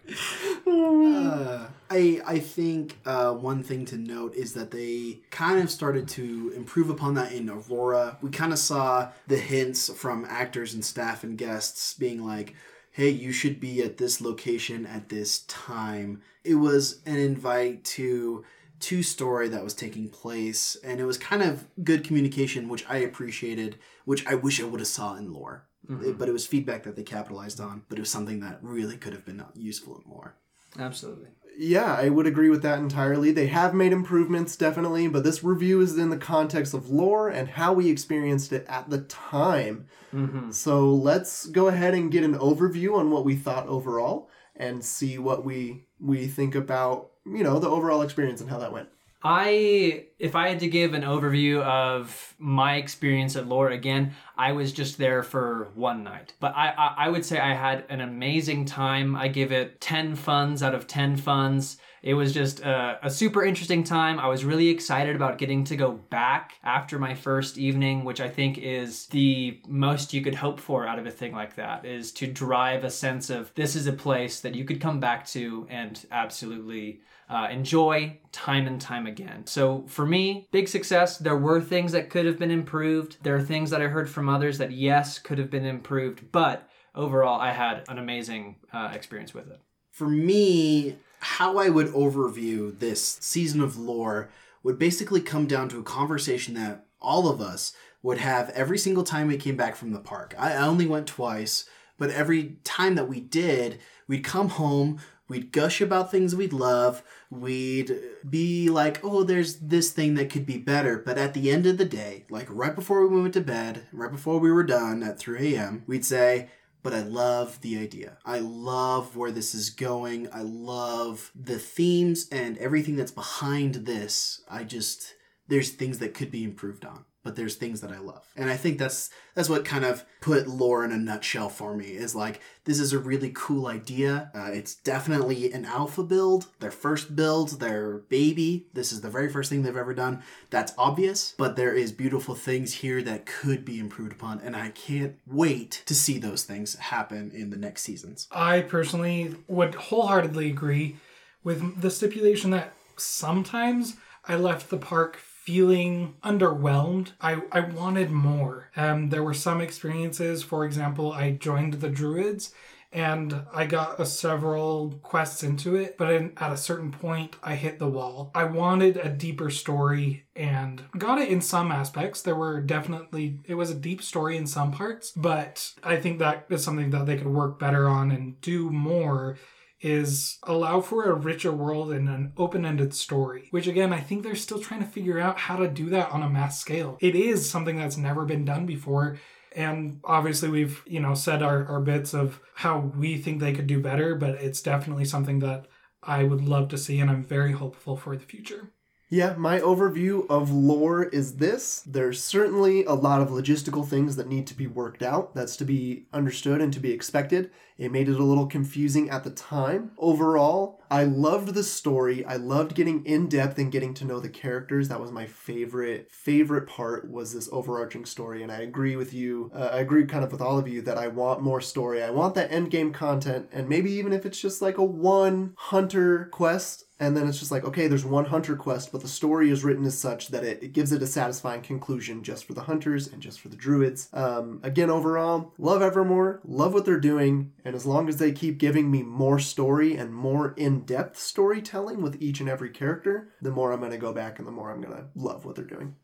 Uh, 0.66 1.68
I 1.90 2.22
I 2.26 2.40
think 2.40 2.98
uh, 3.06 3.32
one 3.34 3.64
thing 3.64 3.86
to 3.86 3.98
note 3.98 4.36
is 4.36 4.54
that 4.54 4.72
they 4.72 5.20
kind 5.32 5.60
of 5.60 5.70
started 5.72 6.08
to 6.10 6.52
improve 6.56 6.90
upon 6.90 7.14
that 7.16 7.32
in 7.32 7.50
Aurora. 7.50 8.18
We 8.22 8.30
kind 8.30 8.52
of 8.54 8.60
saw 8.60 9.10
the 9.28 9.38
hints 9.38 9.90
from 9.94 10.26
actors 10.26 10.74
and 10.74 10.84
staff 10.84 11.24
and 11.24 11.38
guests 11.38 11.94
being 11.94 12.26
like, 12.26 12.56
"Hey, 12.98 13.12
you 13.12 13.32
should 13.32 13.60
be 13.60 13.84
at 13.84 13.98
this 13.98 14.20
location 14.22 14.88
at 14.88 15.10
this 15.10 15.42
time." 15.48 16.22
It 16.44 16.56
was 16.56 17.02
an 17.06 17.18
invite 17.18 17.84
to 17.96 18.44
to 18.80 19.04
story 19.04 19.50
that 19.50 19.64
was 19.64 19.74
taking 19.74 20.08
place, 20.10 20.76
and 20.84 21.00
it 21.00 21.06
was 21.06 21.18
kind 21.18 21.44
of 21.44 21.68
good 21.84 22.04
communication, 22.04 22.70
which 22.70 22.86
I 22.88 22.98
appreciated, 22.98 23.78
which 24.06 24.26
I 24.26 24.34
wish 24.36 24.60
I 24.60 24.66
would 24.66 24.80
have 24.80 24.88
saw 24.88 25.16
in 25.16 25.32
lore. 25.32 25.68
It- 25.90 26.18
but 26.18 26.28
it 26.28 26.32
was 26.32 26.46
feedback 26.48 26.84
that 26.84 26.96
they 26.96 27.04
capitalized 27.04 27.60
on. 27.60 27.84
But 27.88 27.98
it 28.00 28.02
was 28.02 28.10
something 28.10 28.40
that 28.42 28.64
really 28.64 28.98
could 28.98 29.14
have 29.14 29.26
been 29.26 29.44
useful 29.56 30.02
in 30.04 30.12
lore. 30.12 30.36
Absolutely. 30.78 31.30
Yeah, 31.60 31.96
I 31.96 32.10
would 32.10 32.28
agree 32.28 32.52
with 32.52 32.62
that 32.62 32.78
entirely. 32.78 33.32
They 33.32 33.48
have 33.48 33.74
made 33.74 33.92
improvements, 33.92 34.56
definitely, 34.56 35.08
but 35.08 35.24
this 35.24 35.44
review 35.44 35.82
is 35.82 35.98
in 35.98 36.12
the 36.12 36.18
context 36.18 36.76
of 36.76 36.92
lore 36.92 37.30
and 37.30 37.50
how 37.50 37.74
we 37.74 37.90
experienced 37.90 38.54
it 38.54 38.64
at 38.70 38.92
the 38.92 39.02
time. 39.02 39.88
Mm-hmm. 40.14 40.52
So 40.52 40.94
let's 40.94 41.48
go 41.48 41.68
ahead 41.68 41.96
and 41.96 42.12
get 42.12 42.24
an 42.24 42.36
overview 42.38 42.96
on 42.96 43.10
what 43.10 43.26
we 43.26 43.36
thought 43.36 43.68
overall 43.68 44.30
and 44.56 44.86
see 44.86 45.18
what 45.18 45.44
we 45.44 45.88
we 46.00 46.28
think 46.28 46.54
about, 46.54 47.10
you 47.26 47.44
know, 47.44 47.58
the 47.58 47.70
overall 47.70 48.04
experience 48.04 48.40
and 48.40 48.52
how 48.52 48.60
that 48.60 48.72
went. 48.72 48.90
I, 49.24 50.06
if 50.20 50.36
I 50.36 50.50
had 50.50 50.60
to 50.60 50.68
give 50.68 50.94
an 50.94 51.02
overview 51.02 51.62
of 51.64 52.36
my 52.38 52.76
experience 52.76 53.36
at 53.36 53.48
Lore 53.48 53.72
again, 53.72 54.14
I 54.38 54.52
was 54.52 54.72
just 54.72 54.98
there 54.98 55.24
for 55.24 55.72
one 55.74 56.04
night. 56.04 56.34
But 56.40 56.56
I, 56.56 56.70
I, 56.70 57.06
I 57.06 57.10
would 57.10 57.26
say 57.26 57.40
I 57.40 57.54
had 57.54 57.86
an 57.90 58.02
amazing 58.02 58.66
time. 58.66 59.16
I 59.16 59.28
give 59.28 59.52
it 59.52 59.82
10 59.82 60.16
funds 60.16 60.62
out 60.62 60.76
of 60.76 60.88
10 60.88 61.18
funds. 61.18 61.78
It 62.08 62.14
was 62.14 62.34
just 62.34 62.62
a, 62.62 63.00
a 63.04 63.10
super 63.10 63.44
interesting 63.44 63.84
time. 63.84 64.18
I 64.18 64.30
was 64.30 64.46
really 64.46 64.70
excited 64.70 65.14
about 65.14 65.38
getting 65.38 65.66
to 65.66 65.76
go 65.76 65.92
back 65.92 66.54
after 66.64 66.98
my 66.98 67.14
first 67.14 67.58
evening, 67.58 68.06
which 68.06 68.22
I 68.22 68.30
think 68.30 68.60
is 68.60 69.08
the 69.08 69.60
most 69.68 70.14
you 70.14 70.22
could 70.22 70.36
hope 70.36 70.58
for 70.58 70.88
out 70.88 71.00
of 71.00 71.06
a 71.06 71.12
thing 71.12 71.34
like 71.34 71.56
that, 71.56 71.84
is 71.84 72.14
to 72.14 72.26
drive 72.26 72.86
a 72.86 72.90
sense 72.90 73.30
of 73.30 73.54
this 73.56 73.76
is 73.76 73.88
a 73.88 73.92
place 73.92 74.40
that 74.40 74.56
you 74.56 74.64
could 74.64 74.80
come 74.80 75.02
back 75.02 75.28
to 75.28 75.68
and 75.70 76.08
absolutely 76.10 77.02
uh, 77.30 77.50
enjoy 77.52 78.18
time 78.32 78.68
and 78.68 78.80
time 78.80 79.06
again. 79.06 79.46
So 79.46 79.84
for 79.90 80.06
me, 80.06 80.48
big 80.50 80.70
success. 80.70 81.18
There 81.18 81.36
were 81.36 81.60
things 81.60 81.92
that 81.92 82.10
could 82.10 82.26
have 82.26 82.40
been 82.40 82.52
improved. 82.52 83.18
There 83.22 83.36
are 83.36 83.42
things 83.42 83.70
that 83.72 83.82
I 83.82 83.88
heard 83.88 84.10
from 84.10 84.30
others 84.30 84.60
that 84.60 84.72
yes 84.72 85.20
could 85.20 85.40
have 85.40 85.50
been 85.50 85.66
improved, 85.66 86.32
but 86.32 86.70
overall, 86.96 87.42
I 87.42 87.52
had 87.52 87.84
an 87.90 87.98
amazing 87.98 88.56
uh, 88.72 88.92
experience 88.94 89.34
with 89.34 89.50
it. 89.50 89.60
For 89.92 90.08
me, 90.08 90.96
how 91.20 91.58
I 91.58 91.70
would 91.70 91.88
overview 91.88 92.78
this 92.78 93.18
season 93.22 93.62
of 93.62 93.78
lore 93.78 94.30
would 94.64 94.80
basically 94.80 95.22
come 95.22 95.48
down 95.48 95.70
to 95.70 95.80
a 95.80 95.84
conversation 95.84 96.54
that 96.56 96.86
all 97.02 97.28
of 97.30 97.42
us 97.42 97.74
would 98.04 98.18
have 98.18 98.50
every 98.52 98.78
single 98.78 99.04
time 99.04 99.28
we 99.28 99.38
came 99.38 99.56
back 99.56 99.76
from 99.76 99.92
the 99.92 100.00
park. 100.00 100.36
I 100.38 100.56
only 100.56 100.86
went 100.86 101.08
twice, 101.08 101.70
but 101.98 102.12
every 102.12 102.58
time 102.64 102.96
that 102.96 103.08
we 103.08 103.20
did, 103.20 103.80
we'd 104.08 104.24
come 104.24 104.50
home, 104.50 105.00
we'd 105.28 105.52
gush 105.52 105.82
about 105.82 106.12
things 106.12 106.36
we'd 106.36 106.54
love, 106.54 107.04
we'd 107.30 107.96
be 108.28 108.70
like, 108.70 109.04
oh, 109.04 109.24
there's 109.24 109.58
this 109.58 109.92
thing 109.92 110.16
that 110.16 110.30
could 110.30 110.46
be 110.46 110.58
better. 110.58 110.98
But 110.98 111.18
at 111.18 111.34
the 111.34 111.52
end 111.52 111.66
of 111.66 111.78
the 111.78 111.86
day, 111.86 112.26
like 112.30 112.48
right 112.50 112.76
before 112.76 113.06
we 113.08 113.22
went 113.22 113.34
to 113.34 113.42
bed, 113.42 113.84
right 113.92 114.12
before 114.12 114.40
we 114.40 114.52
were 114.52 114.64
done 114.64 115.04
at 115.04 115.20
3 115.20 115.56
a.m., 115.56 115.84
we'd 115.88 116.06
say, 116.06 116.50
but 116.84 116.94
I 116.94 117.02
love 117.02 117.60
the 117.62 117.78
idea. 117.78 118.18
I 118.26 118.40
love 118.40 119.16
where 119.16 119.32
this 119.32 119.54
is 119.54 119.70
going. 119.70 120.30
I 120.32 120.42
love 120.42 121.32
the 121.36 121.60
themes 121.60 122.28
and 122.32 122.58
everything 122.58 122.96
that's 122.96 123.12
behind 123.12 123.76
this. 123.76 124.42
I 124.50 124.64
just 124.64 125.16
there's 125.48 125.72
things 125.72 126.00
that 126.00 126.14
could 126.14 126.32
be 126.32 126.44
improved 126.44 126.86
on, 126.86 127.06
but 127.28 127.36
there's 127.36 127.56
things 127.56 127.82
that 127.82 127.92
I 127.92 128.00
love. 128.00 128.26
And 128.38 128.50
I 128.50 128.56
think 128.56 128.80
that's 128.80 129.10
that's 129.36 129.50
what 129.50 129.66
kind 129.66 129.84
of 129.84 130.06
put 130.22 130.48
lore 130.48 130.86
in 130.86 130.94
a 130.94 130.98
nutshell 130.98 131.50
for 131.50 131.76
me 131.76 131.88
is 131.88 132.16
like 132.16 132.40
this 132.64 132.80
is 132.80 132.94
a 132.94 133.00
really 133.00 133.34
cool 133.36 133.68
idea. 133.68 134.32
Uh, 134.34 134.52
it's 134.54 134.76
definitely 134.76 135.52
an 135.52 135.66
alpha 135.66 136.04
build, 136.04 136.48
their 136.62 136.72
first 136.72 137.18
build, 137.18 137.60
their 137.60 137.98
baby. 137.98 138.68
This 138.72 138.94
is 138.94 139.02
the 139.02 139.10
very 139.10 139.28
first 139.30 139.50
thing 139.50 139.64
they've 139.64 139.76
ever 139.76 139.94
done. 139.94 140.24
That's 140.52 140.72
obvious, 140.78 141.36
but 141.38 141.58
there 141.58 141.74
is 141.74 141.92
beautiful 141.92 142.34
things 142.34 142.76
here 142.76 143.02
that 143.02 143.26
could 143.26 143.66
be 143.66 143.78
improved 143.78 144.14
upon, 144.14 144.40
and 144.40 144.56
I 144.56 144.70
can't 144.70 145.18
wait 145.28 145.84
to 145.88 145.94
see 145.94 146.20
those 146.20 146.46
things 146.46 146.76
happen 146.76 147.32
in 147.36 147.50
the 147.50 147.58
next 147.58 147.82
seasons. 147.82 148.30
I 148.32 148.62
personally 148.62 149.36
would 149.50 149.76
wholeheartedly 149.76 150.50
agree 150.50 150.96
with 151.44 151.82
the 151.82 151.92
stipulation 151.92 152.52
that 152.52 152.72
sometimes 152.96 153.98
I 154.30 154.36
left 154.36 154.70
the 154.70 154.78
park 154.78 155.18
feeling 155.48 156.14
underwhelmed. 156.26 157.14
I, 157.22 157.42
I 157.54 157.62
wanted 157.62 158.12
more. 158.12 158.70
Um, 158.76 159.12
there 159.12 159.24
were 159.24 159.34
some 159.34 159.62
experiences, 159.62 160.44
for 160.44 160.66
example, 160.66 161.14
I 161.14 161.32
joined 161.32 161.76
the 161.76 161.88
Druids 161.88 162.54
and 162.92 163.44
I 163.54 163.66
got 163.66 163.98
a 163.98 164.06
several 164.06 165.00
quests 165.04 165.44
into 165.44 165.78
it, 165.78 165.98
but 165.98 166.10
at 166.10 166.52
a 166.52 166.58
certain 166.58 166.92
point, 166.92 167.38
I 167.42 167.56
hit 167.56 167.80
the 167.80 167.88
wall. 167.88 168.30
I 168.36 168.44
wanted 168.44 168.98
a 168.98 169.08
deeper 169.08 169.50
story 169.50 170.26
and 170.36 170.84
got 170.98 171.18
it 171.18 171.30
in 171.30 171.40
some 171.40 171.72
aspects. 171.72 172.22
There 172.22 172.36
were 172.36 172.60
definitely, 172.60 173.40
it 173.46 173.56
was 173.56 173.72
a 173.72 173.76
deep 173.76 174.04
story 174.04 174.36
in 174.36 174.48
some 174.48 174.74
parts, 174.74 175.12
but 175.16 175.72
I 175.82 175.96
think 175.96 176.20
that 176.20 176.48
is 176.50 176.62
something 176.62 176.90
that 176.90 177.06
they 177.06 177.16
could 177.16 177.28
work 177.28 177.58
better 177.58 177.88
on 177.88 178.12
and 178.12 178.42
do 178.42 178.70
more 178.70 179.38
is 179.82 180.40
allow 180.44 180.82
for 180.82 181.04
a 181.04 181.14
richer 181.14 181.52
world 181.52 181.92
and 181.92 182.10
an 182.10 182.34
open-ended 182.38 182.94
story 182.94 183.48
which 183.52 183.68
again 183.68 183.94
i 183.94 184.00
think 184.00 184.24
they're 184.24 184.36
still 184.36 184.60
trying 184.60 184.80
to 184.80 184.86
figure 184.88 185.20
out 185.20 185.38
how 185.38 185.56
to 185.56 185.68
do 185.68 185.90
that 185.90 186.10
on 186.12 186.24
a 186.24 186.30
mass 186.30 186.60
scale. 186.60 186.98
It 187.00 187.16
is 187.16 187.50
something 187.50 187.78
that's 187.78 187.98
never 187.98 188.26
been 188.26 188.46
done 188.46 188.66
before 188.66 189.18
and 189.56 190.00
obviously 190.04 190.50
we've 190.50 190.84
you 190.86 191.00
know 191.00 191.14
said 191.14 191.42
our, 191.42 191.66
our 191.66 191.82
bits 191.82 192.14
of 192.14 192.40
how 192.56 192.92
we 192.96 193.18
think 193.18 193.40
they 193.40 193.54
could 193.54 193.68
do 193.68 193.80
better 193.80 194.16
but 194.16 194.36
it's 194.36 194.62
definitely 194.62 195.06
something 195.06 195.40
that 195.40 195.68
i 196.04 196.24
would 196.24 196.42
love 196.42 196.70
to 196.70 196.78
see 196.78 197.00
and 197.00 197.10
i'm 197.10 197.24
very 197.24 197.52
hopeful 197.52 197.98
for 197.98 198.16
the 198.16 198.26
future 198.26 198.72
Yeah, 199.10 199.36
my 199.38 199.62
overview 199.62 200.30
of 200.30 200.52
lore 200.52 201.06
is 201.06 201.38
this. 201.38 201.82
There's 201.86 202.22
certainly 202.22 202.84
a 202.84 202.94
lot 202.94 203.22
of 203.22 203.30
logistical 203.30 203.88
things 203.88 204.18
that 204.18 204.28
need 204.28 204.46
to 204.48 204.54
be 204.54 204.68
worked 204.68 205.02
out. 205.02 205.34
That's 205.34 205.56
to 205.58 205.66
be 205.66 206.08
understood 206.12 206.60
and 206.60 206.74
to 206.74 206.82
be 206.82 206.92
expected. 206.92 207.50
It 207.78 207.92
made 207.92 208.10
it 208.10 208.20
a 208.20 208.24
little 208.24 208.48
confusing 208.48 209.10
at 209.10 209.24
the 209.24 209.30
time. 209.30 209.92
Overall, 209.98 210.82
I 210.92 211.06
loved 211.06 211.54
the 211.54 211.64
story. 211.64 212.26
I 212.26 212.36
loved 212.36 212.76
getting 212.76 213.06
in 213.06 213.30
depth 213.30 213.58
and 213.60 213.72
getting 213.72 213.94
to 213.94 214.06
know 214.06 214.20
the 214.20 214.28
characters. 214.28 214.90
That 214.90 215.00
was 215.00 215.12
my 215.12 215.26
favorite 215.26 216.12
favorite 216.12 216.68
part 216.68 217.10
was 217.10 217.34
this 217.34 217.48
overarching 217.52 218.04
story 218.06 218.44
and 218.44 218.52
I 218.52 218.60
agree 218.60 218.98
with 218.98 219.14
you. 219.14 219.52
Uh, 219.54 219.70
I 219.72 219.80
agree 219.80 220.06
kind 220.06 220.26
of 220.26 220.34
with 220.34 220.42
all 220.42 220.58
of 220.58 220.68
you 220.68 220.82
that 220.82 220.98
I 220.98 221.08
want 221.08 221.42
more 221.42 221.62
story. 221.62 222.04
I 222.04 222.10
want 222.10 222.36
that 222.36 222.52
end 222.52 222.72
game 222.72 222.92
content 222.92 223.48
and 223.54 223.70
maybe 223.70 223.92
even 223.92 224.12
if 224.12 224.26
it's 224.26 224.42
just 224.42 224.62
like 224.62 224.78
a 224.78 224.84
one 224.84 225.54
hunter 225.58 226.26
quest 226.26 226.87
and 227.00 227.16
then 227.16 227.28
it's 227.28 227.40
just 227.40 227.52
like 227.52 227.64
okay 227.64 227.88
there's 227.88 228.06
one 228.06 228.26
hunter 228.26 228.56
quest 228.56 228.92
but 228.92 229.02
the 229.02 229.08
story 229.08 229.50
is 229.50 229.64
written 229.64 229.86
as 229.86 229.98
such 229.98 230.30
that 230.30 230.44
it, 230.44 230.62
it 230.64 230.74
gives 230.74 230.92
it 230.92 231.02
a 231.02 231.08
satisfying 231.08 231.62
conclusion 231.62 232.24
just 232.24 232.46
for 232.46 232.54
the 232.54 232.64
hunters 232.64 233.08
and 233.08 233.22
just 233.22 233.40
for 233.40 233.50
the 233.50 233.56
druids. 233.56 234.10
Um, 234.14 234.60
again 234.64 234.90
overall 234.90 235.54
love 235.58 235.82
evermore 235.82 236.42
love 236.46 236.74
what 236.74 236.86
they're 236.86 237.00
doing 237.00 237.52
and 237.64 237.76
as 237.76 237.86
long 237.86 238.10
as 238.10 238.18
they 238.18 238.32
keep 238.32 238.58
giving 238.58 238.90
me 238.90 239.04
more 239.04 239.40
story 239.40 239.96
and 239.96 240.14
more 240.14 240.54
in-depth 240.58 241.18
storytelling 241.18 242.02
with 242.02 242.22
each 242.22 242.40
and 242.40 242.50
every 242.50 242.70
character 242.70 243.30
the 243.42 243.52
more 243.52 243.72
i'm 243.72 243.80
going 243.80 243.92
to 243.92 243.98
go 243.98 244.14
back 244.14 244.40
and 244.40 244.48
the 244.48 244.52
more 244.52 244.72
i'm 244.72 244.82
going 244.82 244.96
to 244.96 245.06
love 245.16 245.46
what 245.46 245.56
they're 245.56 245.66
doing 245.66 245.96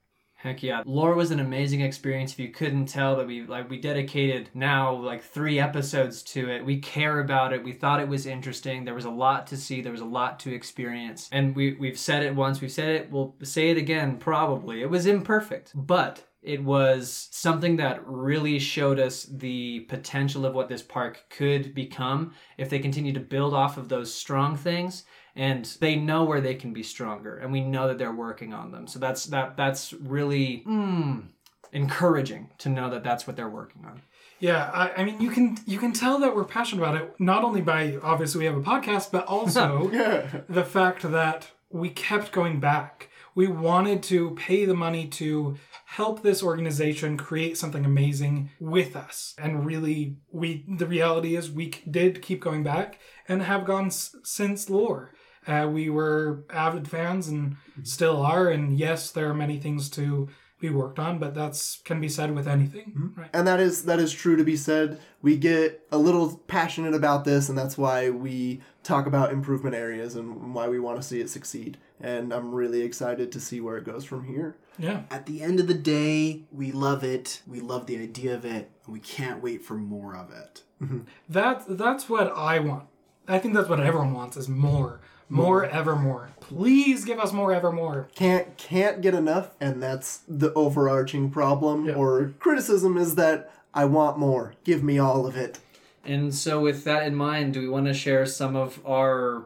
Heck 0.43 0.61
yeah. 0.61 0.83
Lore 0.85 1.15
was 1.15 1.31
an 1.31 1.39
amazing 1.39 1.79
experience. 1.79 2.33
If 2.33 2.39
you 2.39 2.49
couldn't 2.49 2.87
tell 2.87 3.15
that 3.15 3.25
we 3.25 3.45
like 3.45 3.69
we 3.69 3.79
dedicated 3.79 4.49
now 4.53 4.93
like 4.93 5.23
3 5.23 5.57
episodes 5.57 6.21
to 6.23 6.49
it. 6.49 6.65
We 6.65 6.79
care 6.79 7.21
about 7.21 7.53
it. 7.53 7.63
We 7.63 7.71
thought 7.71 8.01
it 8.01 8.09
was 8.09 8.25
interesting. 8.25 8.83
There 8.83 8.93
was 8.93 9.05
a 9.05 9.09
lot 9.09 9.47
to 9.47 9.57
see. 9.57 9.79
There 9.79 9.93
was 9.93 10.01
a 10.01 10.05
lot 10.05 10.41
to 10.41 10.53
experience. 10.53 11.29
And 11.31 11.55
we 11.55 11.75
we've 11.75 11.97
said 11.97 12.23
it 12.23 12.35
once, 12.35 12.59
we've 12.59 12.69
said 12.69 12.89
it, 12.89 13.09
we'll 13.09 13.35
say 13.41 13.69
it 13.69 13.77
again 13.77 14.17
probably. 14.17 14.81
It 14.81 14.89
was 14.89 15.05
imperfect, 15.05 15.71
but 15.75 16.21
it 16.41 16.61
was 16.61 17.29
something 17.31 17.77
that 17.77 18.05
really 18.05 18.59
showed 18.59 18.99
us 18.99 19.23
the 19.23 19.79
potential 19.87 20.45
of 20.45 20.53
what 20.53 20.67
this 20.67 20.81
park 20.81 21.23
could 21.29 21.73
become 21.73 22.33
if 22.57 22.69
they 22.69 22.79
continue 22.79 23.13
to 23.13 23.21
build 23.21 23.53
off 23.53 23.77
of 23.77 23.87
those 23.87 24.13
strong 24.13 24.57
things 24.57 25.05
and 25.35 25.65
they 25.79 25.95
know 25.95 26.23
where 26.23 26.41
they 26.41 26.55
can 26.55 26.73
be 26.73 26.83
stronger 26.83 27.37
and 27.37 27.51
we 27.51 27.61
know 27.61 27.87
that 27.87 27.97
they're 27.97 28.11
working 28.13 28.53
on 28.53 28.71
them 28.71 28.85
so 28.87 28.99
that's 28.99 29.25
that 29.25 29.57
that's 29.57 29.93
really 29.93 30.63
mm, 30.67 31.23
encouraging 31.71 32.49
to 32.59 32.69
know 32.69 32.89
that 32.89 33.03
that's 33.03 33.25
what 33.27 33.35
they're 33.35 33.49
working 33.49 33.83
on 33.85 34.01
Yeah, 34.39 34.69
I, 34.73 35.01
I 35.01 35.03
mean, 35.05 35.21
you 35.21 35.31
can 35.31 35.57
you 35.65 35.79
can 35.79 35.93
tell 35.93 36.19
that 36.19 36.35
we're 36.35 36.43
passionate 36.43 36.81
about 36.83 37.01
it. 37.01 37.15
Not 37.19 37.43
only 37.43 37.61
by 37.61 37.97
obviously 38.01 38.39
we 38.39 38.45
have 38.45 38.57
a 38.57 38.61
podcast, 38.61 39.11
but 39.11 39.25
also 39.25 39.89
yeah 40.01 40.41
the 40.49 40.65
fact 40.65 41.01
that 41.03 41.51
we 41.69 41.89
kept 41.89 42.31
going 42.31 42.59
back. 42.59 43.09
we 43.35 43.47
wanted 43.47 44.03
to 44.03 44.31
pay 44.47 44.63
the 44.65 44.75
money 44.75 45.07
to 45.07 45.55
help 45.85 46.21
this 46.21 46.43
organization 46.43 47.17
create 47.17 47.57
something 47.57 47.83
amazing 47.85 48.49
with 48.59 48.95
us. 48.95 49.33
And 49.43 49.65
really, 49.65 50.17
we 50.31 50.63
the 50.67 50.85
reality 50.97 51.35
is 51.35 51.49
we 51.49 51.67
did 51.89 52.21
keep 52.21 52.39
going 52.41 52.63
back 52.63 52.99
and 53.27 53.41
have 53.41 53.65
gone 53.65 53.87
s- 53.87 54.15
since 54.23 54.69
lore. 54.69 55.13
Uh, 55.47 55.67
we 55.71 55.89
were 55.89 56.43
avid 56.49 56.87
fans 56.87 57.27
and 57.27 57.55
mhm. 57.77 57.87
still 57.87 58.21
are. 58.21 58.49
And 58.49 58.77
yes, 58.77 59.11
there 59.11 59.29
are 59.29 59.33
many 59.33 59.59
things 59.59 59.89
to 59.91 60.29
be 60.59 60.69
worked 60.69 60.97
on, 60.97 61.19
but 61.19 61.33
that's 61.35 61.81
can 61.83 61.99
be 61.99 62.07
said 62.07 62.33
with 62.33 62.47
anything, 62.47 62.93
mhm. 62.97 63.17
right? 63.17 63.29
and 63.33 63.45
that 63.45 63.59
is 63.59 63.83
that 63.83 63.99
is 63.99 64.13
true 64.13 64.37
to 64.37 64.45
be 64.45 64.55
said 64.55 64.97
we 65.21 65.35
get 65.35 65.85
a 65.91 65.97
little 65.97 66.37
passionate 66.47 66.93
about 66.93 67.25
this 67.25 67.49
and 67.49 67.57
that's 67.57 67.77
why 67.77 68.09
we 68.09 68.61
talk 68.81 69.05
about 69.05 69.33
improvement 69.33 69.75
areas 69.75 70.15
and 70.15 70.53
why 70.53 70.69
we 70.69 70.79
want 70.79 70.95
to 70.95 71.03
see 71.03 71.19
it 71.19 71.29
succeed 71.29 71.77
and 71.99 72.31
i'm 72.33 72.53
really 72.53 72.81
excited 72.81 73.29
to 73.29 73.39
see 73.41 73.59
where 73.59 73.75
it 73.77 73.83
goes 73.83 74.05
from 74.05 74.23
here 74.23 74.55
Yeah. 74.77 75.01
At 75.11 75.25
the 75.25 75.41
end 75.43 75.59
of 75.59 75.67
the 75.67 75.73
day, 75.75 76.43
we 76.51 76.71
love 76.71 77.03
it. 77.03 77.41
We 77.45 77.59
love 77.59 77.85
the 77.85 77.97
idea 77.97 78.33
of 78.33 78.43
it, 78.45 78.71
and 78.85 78.93
we 78.93 78.99
can't 78.99 79.43
wait 79.43 79.63
for 79.63 79.75
more 79.75 80.15
of 80.15 80.31
it. 80.31 80.63
Mm-hmm. 80.81 81.01
That 81.29 81.65
that's 81.67 82.09
what 82.09 82.31
I 82.35 82.59
want. 82.59 82.85
I 83.27 83.37
think 83.39 83.53
that's 83.53 83.69
what 83.69 83.79
everyone 83.79 84.13
wants 84.13 84.35
is 84.37 84.49
more. 84.49 85.01
More 85.29 85.65
evermore. 85.65 86.29
Please 86.39 87.05
give 87.05 87.19
us 87.19 87.31
more 87.33 87.51
evermore. 87.53 88.07
can't 88.15 88.55
can't 88.57 89.01
get 89.01 89.13
enough 89.15 89.49
and 89.59 89.81
that's 89.81 90.21
the 90.27 90.53
overarching 90.53 91.29
problem 91.31 91.85
Yeah. 91.85 91.93
or 91.95 92.33
criticism 92.39 92.97
is 92.97 93.15
that 93.15 93.49
i 93.73 93.85
want 93.85 94.19
more 94.19 94.53
give 94.63 94.83
me 94.83 94.99
all 94.99 95.25
of 95.25 95.35
it 95.35 95.59
And 96.05 96.35
so, 96.35 96.59
with 96.59 96.83
that 96.83 97.07
in 97.07 97.15
mind, 97.15 97.53
do 97.53 97.61
we 97.61 97.69
want 97.69 97.85
to 97.87 97.93
share 97.93 98.25
some 98.25 98.55
of 98.57 98.79
our 98.85 99.45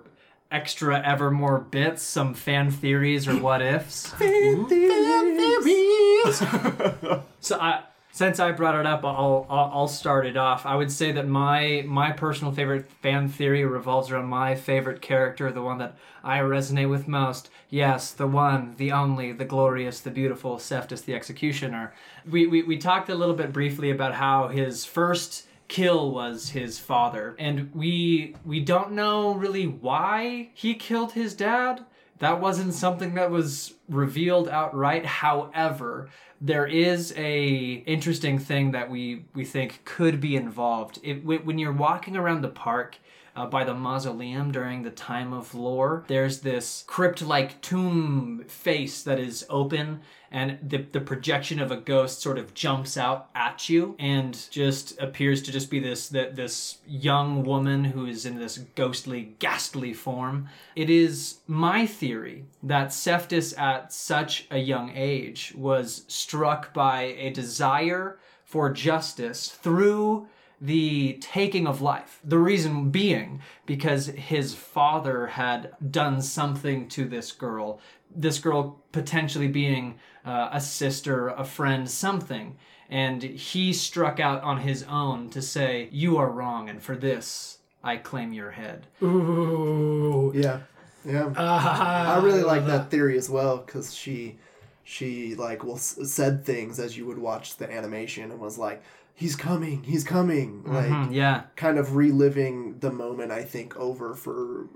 extra 0.51 0.99
Evermore 1.05 1.59
bits, 1.59 2.01
some 2.01 2.33
fan 2.33 2.71
theories 2.71 3.27
or 3.27 3.35
what 3.37 3.61
ifs? 3.61 4.07
fan 4.13 4.65
theories. 4.65 6.41
So 7.39 7.59
I, 7.59 7.83
since 8.17 8.39
I 8.39 8.51
brought 8.51 8.79
it 8.79 8.87
up, 8.87 9.05
I'll, 9.05 9.45
I'll 9.47 9.71
I'll 9.71 9.87
start 9.87 10.25
it 10.25 10.35
off. 10.35 10.65
I 10.65 10.75
would 10.75 10.91
say 10.91 11.11
that 11.11 11.27
my 11.27 11.83
my 11.85 12.11
personal 12.11 12.51
favorite 12.51 12.89
fan 13.03 13.29
theory 13.29 13.63
revolves 13.63 14.09
around 14.09 14.25
my 14.25 14.55
favorite 14.55 15.03
character, 15.03 15.51
the 15.51 15.61
one 15.61 15.77
that 15.77 15.95
I 16.23 16.39
resonate 16.39 16.89
with 16.89 17.07
most. 17.07 17.51
Yes, 17.69 18.11
the 18.11 18.25
one, 18.25 18.73
the 18.77 18.91
only, 18.91 19.33
the 19.33 19.45
glorious, 19.45 19.99
the 19.99 20.09
beautiful 20.09 20.57
Cephas 20.57 21.03
the 21.03 21.13
Executioner. 21.13 21.93
We, 22.27 22.47
we 22.47 22.63
we 22.63 22.79
talked 22.79 23.09
a 23.09 23.15
little 23.15 23.35
bit 23.35 23.53
briefly 23.53 23.91
about 23.91 24.15
how 24.15 24.47
his 24.47 24.83
first 24.83 25.45
kill 25.67 26.09
was 26.09 26.49
his 26.49 26.79
father, 26.79 27.35
and 27.37 27.69
we 27.75 28.35
we 28.43 28.61
don't 28.61 28.93
know 28.93 29.35
really 29.35 29.67
why 29.67 30.49
he 30.55 30.73
killed 30.73 31.11
his 31.11 31.35
dad 31.35 31.85
that 32.19 32.41
wasn't 32.41 32.73
something 32.73 33.13
that 33.15 33.31
was 33.31 33.73
revealed 33.89 34.49
outright. 34.49 35.05
However 35.05 36.09
there 36.39 36.67
is 36.67 37.13
a 37.17 37.83
interesting 37.87 38.37
thing 38.37 38.71
that 38.71 38.89
we 38.89 39.25
we 39.33 39.43
think 39.43 39.81
could 39.85 40.21
be 40.21 40.35
involved. 40.35 40.99
It, 41.03 41.25
when 41.25 41.45
when 41.45 41.57
you're 41.57 41.73
walking 41.73 42.15
around 42.15 42.41
the 42.41 42.49
park 42.49 42.97
uh, 43.37 43.45
by 43.45 43.63
the 43.63 43.73
mausoleum 43.73 44.51
during 44.51 44.83
the 44.83 44.91
time 44.91 45.31
of 45.31 45.53
lore 45.53 46.03
there's 46.07 46.41
this 46.41 46.83
crypt-like 46.87 47.61
tomb 47.61 48.43
face 48.47 49.03
that 49.03 49.19
is 49.19 49.45
open 49.49 50.01
and 50.31 50.57
the, 50.61 50.77
the 50.91 50.99
projection 50.99 51.59
of 51.59 51.71
a 51.71 51.77
ghost 51.77 52.21
sort 52.21 52.37
of 52.37 52.53
jumps 52.53 52.97
out 52.97 53.29
at 53.33 53.69
you 53.69 53.95
and 53.99 54.47
just 54.51 54.99
appears 54.99 55.41
to 55.41 55.51
just 55.51 55.69
be 55.69 55.79
this 55.79 56.09
this 56.09 56.79
young 56.85 57.43
woman 57.43 57.85
who 57.85 58.05
is 58.05 58.25
in 58.25 58.37
this 58.37 58.57
ghostly 58.75 59.35
ghastly 59.39 59.93
form. 59.93 60.49
It 60.75 60.89
is 60.89 61.39
my 61.47 61.85
theory 61.85 62.45
that 62.63 62.93
Cephas 62.93 63.53
at 63.53 63.93
such 63.93 64.47
a 64.51 64.57
young 64.57 64.91
age 64.93 65.53
was 65.55 66.03
struck 66.07 66.73
by 66.73 67.15
a 67.17 67.29
desire 67.29 68.19
for 68.43 68.71
justice 68.71 69.49
through 69.49 70.27
the 70.59 71.17
taking 71.21 71.67
of 71.67 71.81
life. 71.81 72.19
The 72.23 72.37
reason 72.39 72.89
being 72.89 73.41
because 73.65 74.07
his 74.07 74.53
father 74.53 75.27
had 75.27 75.73
done 75.91 76.21
something 76.21 76.87
to 76.89 77.05
this 77.05 77.31
girl. 77.31 77.79
This 78.15 78.39
girl 78.39 78.79
potentially 78.91 79.47
being 79.47 79.99
uh, 80.25 80.49
a 80.51 80.59
sister, 80.61 81.27
a 81.29 81.43
friend, 81.45 81.89
something. 81.89 82.55
And 82.89 83.21
he 83.21 83.73
struck 83.73 84.19
out 84.19 84.41
on 84.43 84.61
his 84.61 84.83
own 84.83 85.29
to 85.31 85.41
say, 85.41 85.89
You 85.91 86.17
are 86.17 86.29
wrong, 86.31 86.69
and 86.69 86.81
for 86.81 86.95
this, 86.95 87.59
I 87.83 87.97
claim 87.97 88.33
your 88.33 88.51
head. 88.51 88.87
Ooh. 89.03 90.31
yeah 90.35 90.59
yeah 91.05 91.31
Ah, 91.37 92.15
i 92.19 92.23
really 92.23 92.43
like 92.43 92.65
that 92.65 92.89
theory 92.89 93.17
as 93.17 93.29
well 93.29 93.57
because 93.57 93.93
she 93.93 94.37
she 94.83 95.35
like 95.35 95.63
will 95.63 95.75
s- 95.75 95.97
said 96.05 96.43
things 96.45 96.79
as 96.79 96.97
you 96.97 97.05
would 97.05 97.17
watch 97.19 97.57
the 97.57 97.71
animation 97.71 98.31
and 98.31 98.39
was 98.39 98.57
like 98.57 98.81
he's 99.21 99.35
coming 99.35 99.83
he's 99.83 100.03
coming 100.03 100.63
like 100.63 100.87
Mhm, 100.87 101.13
yeah. 101.13 101.37
kind 101.55 101.77
of 101.77 101.95
reliving 101.95 102.79
the 102.79 102.91
moment 102.91 103.31
i 103.31 103.43
think 103.43 103.75
over 103.77 104.13
for 104.13 104.67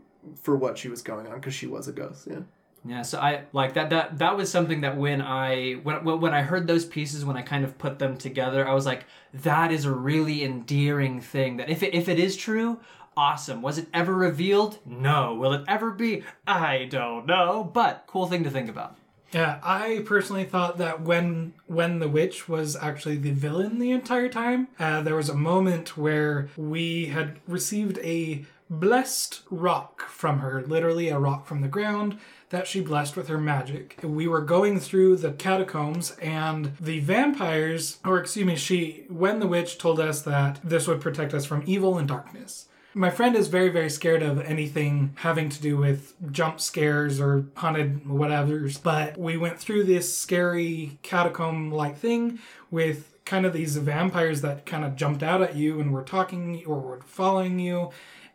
for 0.42 0.56
what 0.56 0.78
she 0.78 0.90
was 0.90 1.02
going 1.02 1.26
on 1.28 1.36
because 1.36 1.54
she 1.54 1.68
was 1.68 1.88
a 1.88 1.92
ghost 2.02 2.28
yeah 2.30 2.42
Yeah, 2.84 3.04
so 3.04 3.20
I 3.20 3.32
like 3.54 3.74
that. 3.78 3.88
That 3.94 4.18
that 4.18 4.34
was 4.38 4.50
something 4.50 4.82
that 4.82 4.98
when 4.98 5.22
I 5.22 5.74
when 5.86 5.98
when 6.06 6.18
when 6.24 6.34
I 6.34 6.42
heard 6.42 6.66
those 6.66 6.84
pieces, 6.98 7.24
when 7.24 7.38
I 7.38 7.44
kind 7.54 7.64
of 7.64 7.78
put 7.78 8.00
them 8.00 8.18
together, 8.18 8.62
I 8.68 8.74
was 8.74 8.88
like, 8.92 9.02
that 9.48 9.70
is 9.72 9.86
a 9.86 9.92
really 10.10 10.38
endearing 10.44 11.22
thing. 11.22 11.58
That 11.58 11.70
if 11.70 11.84
it 11.84 11.94
if 11.94 12.10
it 12.10 12.18
is 12.28 12.34
true, 12.36 12.80
awesome. 13.16 13.62
Was 13.62 13.78
it 13.78 13.88
ever 13.94 14.16
revealed? 14.16 14.80
No. 14.84 15.36
Will 15.42 15.54
it 15.54 15.64
ever 15.68 15.92
be? 15.92 16.24
I 16.48 16.88
don't 16.90 17.28
know. 17.28 17.64
But 17.64 17.94
cool 18.08 18.26
thing 18.26 18.44
to 18.46 18.50
think 18.50 18.68
about. 18.68 18.96
Yeah, 19.34 19.60
I 19.64 20.04
personally 20.06 20.44
thought 20.44 20.78
that 20.80 21.02
when 21.02 21.54
when 21.68 22.00
the 22.00 22.10
witch 22.10 22.50
was 22.50 22.76
actually 22.76 23.18
the 23.18 23.32
villain 23.32 23.80
the 23.80 23.92
entire 23.92 24.28
time, 24.28 24.68
uh, 24.78 25.02
there 25.02 25.16
was 25.16 25.30
a 25.30 25.36
moment 25.36 25.98
where 25.98 26.50
we 26.58 27.06
had 27.06 27.40
received 27.48 27.98
a 28.00 28.46
blessed 28.70 29.42
rock 29.50 30.02
from 30.10 30.40
her, 30.40 30.64
literally 30.64 31.10
a 31.10 31.20
rock 31.20 31.46
from 31.46 31.62
the 31.62 31.68
ground 31.68 32.18
that 32.50 32.68
she 32.68 32.82
blessed 32.82 33.16
with 33.16 33.30
her 33.30 33.38
magic. 33.38 33.98
We 34.04 34.28
were 34.28 34.42
going 34.42 34.80
through 34.80 35.18
the 35.18 35.32
catacombs 35.32 36.12
and 36.22 36.74
the 36.80 37.00
vampires, 37.00 38.00
or 38.04 38.20
excuse 38.20 38.46
me, 38.46 38.58
she 38.58 39.06
when 39.08 39.40
the 39.40 39.48
witch 39.48 39.78
told 39.78 40.00
us 40.02 40.22
that 40.24 40.60
this 40.62 40.88
would 40.88 41.00
protect 41.00 41.34
us 41.34 41.46
from 41.46 41.64
evil 41.66 41.98
and 41.98 42.08
darkness. 42.08 42.68
My 42.94 43.10
friend 43.10 43.38
is 43.38 43.48
very, 43.48 43.70
very 43.70 43.90
scared 43.90 44.22
of 44.22 44.42
anything 44.42 45.14
having 45.16 45.48
to 45.48 45.62
do 45.62 45.78
with 45.78 46.14
jump 46.32 46.60
scares 46.60 47.22
or 47.22 47.46
haunted 47.56 48.04
whatevers. 48.04 48.84
But 48.84 49.18
we 49.18 49.38
went 49.38 49.60
through 49.60 49.86
this 49.86 50.14
scary 50.16 51.00
catacomb 51.02 51.72
like 51.72 51.98
thing 51.98 52.40
with 52.70 53.14
kind 53.24 53.46
of 53.46 53.54
these 53.54 53.78
vampires 53.78 54.42
that 54.42 54.66
kind 54.66 54.84
of 54.84 54.98
jumped 54.98 55.24
out 55.24 55.42
at 55.42 55.56
you 55.56 55.80
and 55.80 55.94
were 55.94 56.04
talking 56.04 56.64
or 56.66 56.80
were 56.80 57.02
following 57.06 57.60
you. 57.60 57.92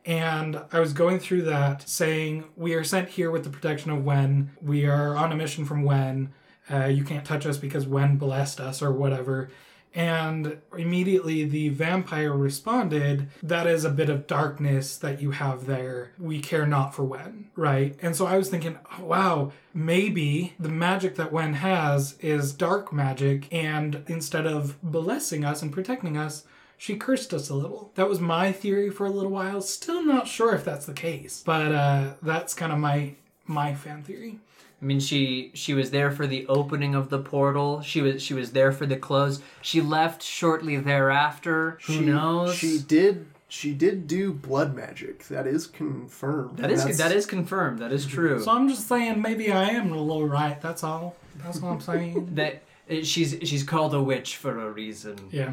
And 0.07 0.63
I 0.73 0.81
was 0.81 0.95
going 0.95 1.19
through 1.19 1.43
that 1.43 1.87
saying, 1.87 2.45
We 2.57 2.73
are 2.75 2.85
sent 2.85 3.11
here 3.11 3.31
with 3.31 3.45
the 3.45 3.51
protection 3.51 3.91
of 3.91 4.05
Wen. 4.05 4.53
We 4.63 4.87
are 4.87 5.17
on 5.17 5.33
a 5.33 5.37
mission 5.37 5.67
from 5.67 5.83
Wen. 5.83 6.33
Uh, 6.71 6.87
you 6.87 7.05
can't 7.05 7.27
touch 7.27 7.45
us 7.45 7.59
because 7.59 7.87
Wen 7.87 8.17
blessed 8.17 8.61
us 8.61 8.81
or 8.81 8.91
whatever. 8.91 9.51
And 9.97 10.59
immediately 10.77 11.45
the 11.45 11.71
vampire 11.71 12.35
responded, 12.35 13.29
That 13.43 13.67
is 13.67 13.85
a 13.85 13.91
bit 13.91 14.11
of 14.11 14.27
darkness 14.27 14.99
that 14.99 15.23
you 15.23 15.31
have 15.31 15.65
there. 15.65 16.13
We 16.19 16.41
care 16.41 16.67
not 16.67 16.95
for 16.95 17.03
Wen, 17.03 17.51
right? 17.57 17.97
And 18.03 18.15
so 18.15 18.27
I 18.27 18.37
was 18.37 18.51
thinking, 18.51 18.79
oh, 18.99 19.05
wow, 19.05 19.53
maybe 19.73 20.53
the 20.61 20.69
magic 20.69 21.17
that 21.17 21.33
Wen 21.33 21.55
has 21.55 22.19
is 22.21 22.53
dark 22.53 22.93
magic, 22.93 23.49
and 23.51 24.05
instead 24.07 24.47
of 24.47 24.81
blessing 24.83 25.47
us 25.47 25.63
and 25.63 25.73
protecting 25.73 26.19
us, 26.19 26.45
she 26.77 26.97
cursed 26.97 27.33
us 27.33 27.49
a 27.49 27.55
little. 27.55 27.91
That 27.95 28.09
was 28.09 28.21
my 28.21 28.53
theory 28.53 28.91
for 28.91 29.07
a 29.07 29.11
little 29.11 29.31
while. 29.31 29.63
Still 29.63 30.05
not 30.05 30.29
sure 30.29 30.55
if 30.55 30.63
that's 30.63 30.85
the 30.85 30.93
case, 30.93 31.43
but 31.45 31.73
uh, 31.73 32.15
that's 32.21 32.53
kind 32.53 32.71
of 32.71 32.79
my 32.79 33.15
my 33.47 33.75
fan 33.75 34.03
theory. 34.03 34.41
I 34.81 34.85
mean, 34.85 35.01
she 35.01 35.51
she 35.55 35.73
was 35.73 35.91
there 35.91 36.11
for 36.11 36.27
the 36.27 36.47
opening 36.49 36.95
of 36.95 37.09
the 37.09 37.19
portal. 37.19 37.81
She 37.81 38.03
was 38.03 38.23
she 38.23 38.35
was 38.35 38.53
there 38.53 38.73
for 38.73 38.85
the 38.87 38.97
close. 38.97 39.41
She 39.63 39.81
left 39.81 40.23
shortly 40.23 40.77
thereafter. 40.77 41.79
Who 41.87 41.95
she, 41.95 42.01
knows? 42.01 42.55
She 42.55 42.79
did. 42.79 43.27
She 43.49 43.73
did 43.73 44.07
do 44.07 44.33
blood 44.33 44.75
magic. 44.75 45.29
That 45.29 45.47
is 45.47 45.67
confirmed. 45.67 46.59
that 46.59 46.71
is 46.71 46.81
That's- 46.81 46.99
that 46.99 47.13
is 47.13 47.27
confirmed. 47.27 47.79
That 47.79 47.93
is 47.93 48.05
true. 48.05 48.43
So 48.43 48.51
I'm 48.51 48.69
just 48.69 48.87
saying 48.89 49.23
maybe 49.23 49.51
I 49.53 49.69
am 49.71 49.93
a 49.93 50.01
little 50.01 50.27
right. 50.27 50.61
That's 50.61 50.83
all. 50.85 51.15
That's 51.43 51.63
all 51.63 51.71
I'm 51.71 51.81
saying. 51.81 52.31
that 52.35 52.63
uh, 52.91 53.03
she's 53.03 53.39
she's 53.45 53.63
called 53.63 53.95
a 53.95 54.03
witch 54.03 54.37
for 54.37 54.61
a 54.67 54.71
reason. 54.71 55.17
yeah. 55.31 55.53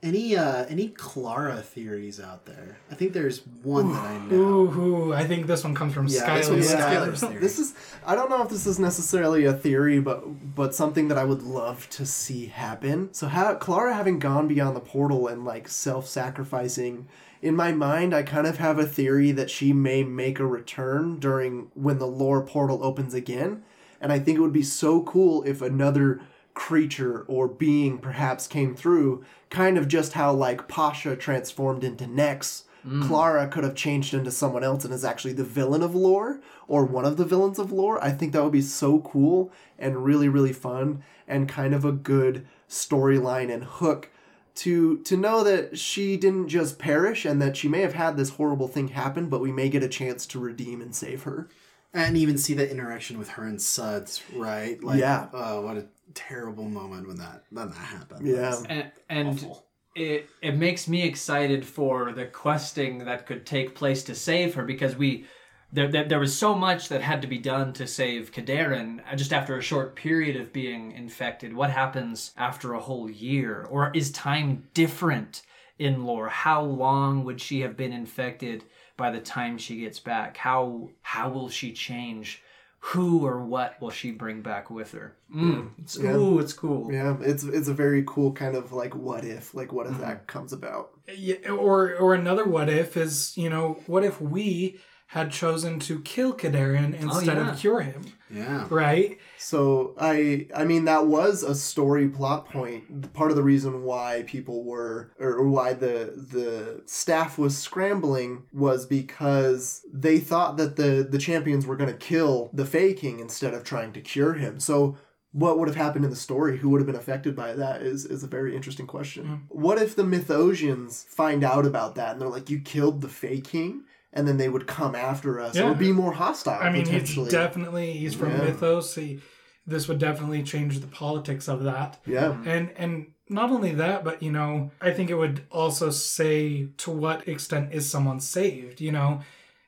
Any 0.00 0.36
uh 0.36 0.64
any 0.66 0.88
Clara 0.90 1.56
theories 1.60 2.20
out 2.20 2.46
there? 2.46 2.78
I 2.88 2.94
think 2.94 3.12
there's 3.14 3.40
one 3.64 3.92
that 3.92 4.04
I 4.04 4.18
know. 4.18 4.36
Ooh, 4.36 4.80
ooh, 5.08 5.12
I 5.12 5.24
think 5.26 5.48
this 5.48 5.64
one 5.64 5.74
comes 5.74 5.92
from 5.92 6.06
Yeah, 6.06 6.20
Skylar. 6.20 6.36
this 6.38 6.48
one's 6.50 6.70
Let's 6.70 6.82
Skylar. 6.84 6.90
get- 6.90 7.02
Skylar's 7.14 7.20
theory. 7.20 7.40
This 7.40 7.58
is. 7.58 7.74
I 8.06 8.14
don't 8.14 8.30
know 8.30 8.40
if 8.44 8.48
this 8.48 8.64
is 8.64 8.78
necessarily 8.78 9.44
a 9.44 9.52
theory, 9.52 9.98
but 9.98 10.54
but 10.54 10.72
something 10.72 11.08
that 11.08 11.18
I 11.18 11.24
would 11.24 11.42
love 11.42 11.90
to 11.90 12.06
see 12.06 12.46
happen. 12.46 13.08
So, 13.12 13.26
ha- 13.26 13.56
Clara 13.56 13.92
having 13.92 14.20
gone 14.20 14.46
beyond 14.46 14.76
the 14.76 14.80
portal 14.80 15.26
and 15.26 15.44
like 15.44 15.66
self-sacrificing. 15.68 17.06
In 17.42 17.54
my 17.56 17.72
mind, 17.72 18.14
I 18.14 18.22
kind 18.22 18.46
of 18.46 18.58
have 18.58 18.78
a 18.78 18.86
theory 18.86 19.30
that 19.32 19.50
she 19.50 19.72
may 19.72 20.02
make 20.04 20.38
a 20.40 20.46
return 20.46 21.18
during 21.18 21.70
when 21.74 21.98
the 21.98 22.06
lore 22.06 22.42
portal 22.42 22.82
opens 22.84 23.14
again, 23.14 23.62
And 24.00 24.12
I 24.12 24.18
think 24.20 24.38
it 24.38 24.40
would 24.40 24.52
be 24.52 24.62
so 24.62 25.02
cool 25.02 25.42
if 25.44 25.60
another 25.62 26.20
creature 26.58 27.24
or 27.28 27.46
being 27.46 27.98
perhaps 27.98 28.46
came 28.48 28.74
through, 28.74 29.24
kind 29.48 29.78
of 29.78 29.86
just 29.86 30.14
how 30.14 30.32
like 30.32 30.66
Pasha 30.68 31.14
transformed 31.16 31.84
into 31.84 32.06
Nex. 32.06 32.64
Mm. 32.86 33.06
Clara 33.06 33.46
could 33.48 33.64
have 33.64 33.74
changed 33.74 34.12
into 34.12 34.30
someone 34.30 34.64
else 34.64 34.84
and 34.84 34.92
is 34.92 35.04
actually 35.04 35.34
the 35.34 35.44
villain 35.44 35.82
of 35.82 35.94
lore 35.94 36.40
or 36.66 36.84
one 36.84 37.04
of 37.04 37.16
the 37.16 37.24
villains 37.24 37.58
of 37.58 37.70
lore. 37.72 38.02
I 38.02 38.10
think 38.10 38.32
that 38.32 38.42
would 38.42 38.52
be 38.52 38.60
so 38.62 39.00
cool 39.00 39.52
and 39.78 40.04
really, 40.04 40.28
really 40.28 40.52
fun 40.52 41.02
and 41.26 41.48
kind 41.48 41.74
of 41.74 41.84
a 41.84 41.92
good 41.92 42.46
storyline 42.68 43.52
and 43.52 43.64
hook 43.64 44.10
to 44.56 44.98
to 45.04 45.16
know 45.16 45.44
that 45.44 45.78
she 45.78 46.16
didn't 46.16 46.48
just 46.48 46.78
perish 46.78 47.24
and 47.24 47.40
that 47.40 47.56
she 47.56 47.68
may 47.68 47.80
have 47.82 47.94
had 47.94 48.16
this 48.16 48.30
horrible 48.30 48.66
thing 48.68 48.88
happen, 48.88 49.28
but 49.28 49.40
we 49.40 49.52
may 49.52 49.68
get 49.68 49.82
a 49.84 49.88
chance 49.88 50.26
to 50.26 50.40
redeem 50.40 50.80
and 50.82 50.94
save 50.94 51.22
her. 51.22 51.48
and 51.94 52.16
even 52.18 52.36
see 52.36 52.52
that 52.54 52.70
interaction 52.70 53.18
with 53.18 53.30
her 53.30 53.44
and 53.44 53.60
Suds, 53.62 54.22
right? 54.36 54.82
Like, 54.84 55.00
Yeah. 55.00 55.28
Oh, 55.32 55.62
what 55.62 55.76
a 55.78 55.86
terrible 56.14 56.68
moment 56.68 57.06
when 57.06 57.16
that 57.18 57.44
when 57.50 57.68
that 57.68 57.76
happened. 57.76 58.26
Yeah. 58.26 58.62
and, 58.68 58.92
and 59.08 59.48
it 59.94 60.28
it 60.42 60.56
makes 60.56 60.88
me 60.88 61.02
excited 61.02 61.66
for 61.66 62.12
the 62.12 62.26
questing 62.26 62.98
that 63.04 63.26
could 63.26 63.46
take 63.46 63.74
place 63.74 64.02
to 64.04 64.14
save 64.14 64.54
her 64.54 64.64
because 64.64 64.96
we 64.96 65.26
there, 65.70 65.88
there, 65.88 66.04
there 66.04 66.18
was 66.18 66.36
so 66.36 66.54
much 66.54 66.88
that 66.88 67.02
had 67.02 67.20
to 67.22 67.28
be 67.28 67.38
done 67.38 67.74
to 67.74 67.86
save 67.86 68.32
Kadarin 68.32 69.00
uh, 69.10 69.16
just 69.16 69.32
after 69.32 69.56
a 69.56 69.62
short 69.62 69.96
period 69.96 70.36
of 70.36 70.52
being 70.52 70.92
infected. 70.92 71.52
What 71.52 71.70
happens 71.70 72.32
after 72.38 72.72
a 72.72 72.80
whole 72.80 73.10
year? 73.10 73.66
Or 73.68 73.90
is 73.94 74.10
time 74.10 74.68
different 74.72 75.42
in 75.78 76.04
lore? 76.04 76.28
How 76.28 76.62
long 76.62 77.24
would 77.24 77.40
she 77.40 77.60
have 77.60 77.76
been 77.76 77.92
infected 77.92 78.64
by 78.96 79.10
the 79.10 79.20
time 79.20 79.58
she 79.58 79.80
gets 79.80 80.00
back? 80.00 80.38
How 80.38 80.90
how 81.02 81.28
will 81.28 81.50
she 81.50 81.72
change? 81.72 82.42
Who 82.80 83.26
or 83.26 83.44
what 83.44 83.80
will 83.80 83.90
she 83.90 84.12
bring 84.12 84.40
back 84.40 84.70
with 84.70 84.92
her? 84.92 85.16
Mm, 85.34 85.70
it's, 85.78 85.98
Yeah. 85.98 86.14
Ooh, 86.14 86.38
it's 86.38 86.52
cool. 86.52 86.92
Yeah, 86.92 87.16
it's 87.20 87.42
it's 87.42 87.68
a 87.68 87.74
very 87.74 88.04
cool 88.06 88.32
kind 88.32 88.54
of 88.54 88.72
like 88.72 88.94
what 88.94 89.24
if, 89.24 89.52
like 89.52 89.72
what 89.72 89.88
if 89.88 89.98
that 89.98 90.26
comes 90.26 90.52
about. 90.52 90.90
Yeah, 91.12 91.50
or 91.50 91.94
or 91.96 92.14
another 92.14 92.44
what 92.44 92.68
if 92.68 92.96
is 92.96 93.36
you 93.36 93.50
know 93.50 93.80
what 93.86 94.04
if 94.04 94.20
we 94.20 94.78
had 95.08 95.32
chosen 95.32 95.80
to 95.80 96.00
kill 96.02 96.34
Kadarin 96.34 96.94
instead 96.94 97.36
yeah. 97.36 97.50
of 97.50 97.58
cure 97.58 97.80
him, 97.80 98.12
Yeah. 98.30 98.66
right? 98.70 99.18
So 99.38 99.94
I 99.98 100.46
I 100.54 100.64
mean 100.64 100.84
that 100.84 101.06
was 101.06 101.42
a 101.42 101.54
story 101.54 102.08
plot 102.08 102.48
point. 102.48 103.12
Part 103.14 103.30
of 103.30 103.36
the 103.36 103.42
reason 103.42 103.84
why 103.84 104.24
people 104.26 104.64
were 104.64 105.12
or 105.18 105.48
why 105.48 105.72
the 105.72 106.12
the 106.16 106.82
staff 106.86 107.38
was 107.38 107.56
scrambling 107.56 108.44
was 108.52 108.86
because 108.86 109.82
they 109.92 110.18
thought 110.18 110.56
that 110.58 110.76
the 110.76 111.06
the 111.08 111.18
champions 111.18 111.66
were 111.66 111.76
going 111.76 111.90
to 111.90 111.96
kill 111.96 112.50
the 112.52 112.66
Fey 112.66 112.92
King 112.94 113.20
instead 113.20 113.54
of 113.54 113.64
trying 113.64 113.92
to 113.92 114.00
cure 114.00 114.34
him. 114.34 114.60
So 114.60 114.96
what 115.32 115.58
would 115.58 115.68
have 115.68 115.76
happened 115.76 116.04
in 116.04 116.10
the 116.10 116.16
story? 116.16 116.58
Who 116.58 116.70
would 116.70 116.80
have 116.80 116.86
been 116.86 116.96
affected 116.96 117.36
by 117.36 117.52
that 117.54 117.82
is 117.82 118.04
is 118.04 118.22
a 118.24 118.28
very 118.28 118.56
interesting 118.56 118.86
question. 118.86 119.26
Hmm. 119.26 119.34
What 119.48 119.80
if 119.80 119.94
the 119.94 120.02
Mythosians 120.02 121.04
find 121.06 121.44
out 121.44 121.66
about 121.66 121.94
that 121.96 122.12
and 122.12 122.20
they're 122.20 122.28
like, 122.28 122.50
"You 122.50 122.60
killed 122.60 123.00
the 123.00 123.08
Fey 123.08 123.40
King," 123.40 123.82
and 124.12 124.26
then 124.26 124.36
they 124.36 124.48
would 124.48 124.66
come 124.66 124.94
after 124.94 125.40
us 125.40 125.56
Yeah. 125.56 125.70
or 125.70 125.74
be 125.74 125.92
more 125.92 126.12
hostile? 126.12 126.58
I 126.60 126.70
mean, 126.70 126.86
he's 126.86 127.14
definitely 127.28 127.92
he's 127.92 128.14
from 128.14 128.30
Yeah. 128.30 128.44
Mythos. 128.44 128.94
He, 128.94 129.20
this 129.66 129.86
would 129.88 129.98
definitely 129.98 130.42
change 130.42 130.80
the 130.80 130.86
politics 130.86 131.48
of 131.48 131.64
that. 131.64 131.98
yeah. 132.06 132.36
And 132.46 132.70
and 132.76 133.08
not 133.28 133.50
only 133.50 133.74
that, 133.74 134.04
but 134.04 134.22
you 134.22 134.32
know, 134.32 134.70
I 134.80 134.90
think 134.92 135.10
it 135.10 135.14
would 135.16 135.42
also 135.50 135.90
say 135.90 136.68
to 136.78 136.90
what 136.90 137.28
extent 137.28 137.74
is 137.74 137.90
someone 137.90 138.20
saved, 138.20 138.80
you 138.80 138.92
know? 138.92 139.20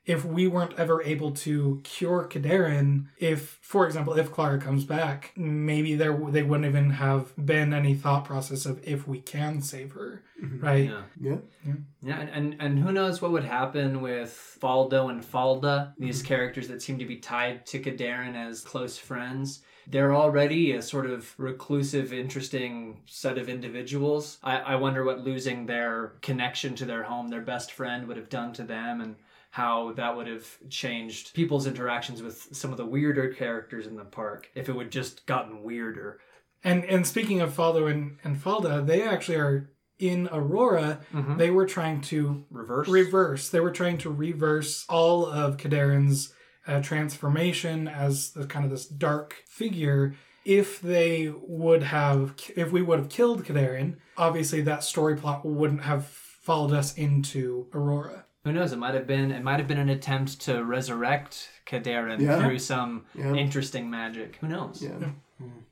If 0.07 0.25
we 0.25 0.49
weren't 0.49 0.77
ever 0.79 1.03
able 1.03 1.31
to 1.33 1.81
cure 1.85 2.27
Kadarin, 2.29 3.09
if, 3.19 3.59
for 3.61 3.87
example, 3.87 4.15
if 4.15 4.33
Clara 4.33 4.59
comes 4.59 4.85
back, 4.85 5.31
maybe 5.37 5.95
there 5.95 6.19
they 6.31 6.43
wouldn't 6.43 6.67
even 6.67 6.91
have 6.93 7.33
been 7.37 7.75
any 7.75 7.95
thought 7.95 8.25
process 8.25 8.65
of 8.65 8.81
if 8.83 9.07
we 9.07 9.21
can 9.21 9.61
save 9.61 9.93
her, 9.93 10.25
Mm-hmm. 10.43 10.65
right? 10.65 10.91
Yeah. 10.91 11.03
Yeah. 11.21 11.73
Yeah, 12.03 12.21
and, 12.21 12.31
and, 12.31 12.57
and 12.61 12.79
who 12.79 12.93
knows 12.93 13.21
what 13.21 13.33
would 13.33 13.45
happen 13.45 14.01
with 14.01 14.59
Faldo 14.61 15.11
and 15.11 15.25
Falda, 15.25 15.95
these 15.99 16.19
mm-hmm. 16.19 16.29
characters 16.29 16.69
that 16.69 16.83
seem 16.83 16.99
to 16.99 17.05
be 17.05 17.17
tied 17.17 17.67
to 17.67 17.79
Kadarin 17.79 18.35
as 18.35 18.63
close 18.63 18.97
friends. 18.97 19.63
They're 19.87 20.15
already 20.15 20.73
a 20.73 20.83
sort 20.83 21.07
of 21.07 21.35
reclusive, 21.39 22.13
interesting 22.13 23.03
set 23.07 23.39
of 23.39 23.49
individuals. 23.49 24.39
I, 24.43 24.59
I 24.59 24.75
wonder 24.77 25.05
what 25.05 25.21
losing 25.21 25.67
their 25.67 26.15
connection 26.23 26.75
to 26.77 26.85
their 26.85 27.03
home, 27.03 27.29
their 27.29 27.41
best 27.41 27.73
friend, 27.73 28.07
would 28.07 28.17
have 28.17 28.29
done 28.29 28.53
to 28.55 28.63
them 28.63 29.01
and 29.01 29.17
how 29.51 29.93
that 29.95 30.17
would 30.17 30.29
have 30.29 30.47
changed 30.69 31.35
people's 31.35 31.67
interactions 31.67 32.23
with 32.23 32.49
some 32.53 32.71
of 32.71 32.77
the 32.77 32.87
weirder 32.87 33.35
characters 33.35 33.87
in 33.87 33.97
the 33.97 34.05
park 34.05 34.49
if 34.55 34.69
it 34.69 34.77
would 34.77 34.93
just 34.93 35.27
gotten 35.27 35.65
weirder. 35.65 36.21
And 36.63 36.85
and 36.85 37.07
speaking 37.07 37.41
of 37.41 37.53
Faldo 37.53 37.91
and, 37.91 38.19
and 38.23 38.41
Falda, 38.41 38.83
they 38.83 39.03
actually 39.03 39.39
are 39.39 39.71
in 40.01 40.29
Aurora. 40.33 41.01
Mhm. 41.13 41.39
They 41.39 41.51
were 41.51 41.67
trying 41.67 42.01
to 42.03 42.45
Reverse? 42.51 42.89
reverse. 42.89 43.49
They 43.51 43.61
were 43.61 43.71
trying 43.71 43.99
to 43.99 44.11
reverse 44.11 44.85
all 44.89 45.27
of 45.27 45.57
Kadarin's 45.57 46.33
uh, 46.67 46.81
transformation 46.83 47.89
as 47.89 48.33
the 48.33 48.47
kind 48.47 48.65
of 48.65 48.71
this 48.71 48.87
dark 48.87 49.43
figure. 49.49 50.15
If 50.45 50.81
they 50.81 51.33
would 51.47 51.83
have, 51.85 52.35
if 52.57 52.73
we 52.73 52.83
would 52.83 52.99
have 52.99 53.09
killed 53.09 53.45
Kadarin, 53.45 53.97
obviously 54.17 54.61
that 54.63 54.85
story 54.85 55.17
plot 55.17 55.45
wouldn't 55.45 55.83
have 55.83 56.07
followed 56.07 56.73
us 56.75 56.95
into 56.97 57.67
Aurora. 57.75 58.25
Who 58.45 58.53
knows? 58.53 58.73
It 58.73 58.79
might 58.79 58.95
have 58.95 59.07
been 59.07 59.31
it 59.33 59.43
might 59.43 59.59
have 59.59 59.69
been 59.69 59.79
an 59.79 59.91
attempt 59.91 60.41
to 60.43 60.65
resurrect 60.65 61.51
Kadarin 61.67 62.21
Yeah. 62.21 62.41
through 62.41 62.59
some 62.59 63.05
Yeah. 63.15 63.35
interesting 63.35 63.91
magic. 63.91 64.37
Who 64.41 64.49
knows? 64.49 64.83
Yeah. 64.83 65.11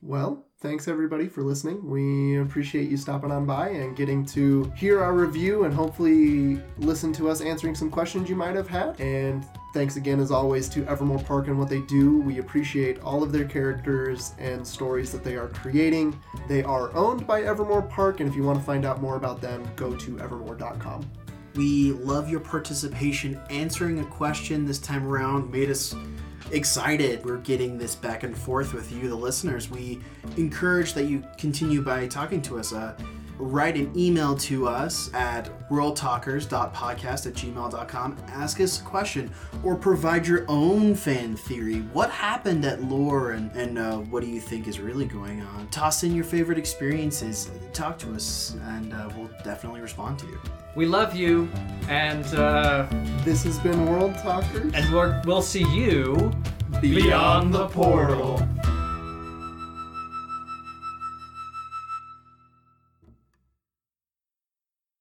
Well, 0.01 0.45
thanks 0.59 0.87
everybody 0.87 1.27
for 1.27 1.43
listening. 1.43 1.87
We 1.87 2.37
appreciate 2.37 2.89
you 2.89 2.97
stopping 2.97 3.31
on 3.31 3.45
by 3.45 3.69
and 3.69 3.95
getting 3.95 4.25
to 4.27 4.71
hear 4.75 5.01
our 5.01 5.13
review 5.13 5.65
and 5.65 5.73
hopefully 5.73 6.61
listen 6.77 7.13
to 7.13 7.29
us 7.29 7.41
answering 7.41 7.75
some 7.75 7.89
questions 7.89 8.29
you 8.29 8.35
might 8.35 8.55
have 8.55 8.67
had. 8.67 8.99
And 8.99 9.45
thanks 9.73 9.97
again, 9.97 10.19
as 10.19 10.31
always, 10.31 10.69
to 10.69 10.85
Evermore 10.85 11.19
Park 11.19 11.47
and 11.47 11.59
what 11.59 11.69
they 11.69 11.81
do. 11.81 12.19
We 12.21 12.39
appreciate 12.39 12.99
all 13.01 13.23
of 13.23 13.31
their 13.31 13.45
characters 13.45 14.33
and 14.39 14.65
stories 14.65 15.11
that 15.11 15.23
they 15.23 15.35
are 15.35 15.49
creating. 15.49 16.19
They 16.47 16.63
are 16.63 16.95
owned 16.95 17.27
by 17.27 17.43
Evermore 17.43 17.83
Park, 17.83 18.19
and 18.19 18.29
if 18.29 18.35
you 18.35 18.43
want 18.43 18.57
to 18.57 18.65
find 18.65 18.85
out 18.85 19.01
more 19.01 19.17
about 19.17 19.41
them, 19.41 19.69
go 19.75 19.95
to 19.95 20.19
evermore.com. 20.19 21.09
We 21.55 21.91
love 21.91 22.29
your 22.29 22.39
participation. 22.39 23.39
Answering 23.49 23.99
a 23.99 24.05
question 24.05 24.65
this 24.65 24.79
time 24.79 25.05
around 25.05 25.51
made 25.51 25.69
us 25.69 25.93
excited. 26.51 27.25
We're 27.25 27.37
getting 27.37 27.77
this 27.77 27.95
back 27.95 28.23
and 28.23 28.37
forth 28.37 28.73
with 28.73 28.91
you, 28.91 29.07
the 29.09 29.15
listeners. 29.15 29.69
We 29.69 29.99
encourage 30.37 30.93
that 30.93 31.05
you 31.05 31.23
continue 31.37 31.81
by 31.81 32.07
talking 32.07 32.41
to 32.43 32.59
us. 32.59 32.73
Uh, 32.73 32.95
write 33.39 33.75
an 33.75 33.91
email 33.97 34.35
to 34.35 34.67
us 34.67 35.13
at 35.13 35.49
worldtalkers.podcast 35.69 37.25
at 37.25 37.33
gmail.com. 37.33 38.17
Ask 38.27 38.59
us 38.59 38.81
a 38.81 38.83
question 38.83 39.31
or 39.63 39.75
provide 39.75 40.27
your 40.27 40.45
own 40.49 40.93
fan 40.93 41.35
theory. 41.35 41.79
What 41.93 42.09
happened 42.09 42.65
at 42.65 42.83
Lore 42.83 43.31
and, 43.31 43.51
and 43.55 43.77
uh, 43.77 43.97
what 43.97 44.23
do 44.23 44.29
you 44.29 44.41
think 44.41 44.67
is 44.67 44.79
really 44.79 45.05
going 45.05 45.41
on? 45.41 45.69
Toss 45.69 46.03
in 46.03 46.13
your 46.13 46.25
favorite 46.25 46.57
experiences. 46.57 47.49
Talk 47.71 47.97
to 47.99 48.13
us 48.13 48.57
and 48.63 48.93
uh, 48.93 49.09
we'll 49.15 49.29
definitely 49.43 49.81
respond 49.81 50.19
to 50.19 50.25
you. 50.27 50.39
We 50.75 50.85
love 50.85 51.15
you, 51.15 51.49
and 51.89 52.25
uh, 52.35 52.85
This 53.23 53.43
has 53.43 53.59
been 53.59 53.85
World 53.85 54.15
Talkers. 54.19 54.71
and 54.73 54.93
we're, 54.93 55.21
we'll 55.25 55.41
see 55.41 55.65
you 55.73 56.31
Beyond 56.81 57.53
the 57.53 57.67
Portal. 57.67 58.37